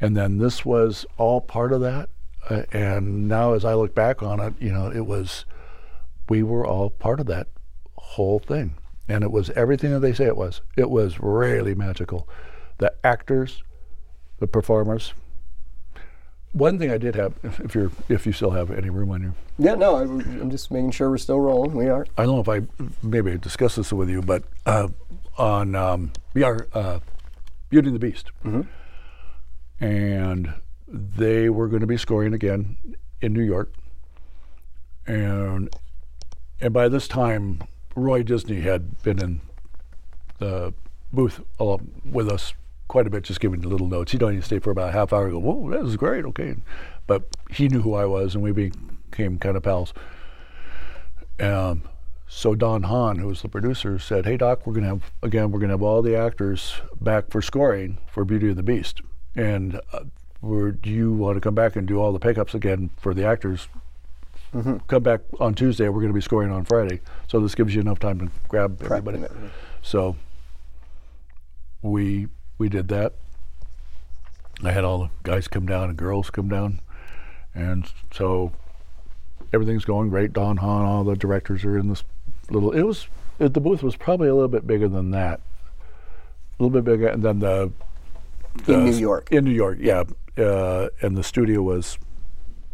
and 0.00 0.14
then 0.16 0.36
this 0.38 0.64
was 0.66 1.06
all 1.16 1.40
part 1.40 1.72
of 1.72 1.80
that. 1.80 2.08
Uh, 2.48 2.62
and 2.72 3.26
now, 3.26 3.54
as 3.54 3.64
I 3.64 3.74
look 3.74 3.94
back 3.94 4.22
on 4.22 4.38
it, 4.38 4.52
you 4.60 4.70
know, 4.70 4.90
it 4.90 5.06
was 5.06 5.46
we 6.28 6.42
were 6.42 6.66
all 6.66 6.90
part 6.90 7.18
of 7.18 7.26
that 7.26 7.48
whole 7.96 8.38
thing, 8.38 8.74
and 9.08 9.22
it 9.22 9.30
was 9.30 9.50
everything 9.50 9.90
that 9.92 10.00
they 10.00 10.12
say 10.12 10.24
it 10.24 10.36
was. 10.36 10.60
It 10.76 10.90
was 10.90 11.20
really 11.20 11.74
magical. 11.74 12.28
The 12.78 12.92
actors, 13.04 13.62
the 14.38 14.46
performers. 14.46 15.14
One 16.52 16.78
thing 16.78 16.90
I 16.90 16.98
did 16.98 17.14
have, 17.16 17.34
if 17.42 17.74
you're 17.74 17.90
if 18.08 18.26
you 18.26 18.32
still 18.32 18.50
have 18.50 18.70
any 18.70 18.88
room 18.88 19.10
on 19.10 19.22
your 19.22 19.34
Yeah, 19.58 19.74
no, 19.74 19.96
I, 19.96 20.02
I'm 20.02 20.50
just 20.50 20.70
making 20.70 20.92
sure 20.92 21.10
we're 21.10 21.18
still 21.18 21.40
rolling. 21.40 21.74
We 21.74 21.88
are. 21.88 22.06
I 22.16 22.24
don't 22.24 22.36
know 22.36 22.54
if 22.54 22.62
I 22.62 22.66
maybe 23.02 23.36
discussed 23.38 23.76
this 23.76 23.92
with 23.92 24.08
you, 24.08 24.22
but 24.22 24.44
uh, 24.64 24.88
on 25.36 25.74
um, 25.74 26.12
we 26.34 26.42
are 26.42 26.66
uh, 26.72 27.00
Beauty 27.68 27.88
and 27.88 27.94
the 27.94 28.00
Beast, 28.00 28.30
and 29.80 30.54
they 30.88 31.50
were 31.50 31.68
going 31.68 31.80
to 31.80 31.86
be 31.86 31.98
scoring 31.98 32.32
again 32.32 32.78
in 33.20 33.34
New 33.34 33.42
York, 33.42 33.72
and 35.06 35.68
and 36.60 36.72
by 36.72 36.88
this 36.88 37.06
time 37.06 37.62
Roy 37.96 38.22
Disney 38.22 38.60
had 38.60 39.02
been 39.02 39.20
in 39.20 39.40
the 40.38 40.72
booth 41.12 41.40
along 41.58 42.02
with 42.04 42.28
us 42.28 42.52
quite 42.88 43.06
a 43.06 43.10
bit, 43.10 43.24
just 43.24 43.40
giving 43.40 43.62
little 43.62 43.88
notes. 43.88 44.12
He'd 44.12 44.22
only 44.22 44.40
stay 44.42 44.58
for 44.58 44.70
about 44.70 44.90
a 44.90 44.92
half 44.92 45.12
hour. 45.12 45.24
And 45.24 45.32
go, 45.32 45.38
whoa, 45.38 45.70
that 45.70 45.82
was 45.82 45.96
great, 45.96 46.24
okay, 46.26 46.56
but 47.06 47.26
he 47.50 47.68
knew 47.68 47.80
who 47.80 47.94
I 47.94 48.04
was, 48.04 48.34
and 48.34 48.44
we 48.44 48.52
became 48.52 49.38
kind 49.38 49.56
of 49.56 49.62
pals. 49.62 49.92
Um, 51.40 51.82
so 52.28 52.54
Don 52.54 52.84
Hahn, 52.84 53.18
who 53.18 53.28
was 53.28 53.42
the 53.42 53.48
producer, 53.48 53.98
said, 53.98 54.24
"Hey 54.24 54.36
Doc, 54.36 54.66
we're 54.66 54.74
gonna 54.74 54.88
have 54.88 55.12
again, 55.22 55.50
we're 55.50 55.60
gonna 55.60 55.74
have 55.74 55.82
all 55.82 56.02
the 56.02 56.16
actors 56.16 56.80
back 57.00 57.30
for 57.30 57.40
scoring 57.40 57.98
for 58.10 58.24
Beauty 58.24 58.48
and 58.48 58.56
the 58.56 58.62
Beast, 58.62 59.00
and 59.34 59.80
uh, 59.92 60.00
do 60.42 60.90
you 60.90 61.12
want 61.12 61.36
to 61.36 61.40
come 61.40 61.54
back 61.54 61.76
and 61.76 61.86
do 61.86 62.00
all 62.00 62.12
the 62.12 62.18
pickups 62.18 62.54
again 62.54 62.90
for 62.96 63.14
the 63.14 63.24
actors? 63.24 63.68
Come 64.52 65.02
back 65.02 65.20
on 65.40 65.54
Tuesday. 65.54 65.88
We're 65.88 66.00
going 66.00 66.08
to 66.08 66.14
be 66.14 66.20
scoring 66.20 66.50
on 66.50 66.64
Friday, 66.64 67.00
so 67.28 67.40
this 67.40 67.54
gives 67.54 67.74
you 67.74 67.80
enough 67.80 67.98
time 67.98 68.18
to 68.20 68.30
grab 68.48 68.80
everybody." 68.82 69.18
it. 69.20 69.32
So 69.82 70.16
we 71.82 72.28
we 72.58 72.68
did 72.68 72.88
that. 72.88 73.14
I 74.64 74.72
had 74.72 74.84
all 74.84 74.98
the 74.98 75.10
guys 75.22 75.48
come 75.48 75.66
down 75.66 75.90
and 75.90 75.98
girls 75.98 76.30
come 76.30 76.48
down, 76.48 76.80
and 77.54 77.90
so 78.12 78.52
everything's 79.52 79.84
going 79.84 80.08
great. 80.08 80.32
Don 80.32 80.58
Hahn, 80.58 80.84
all 80.84 81.04
the 81.04 81.16
directors 81.16 81.64
are 81.64 81.78
in 81.78 81.88
this 81.88 82.04
little. 82.50 82.72
It 82.72 82.82
was 82.82 83.08
it, 83.38 83.52
the 83.52 83.60
booth 83.60 83.82
was 83.82 83.96
probably 83.96 84.28
a 84.28 84.34
little 84.34 84.48
bit 84.48 84.66
bigger 84.66 84.88
than 84.88 85.10
that, 85.10 85.40
a 86.58 86.62
little 86.62 86.70
bit 86.70 86.84
bigger, 86.84 87.08
and 87.08 87.22
then 87.22 87.40
the, 87.40 87.70
the 88.64 88.74
In 88.74 88.84
New 88.86 88.96
York. 88.96 89.28
In 89.30 89.44
New 89.44 89.52
York, 89.52 89.78
yeah, 89.80 90.04
uh, 90.38 90.88
and 91.02 91.16
the 91.16 91.22
studio 91.22 91.62
was 91.62 91.98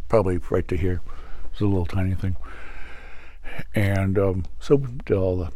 probably 0.08 0.38
right 0.50 0.66
to 0.68 0.76
here. 0.76 1.00
It 1.53 1.61
was 1.61 1.61
a 1.61 1.66
little 1.66 1.86
tiny 1.86 2.14
thing, 2.14 2.36
and 3.74 4.18
um, 4.18 4.44
so 4.59 4.78
did 4.78 5.16
all 5.16 5.36
the 5.36 5.50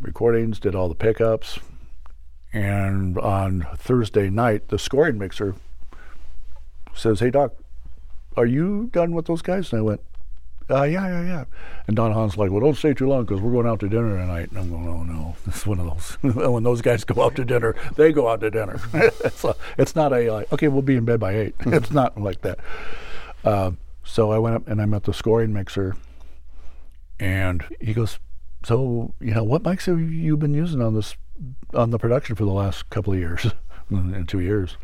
recordings, 0.00 0.58
did 0.58 0.74
all 0.74 0.88
the 0.88 0.94
pickups, 0.94 1.58
and 2.52 3.18
on 3.18 3.66
Thursday 3.76 4.28
night, 4.30 4.68
the 4.68 4.78
scoring 4.78 5.18
mixer 5.18 5.54
says, 6.94 7.20
"Hey 7.20 7.30
Doc, 7.30 7.54
are 8.36 8.46
you 8.46 8.90
done 8.92 9.12
with 9.12 9.26
those 9.26 9.42
guys?" 9.42 9.72
And 9.72 9.80
I 9.80 9.82
went, 9.82 10.00
uh, 10.70 10.82
"Yeah, 10.82 11.08
yeah, 11.08 11.24
yeah." 11.24 11.44
And 11.86 11.96
Don 11.96 12.12
Hahn's 12.12 12.36
like, 12.36 12.50
"Well, 12.50 12.60
don't 12.60 12.76
stay 12.76 12.94
too 12.94 13.08
long 13.08 13.24
because 13.24 13.40
we're 13.40 13.52
going 13.52 13.66
out 13.66 13.80
to 13.80 13.88
dinner 13.88 14.18
tonight." 14.18 14.50
And 14.50 14.58
I'm 14.58 14.70
going, 14.70 14.86
"Oh 14.86 15.02
no, 15.02 15.36
this 15.46 15.56
is 15.58 15.66
one 15.66 15.80
of 15.80 15.86
those. 15.86 16.34
when 16.46 16.62
those 16.62 16.82
guys 16.82 17.04
go 17.04 17.22
out 17.22 17.34
to 17.36 17.44
dinner, 17.44 17.74
they 17.96 18.12
go 18.12 18.28
out 18.28 18.40
to 18.40 18.50
dinner. 18.50 18.80
it's, 18.94 19.44
a, 19.44 19.56
it's 19.78 19.96
not 19.96 20.12
a 20.12 20.30
like, 20.30 20.52
okay, 20.52 20.68
we'll 20.68 20.82
be 20.82 20.96
in 20.96 21.04
bed 21.04 21.20
by 21.20 21.34
8 21.34 21.54
it's 21.66 21.90
not 21.90 22.20
like 22.20 22.42
that." 22.42 22.58
Uh, 23.44 23.72
so 24.04 24.32
I 24.32 24.38
went 24.38 24.56
up 24.56 24.68
and 24.68 24.80
I 24.80 24.86
met 24.86 25.04
the 25.04 25.12
scoring 25.12 25.52
mixer, 25.52 25.96
and 27.20 27.64
he 27.80 27.92
goes, 27.92 28.18
"So 28.64 29.14
you 29.20 29.34
know, 29.34 29.44
what 29.44 29.62
mics 29.62 29.86
have 29.86 30.00
you 30.00 30.36
been 30.36 30.54
using 30.54 30.82
on 30.82 30.94
this 30.94 31.14
on 31.74 31.90
the 31.90 31.98
production 31.98 32.36
for 32.36 32.44
the 32.44 32.52
last 32.52 32.90
couple 32.90 33.12
of 33.12 33.18
years, 33.18 33.46
in 33.90 34.26
two 34.26 34.40
years?" 34.40 34.76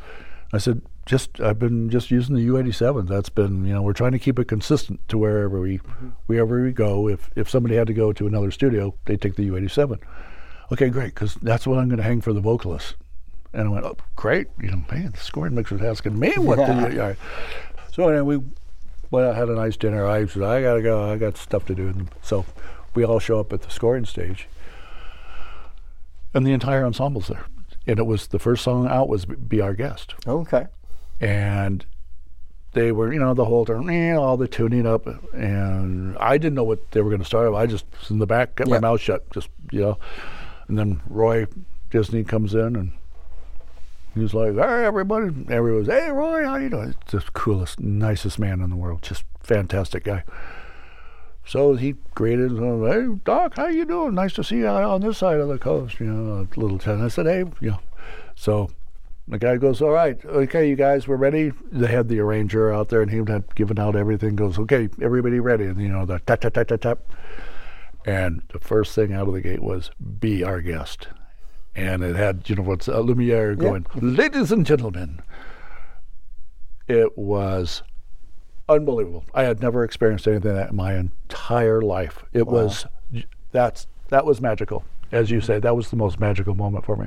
I 0.53 0.59
said, 0.59 0.83
"Just 1.05 1.41
I've 1.41 1.59
been 1.59 1.91
just 1.91 2.11
using 2.11 2.35
the 2.35 2.47
U87. 2.47 3.09
That's 3.09 3.29
been 3.29 3.65
you 3.67 3.75
know 3.75 3.83
we're 3.83 3.93
trying 3.93 4.13
to 4.13 4.19
keep 4.19 4.39
it 4.39 4.47
consistent 4.47 5.07
to 5.09 5.19
wherever 5.19 5.61
we 5.61 5.77
wherever 6.27 6.63
we 6.63 6.73
go. 6.73 7.09
If 7.09 7.31
if 7.37 7.51
somebody 7.51 7.75
had 7.75 7.87
to 7.89 7.95
go 7.95 8.13
to 8.13 8.27
another 8.27 8.51
studio, 8.51 8.95
they 9.05 9.17
take 9.17 9.35
the 9.35 9.49
U87. 9.49 9.99
Okay, 10.71 10.91
great, 10.91 11.15
because 11.15 11.35
that's 11.37 11.67
what 11.67 11.79
I'm 11.79 11.89
going 11.89 11.99
to 11.99 12.05
hang 12.05 12.21
for 12.21 12.33
the 12.33 12.41
vocalist." 12.41 12.97
And 13.53 13.69
I 13.69 13.71
went, 13.71 13.85
"Oh, 13.85 13.97
great! 14.17 14.49
You 14.61 14.71
know, 14.71 14.85
man, 14.91 15.13
the 15.13 15.21
scoring 15.21 15.55
mixer's 15.55 15.83
asking 15.83 16.19
me 16.19 16.33
what 16.37 16.57
to 16.57 16.67
do." 16.67 17.01
All 17.01 17.09
right. 17.09 17.19
So 17.93 18.09
anyway, 18.09 18.37
we 18.37 18.45
well, 19.11 19.31
I 19.33 19.35
had 19.37 19.49
a 19.49 19.55
nice 19.55 19.77
dinner. 19.77 20.07
I 20.07 20.27
said, 20.27 20.43
I 20.43 20.63
gotta 20.63 20.83
go. 20.83 21.11
I 21.11 21.17
got 21.17 21.37
stuff 21.37 21.65
to 21.67 21.75
do. 21.75 21.89
And 21.89 22.09
so 22.23 22.45
we 22.95 23.05
all 23.05 23.19
show 23.19 23.39
up 23.41 23.53
at 23.53 23.63
the 23.63 23.71
scoring 23.71 24.05
stage, 24.05 24.49
and 26.35 26.47
the 26.47 26.53
entire 26.53 26.85
ensemble's 26.87 27.29
there. 27.29 27.45
And 27.87 27.99
it 27.99 28.05
was 28.07 28.27
the 28.29 28.39
first 28.39 28.63
song 28.65 28.87
out 28.87 29.09
was 29.09 29.25
"Be 29.25 29.61
Our 29.61 29.75
Guest," 29.75 30.15
Okay. 30.27 30.67
and 31.21 31.85
they 32.73 32.93
were, 32.93 33.13
you 33.13 33.19
know, 33.19 33.33
the 33.33 33.47
whole 33.47 33.65
time, 33.65 33.89
eh, 33.89 34.13
all 34.15 34.37
the 34.37 34.47
tuning 34.47 34.87
up, 34.87 35.07
and 35.33 36.17
I 36.19 36.37
didn't 36.37 36.55
know 36.55 36.65
what 36.65 36.91
they 36.91 37.01
were 37.01 37.09
going 37.11 37.21
to 37.23 37.27
start. 37.27 37.53
I 37.55 37.65
just 37.67 37.87
was 37.99 38.11
in 38.11 38.19
the 38.19 38.27
back, 38.27 38.57
kept 38.57 38.69
Yeah. 38.69 38.75
my 38.77 38.81
mouth 38.81 39.01
shut, 39.01 39.29
just 39.31 39.49
you 39.73 39.81
know. 39.81 39.99
And 40.69 40.79
then 40.79 41.01
Roy 41.09 41.47
Disney 41.91 42.25
comes 42.25 42.55
in 42.55 42.77
and. 42.77 42.93
He 44.19 44.23
was 44.25 44.35
like, 44.35 44.55
"Hey, 44.55 44.85
everybody!" 44.85 45.33
Everyone 45.49 45.79
was, 45.79 45.87
"Hey, 45.87 46.11
Roy, 46.11 46.45
how 46.45 46.57
you 46.57 46.69
doing?" 46.69 46.97
It's 47.03 47.13
the 47.13 47.21
coolest, 47.33 47.79
nicest 47.79 48.37
man 48.37 48.61
in 48.61 48.69
the 48.69 48.75
world. 48.75 49.03
Just 49.03 49.25
fantastic 49.41 50.03
guy. 50.03 50.25
So 51.47 51.75
he 51.75 51.95
greeted, 52.17 52.51
"Hey, 52.59 53.07
Doc, 53.25 53.55
how 53.57 53.69
you 53.69 53.85
doing? 53.85 54.15
Nice 54.15 54.33
to 54.33 54.43
see 54.43 54.59
you 54.59 54.67
on 54.67 55.03
this 55.03 55.19
side 55.19 55.39
of 55.39 55.49
the 55.49 55.57
coast." 55.57 56.01
You 56.01 56.07
know, 56.07 56.47
a 56.57 56.61
little 56.61 56.79
town. 56.79 57.01
I 57.01 57.07
said, 57.07 57.27
"Hey, 57.27 57.45
you 57.61 57.71
know." 57.71 57.81
So 58.35 58.71
the 59.29 59.39
guy 59.39 59.57
goes, 59.57 59.81
"All 59.81 59.91
right, 59.91 60.19
okay, 60.25 60.69
you 60.69 60.75
guys, 60.75 61.07
we're 61.07 61.15
ready." 61.15 61.53
They 61.71 61.87
had 61.87 62.09
the 62.09 62.19
arranger 62.19 62.73
out 62.73 62.89
there, 62.89 63.03
and 63.03 63.13
he 63.13 63.19
had 63.19 63.55
given 63.55 63.79
out 63.79 63.95
everything. 63.95 64.35
Goes, 64.35 64.59
"Okay, 64.59 64.89
everybody 65.01 65.39
ready?" 65.39 65.67
And 65.67 65.81
you 65.81 65.89
know, 65.89 66.05
the 66.05 66.19
tap 66.19 66.41
tap 66.41 66.55
tap 66.55 66.67
tap 66.67 66.81
tap. 66.81 66.99
And 68.05 68.43
the 68.53 68.59
first 68.59 68.97
thing 68.97 69.13
out 69.13 69.29
of 69.29 69.35
the 69.35 69.41
gate 69.41 69.63
was, 69.63 69.93
"Be 70.19 70.43
our 70.43 70.61
guest." 70.61 71.07
And 71.79 72.03
it 72.03 72.17
had 72.17 72.49
you 72.49 72.57
know 72.57 72.63
what's 72.63 72.89
uh, 72.89 72.99
Lumiere 72.99 73.55
going, 73.55 73.87
ladies 73.95 74.51
and 74.51 74.67
gentlemen. 74.67 75.23
It 76.89 77.17
was 77.17 77.83
unbelievable. 78.69 79.25
I 79.33 79.45
had 79.45 79.61
never 79.61 79.85
experienced 79.85 80.27
anything 80.27 80.55
like 80.55 80.65
that 80.65 80.71
in 80.71 80.77
my 80.77 80.97
entire 80.97 81.81
life. 81.81 82.25
It 82.33 82.49
was 82.49 82.85
that's 83.53 83.87
that 84.09 84.27
was 84.27 84.41
magical, 84.41 84.85
as 85.13 85.31
you 85.31 85.41
say. 85.41 85.61
That 85.61 85.77
was 85.77 85.91
the 85.91 85.97
most 85.97 86.19
magical 86.19 86.55
moment 86.55 86.85
for 86.85 86.97
me. 86.97 87.07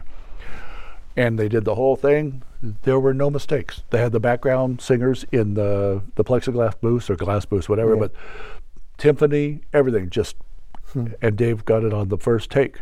And 1.17 1.38
they 1.38 1.49
did 1.49 1.65
the 1.65 1.76
whole 1.76 1.97
thing. 1.97 2.41
There 2.84 2.99
were 2.99 3.13
no 3.13 3.30
mistakes. 3.30 3.84
They 3.89 3.99
had 3.99 4.13
the 4.13 4.22
background 4.22 4.80
singers 4.80 5.26
in 5.34 5.55
the 5.55 6.01
the 6.15 6.24
plexiglass 6.24 6.80
booths 6.80 7.09
or 7.09 7.17
glass 7.17 7.43
booths, 7.43 7.67
whatever. 7.67 7.95
Yeah. 7.95 7.99
But 7.99 8.13
timpani, 8.97 9.61
everything 9.74 10.09
just. 10.09 10.38
And 11.22 11.38
Dave 11.38 11.63
got 11.63 11.86
it 11.86 11.93
on 11.93 12.09
the 12.09 12.17
first 12.17 12.49
take. 12.49 12.82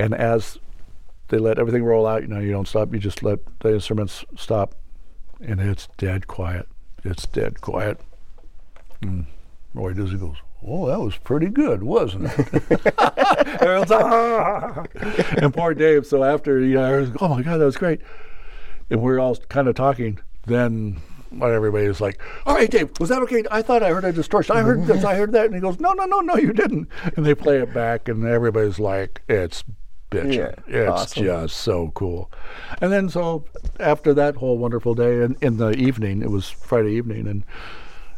And 0.00 0.14
as 0.14 0.58
they 1.28 1.36
let 1.38 1.58
everything 1.58 1.84
roll 1.84 2.06
out, 2.06 2.22
you 2.22 2.28
know, 2.28 2.40
you 2.40 2.52
don't 2.52 2.66
stop, 2.66 2.92
you 2.92 2.98
just 2.98 3.22
let 3.22 3.38
the 3.60 3.74
instruments 3.74 4.24
stop. 4.36 4.74
And 5.40 5.60
it's 5.60 5.88
dead 5.98 6.26
quiet. 6.26 6.66
It's 7.04 7.26
dead 7.26 7.60
quiet. 7.60 8.00
And 9.02 9.26
Roy 9.74 9.92
Disney 9.92 10.18
goes, 10.18 10.36
Oh, 10.66 10.86
that 10.88 11.00
was 11.00 11.16
pretty 11.16 11.48
good, 11.48 11.82
wasn't 11.82 12.30
it? 12.36 12.94
"Ah." 12.98 14.84
And 15.38 15.54
poor 15.54 15.72
Dave, 15.72 16.06
so 16.06 16.22
after, 16.22 16.60
you 16.60 16.74
know, 16.74 17.10
oh 17.20 17.28
my 17.28 17.42
God, 17.42 17.58
that 17.58 17.64
was 17.64 17.78
great. 17.78 18.00
And 18.90 19.00
we're 19.00 19.18
all 19.18 19.36
kind 19.36 19.68
of 19.68 19.74
talking. 19.74 20.18
Then 20.46 21.00
everybody 21.40 21.88
was 21.88 22.00
like, 22.00 22.20
all 22.44 22.54
right, 22.54 22.70
Dave, 22.70 22.90
was 22.98 23.08
that 23.08 23.22
okay? 23.22 23.44
I 23.50 23.62
thought 23.62 23.82
I 23.82 23.90
heard 23.90 24.04
a 24.04 24.12
distortion. 24.12 24.56
I 24.56 24.62
heard 24.62 24.86
this, 24.86 25.04
I 25.04 25.14
heard 25.14 25.32
that. 25.32 25.46
And 25.46 25.54
he 25.54 25.60
goes, 25.60 25.78
no, 25.80 25.92
no, 25.92 26.04
no, 26.04 26.20
no, 26.20 26.36
you 26.36 26.52
didn't. 26.52 26.88
And 27.16 27.24
they 27.24 27.34
play 27.34 27.58
it 27.58 27.72
back, 27.72 28.08
and 28.08 28.26
everybody's 28.26 28.78
like, 28.78 29.22
it's 29.28 29.64
bitching. 30.10 30.62
Yeah, 30.68 30.82
it's 30.82 30.90
awesome. 30.90 31.24
just 31.24 31.56
so 31.56 31.92
cool. 31.94 32.30
And 32.80 32.92
then 32.92 33.08
so 33.08 33.44
after 33.78 34.12
that 34.14 34.36
whole 34.36 34.58
wonderful 34.58 34.94
day, 34.94 35.22
and 35.22 35.36
in 35.42 35.56
the 35.56 35.70
evening, 35.70 36.22
it 36.22 36.30
was 36.30 36.50
Friday 36.50 36.92
evening, 36.92 37.26
and 37.26 37.44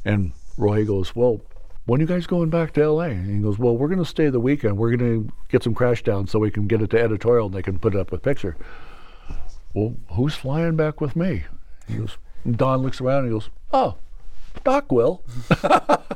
and 0.05 0.32
Roy 0.57 0.84
goes, 0.84 1.14
well, 1.14 1.40
when 1.86 2.01
are 2.01 2.03
you 2.03 2.07
guys 2.07 2.26
going 2.26 2.51
back 2.51 2.72
to 2.74 2.88
LA? 2.88 3.05
And 3.05 3.34
he 3.34 3.43
goes, 3.43 3.59
well, 3.59 3.76
we're 3.76 3.88
going 3.88 3.99
to 3.99 4.05
stay 4.05 4.28
the 4.28 4.40
weekend. 4.40 4.78
We're 4.78 4.97
going 4.97 5.26
to 5.26 5.32
get 5.49 5.62
some 5.62 5.74
crash 5.74 6.03
down 6.03 6.26
so 6.26 6.38
we 6.38 6.51
can 6.51 6.66
get 6.66 6.82
it 6.82 6.90
to 6.90 7.01
editorial 7.01 7.47
and 7.47 7.55
they 7.55 7.62
can 7.62 7.78
put 7.78 7.95
it 7.95 8.01
up 8.01 8.12
with 8.12 8.22
picture. 8.22 8.57
Well, 9.74 9.97
who's 10.11 10.34
flying 10.34 10.76
back 10.76 11.01
with 11.01 11.16
me? 11.16 11.45
He 11.88 11.97
goes, 11.97 12.18
Don 12.49 12.82
looks 12.82 13.01
around 13.01 13.24
and 13.24 13.28
he 13.28 13.32
goes, 13.32 13.51
oh, 13.72 13.97
Doc 14.64 14.93
will. 14.93 15.24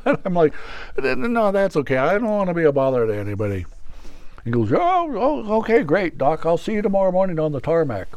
and 0.05 0.17
I'm 0.23 0.33
like, 0.33 0.53
no, 0.97 1.51
that's 1.51 1.75
okay. 1.75 1.97
I 1.97 2.13
don't 2.13 2.25
want 2.25 2.49
to 2.49 2.53
be 2.53 2.63
a 2.63 2.71
bother 2.71 3.05
to 3.05 3.15
anybody. 3.15 3.65
He 4.47 4.51
goes, 4.51 4.71
oh, 4.71 5.11
oh, 5.13 5.57
okay, 5.57 5.83
great, 5.83 6.17
Doc. 6.17 6.45
I'll 6.45 6.57
see 6.57 6.71
you 6.71 6.81
tomorrow 6.81 7.11
morning 7.11 7.37
on 7.37 7.51
the 7.51 7.59
tarmac. 7.59 8.07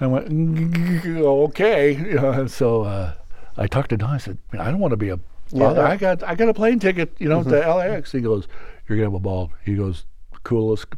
And 0.00 0.10
I 0.10 0.12
went, 0.12 0.28
"Mm, 0.30 1.20
okay. 1.48 1.92
You 1.92 2.14
know, 2.14 2.30
and 2.32 2.50
so 2.50 2.82
uh, 2.82 3.14
I 3.56 3.68
talked 3.68 3.90
to 3.90 3.96
Don. 3.96 4.10
I 4.10 4.18
said, 4.18 4.38
I 4.52 4.64
don't 4.64 4.80
want 4.80 4.90
to 4.90 4.96
be 4.96 5.10
a 5.10 5.20
bother. 5.52 5.80
I 5.84 5.96
got 5.96 6.24
I 6.24 6.34
got 6.34 6.48
a 6.48 6.54
plane 6.54 6.80
ticket, 6.80 7.12
you 7.20 7.28
know, 7.28 7.44
to 7.44 7.50
LAX. 7.50 8.10
He 8.10 8.20
goes, 8.20 8.48
you're 8.88 8.98
gonna 8.98 9.06
have 9.10 9.14
a 9.14 9.20
ball. 9.20 9.52
He 9.64 9.76
goes, 9.76 10.06
coolest, 10.42 10.88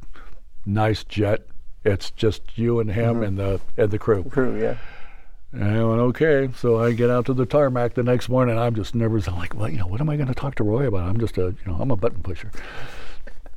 nice 0.65 1.05
jet. 1.05 1.47
It's 1.85 2.11
just 2.11 2.57
you 2.57 2.81
and 2.81 2.91
him 2.91 3.23
and 3.23 3.39
the 3.39 3.61
and 3.77 3.91
the 3.91 3.99
crew. 3.99 4.25
Crew, 4.25 4.59
yeah. 4.59 4.79
And 5.53 5.65
I 5.65 5.85
went, 5.85 6.01
okay. 6.01 6.49
So 6.57 6.83
I 6.83 6.93
get 6.93 7.11
out 7.11 7.27
to 7.27 7.35
the 7.35 7.45
tarmac 7.45 7.93
the 7.93 8.03
next 8.03 8.31
morning. 8.31 8.59
I'm 8.59 8.75
just 8.75 8.95
nervous. 8.95 9.29
I'm 9.29 9.37
like, 9.37 9.55
well, 9.55 9.69
you 9.69 9.77
know, 9.77 9.87
what 9.87 10.01
am 10.01 10.09
I 10.09 10.17
going 10.17 10.29
to 10.29 10.35
talk 10.35 10.55
to 10.55 10.65
Roy 10.65 10.87
about? 10.87 11.09
I'm 11.09 11.21
just 11.21 11.37
a, 11.37 11.43
you 11.43 11.67
know, 11.67 11.77
I'm 11.79 11.91
a 11.91 11.97
button 11.97 12.23
pusher. 12.23 12.51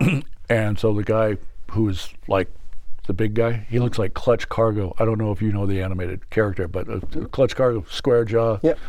and 0.50 0.80
so 0.80 0.94
the 0.94 1.04
guy 1.04 1.38
who's 1.72 2.14
like 2.28 2.50
the 3.08 3.14
big 3.14 3.34
guy, 3.34 3.66
he 3.70 3.80
looks 3.80 4.00
like 4.00 4.14
Clutch 4.14 4.48
Cargo. 4.50 4.96
I 4.98 5.06
don't 5.06 5.18
know 5.18 5.32
if 5.32 5.42
you 5.42 5.52
know 5.52 5.66
the 5.66 5.82
animated 5.82 6.30
character, 6.30 6.68
but 6.68 6.90
uh, 6.90 7.00
Clutch 7.32 7.56
Cargo, 7.56 7.86
square 7.90 8.26
jaw. 8.26 8.60
Yep. 8.62 8.80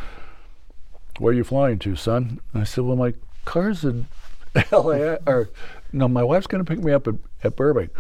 Where 1.19 1.33
are 1.33 1.37
you 1.37 1.45
flying 1.45 1.79
to, 1.81 1.97
son? 1.97 2.41
And 2.53 2.63
I 2.63 2.65
said, 2.65 2.85
well, 2.85 2.97
my 2.97 3.15
car's 3.45 3.85
in 3.85 4.07
LA, 4.73 5.17
or 5.27 5.49
no, 5.93 6.09
my 6.09 6.23
wife's 6.23 6.47
going 6.47 6.65
to 6.65 6.69
pick 6.69 6.83
me 6.83 6.93
up 6.93 7.07
at, 7.07 7.15
at 7.43 7.57
Burbank. 7.57 7.91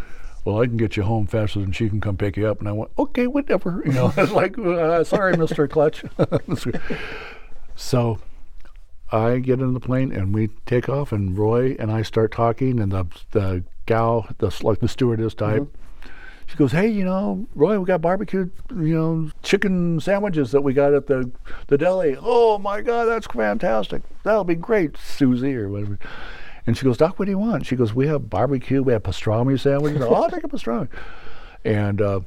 Well, 0.45 0.61
I 0.61 0.67
can 0.67 0.77
get 0.77 0.97
you 0.97 1.05
home 1.05 1.27
faster 1.27 1.61
than 1.61 1.73
she 1.73 1.89
can 1.89 2.01
come 2.01 2.17
pick 2.17 2.37
you 2.37 2.47
up. 2.47 2.61
And 2.61 2.69
I 2.69 2.73
went, 2.73 2.91
okay, 2.99 3.27
whatever. 3.27 3.83
You 3.85 3.93
know, 3.93 4.13
it's 4.17 4.33
like, 4.33 4.59
uh, 4.59 5.03
sorry, 5.05 5.35
Mr. 5.35 5.69
Clutch. 5.69 6.05
so 7.77 8.19
I 9.15 9.39
get 9.39 9.61
in 9.61 9.75
the 9.75 9.81
plane 9.81 10.13
and 10.13 10.35
we 10.35 10.49
take 10.67 10.89
off, 10.89 11.13
and 11.13 11.39
Roy 11.39 11.77
and 11.79 11.91
I 11.93 12.03
start 12.03 12.33
talking, 12.33 12.81
and 12.81 12.91
the 12.91 13.07
the 13.31 13.65
gal, 13.87 14.27
the 14.39 14.55
like 14.63 14.81
the 14.81 14.89
stewardess 14.89 15.35
type, 15.35 15.69
she 16.47 16.57
goes, 16.57 16.73
"Hey, 16.73 16.89
you 16.89 17.05
know, 17.05 17.47
Roy, 17.55 17.79
we 17.79 17.87
got 17.87 18.01
barbecued, 18.01 18.51
you 18.71 18.95
know, 18.95 19.31
chicken 19.43 20.01
sandwiches 20.01 20.51
that 20.51 20.63
we 20.63 20.73
got 20.75 20.93
at 20.95 21.07
the 21.07 21.31
the 21.69 21.79
deli. 21.79 22.17
Oh 22.21 22.59
my 22.59 22.81
God, 22.81 23.05
that's 23.05 23.27
fantastic. 23.27 24.03
That'll 24.25 24.45
be 24.45 24.57
great, 24.57 24.97
Susie 24.97 25.55
or 25.57 25.69
whatever." 25.69 25.99
And 26.67 26.77
she 26.77 26.85
goes, 26.85 26.97
"Doc, 26.97 27.19
what 27.19 27.27
do 27.27 27.31
you 27.31 27.39
want?" 27.39 27.67
She 27.67 27.77
goes, 27.77 27.95
"We 27.95 28.09
have 28.09 28.29
barbecue. 28.29 28.83
We 28.83 28.93
have 28.95 29.03
pastrami 29.05 29.61
sandwiches. 29.61 30.03
oh, 30.03 30.15
I'll 30.15 30.31
take 30.31 30.45
a 30.45 30.49
pastrami." 30.49 30.89
And 31.65 32.01
uh, 32.03 32.21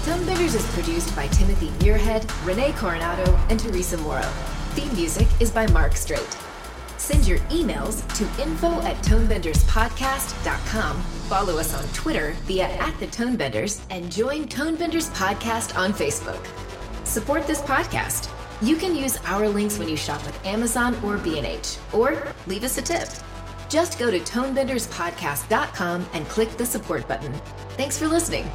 Tonebenders 0.03 0.55
is 0.55 0.65
produced 0.73 1.15
by 1.15 1.27
Timothy 1.27 1.67
Muirhead, 1.85 2.25
Rene 2.47 2.71
Coronado, 2.71 3.37
and 3.51 3.59
Teresa 3.59 3.97
Morrow. 3.97 4.31
Theme 4.71 4.91
music 4.95 5.27
is 5.39 5.51
by 5.51 5.67
Mark 5.67 5.95
Straight. 5.95 6.35
Send 6.97 7.27
your 7.27 7.37
emails 7.51 8.01
to 8.17 8.23
info 8.41 8.81
at 8.81 8.95
tonebenderspodcast.com. 9.03 11.18
Follow 11.29 11.59
us 11.59 11.75
on 11.75 11.87
Twitter 11.93 12.35
via 12.45 12.65
at 12.65 12.99
the 12.99 13.05
Tonebenders 13.05 13.81
and 13.91 14.11
join 14.11 14.47
Tonebenders 14.47 15.11
Podcast 15.11 15.77
on 15.77 15.93
Facebook. 15.93 16.43
Support 17.05 17.45
this 17.45 17.61
podcast. 17.61 18.31
You 18.63 18.75
can 18.75 18.95
use 18.95 19.15
our 19.25 19.47
links 19.47 19.77
when 19.77 19.87
you 19.87 19.95
shop 19.95 20.25
with 20.25 20.43
Amazon 20.43 20.97
or 21.03 21.19
B&H, 21.19 21.77
or 21.93 22.33
leave 22.47 22.63
us 22.63 22.79
a 22.79 22.81
tip. 22.81 23.07
Just 23.69 23.99
go 23.99 24.09
to 24.09 24.19
tonebenderspodcast.com 24.19 26.07
and 26.13 26.27
click 26.29 26.49
the 26.57 26.65
support 26.65 27.07
button. 27.07 27.31
Thanks 27.77 27.95
for 27.95 28.07
listening. 28.07 28.49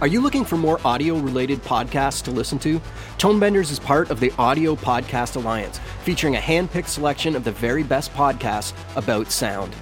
Are 0.00 0.06
you 0.06 0.22
looking 0.22 0.46
for 0.46 0.56
more 0.56 0.80
audio 0.86 1.18
related 1.18 1.62
podcasts 1.64 2.22
to 2.22 2.30
listen 2.30 2.58
to? 2.60 2.80
Tonebenders 3.18 3.70
is 3.70 3.78
part 3.78 4.10
of 4.10 4.20
the 4.20 4.32
Audio 4.38 4.74
Podcast 4.74 5.36
Alliance, 5.36 5.80
featuring 6.02 6.36
a 6.36 6.40
hand 6.40 6.70
picked 6.70 6.88
selection 6.88 7.36
of 7.36 7.44
the 7.44 7.52
very 7.52 7.82
best 7.82 8.10
podcasts 8.14 8.72
about 8.96 9.30
sound. 9.30 9.76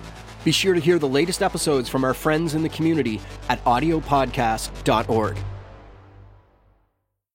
Be 0.47 0.53
sure 0.53 0.75
to 0.75 0.81
hear 0.81 1.01
the 1.01 1.09
latest 1.09 1.43
episodes 1.43 1.89
from 1.89 2.05
our 2.05 2.15
friends 2.15 2.55
in 2.55 2.63
the 2.63 2.69
community 2.69 3.21
at 3.49 3.63
audiopodcast.org. 3.65 5.39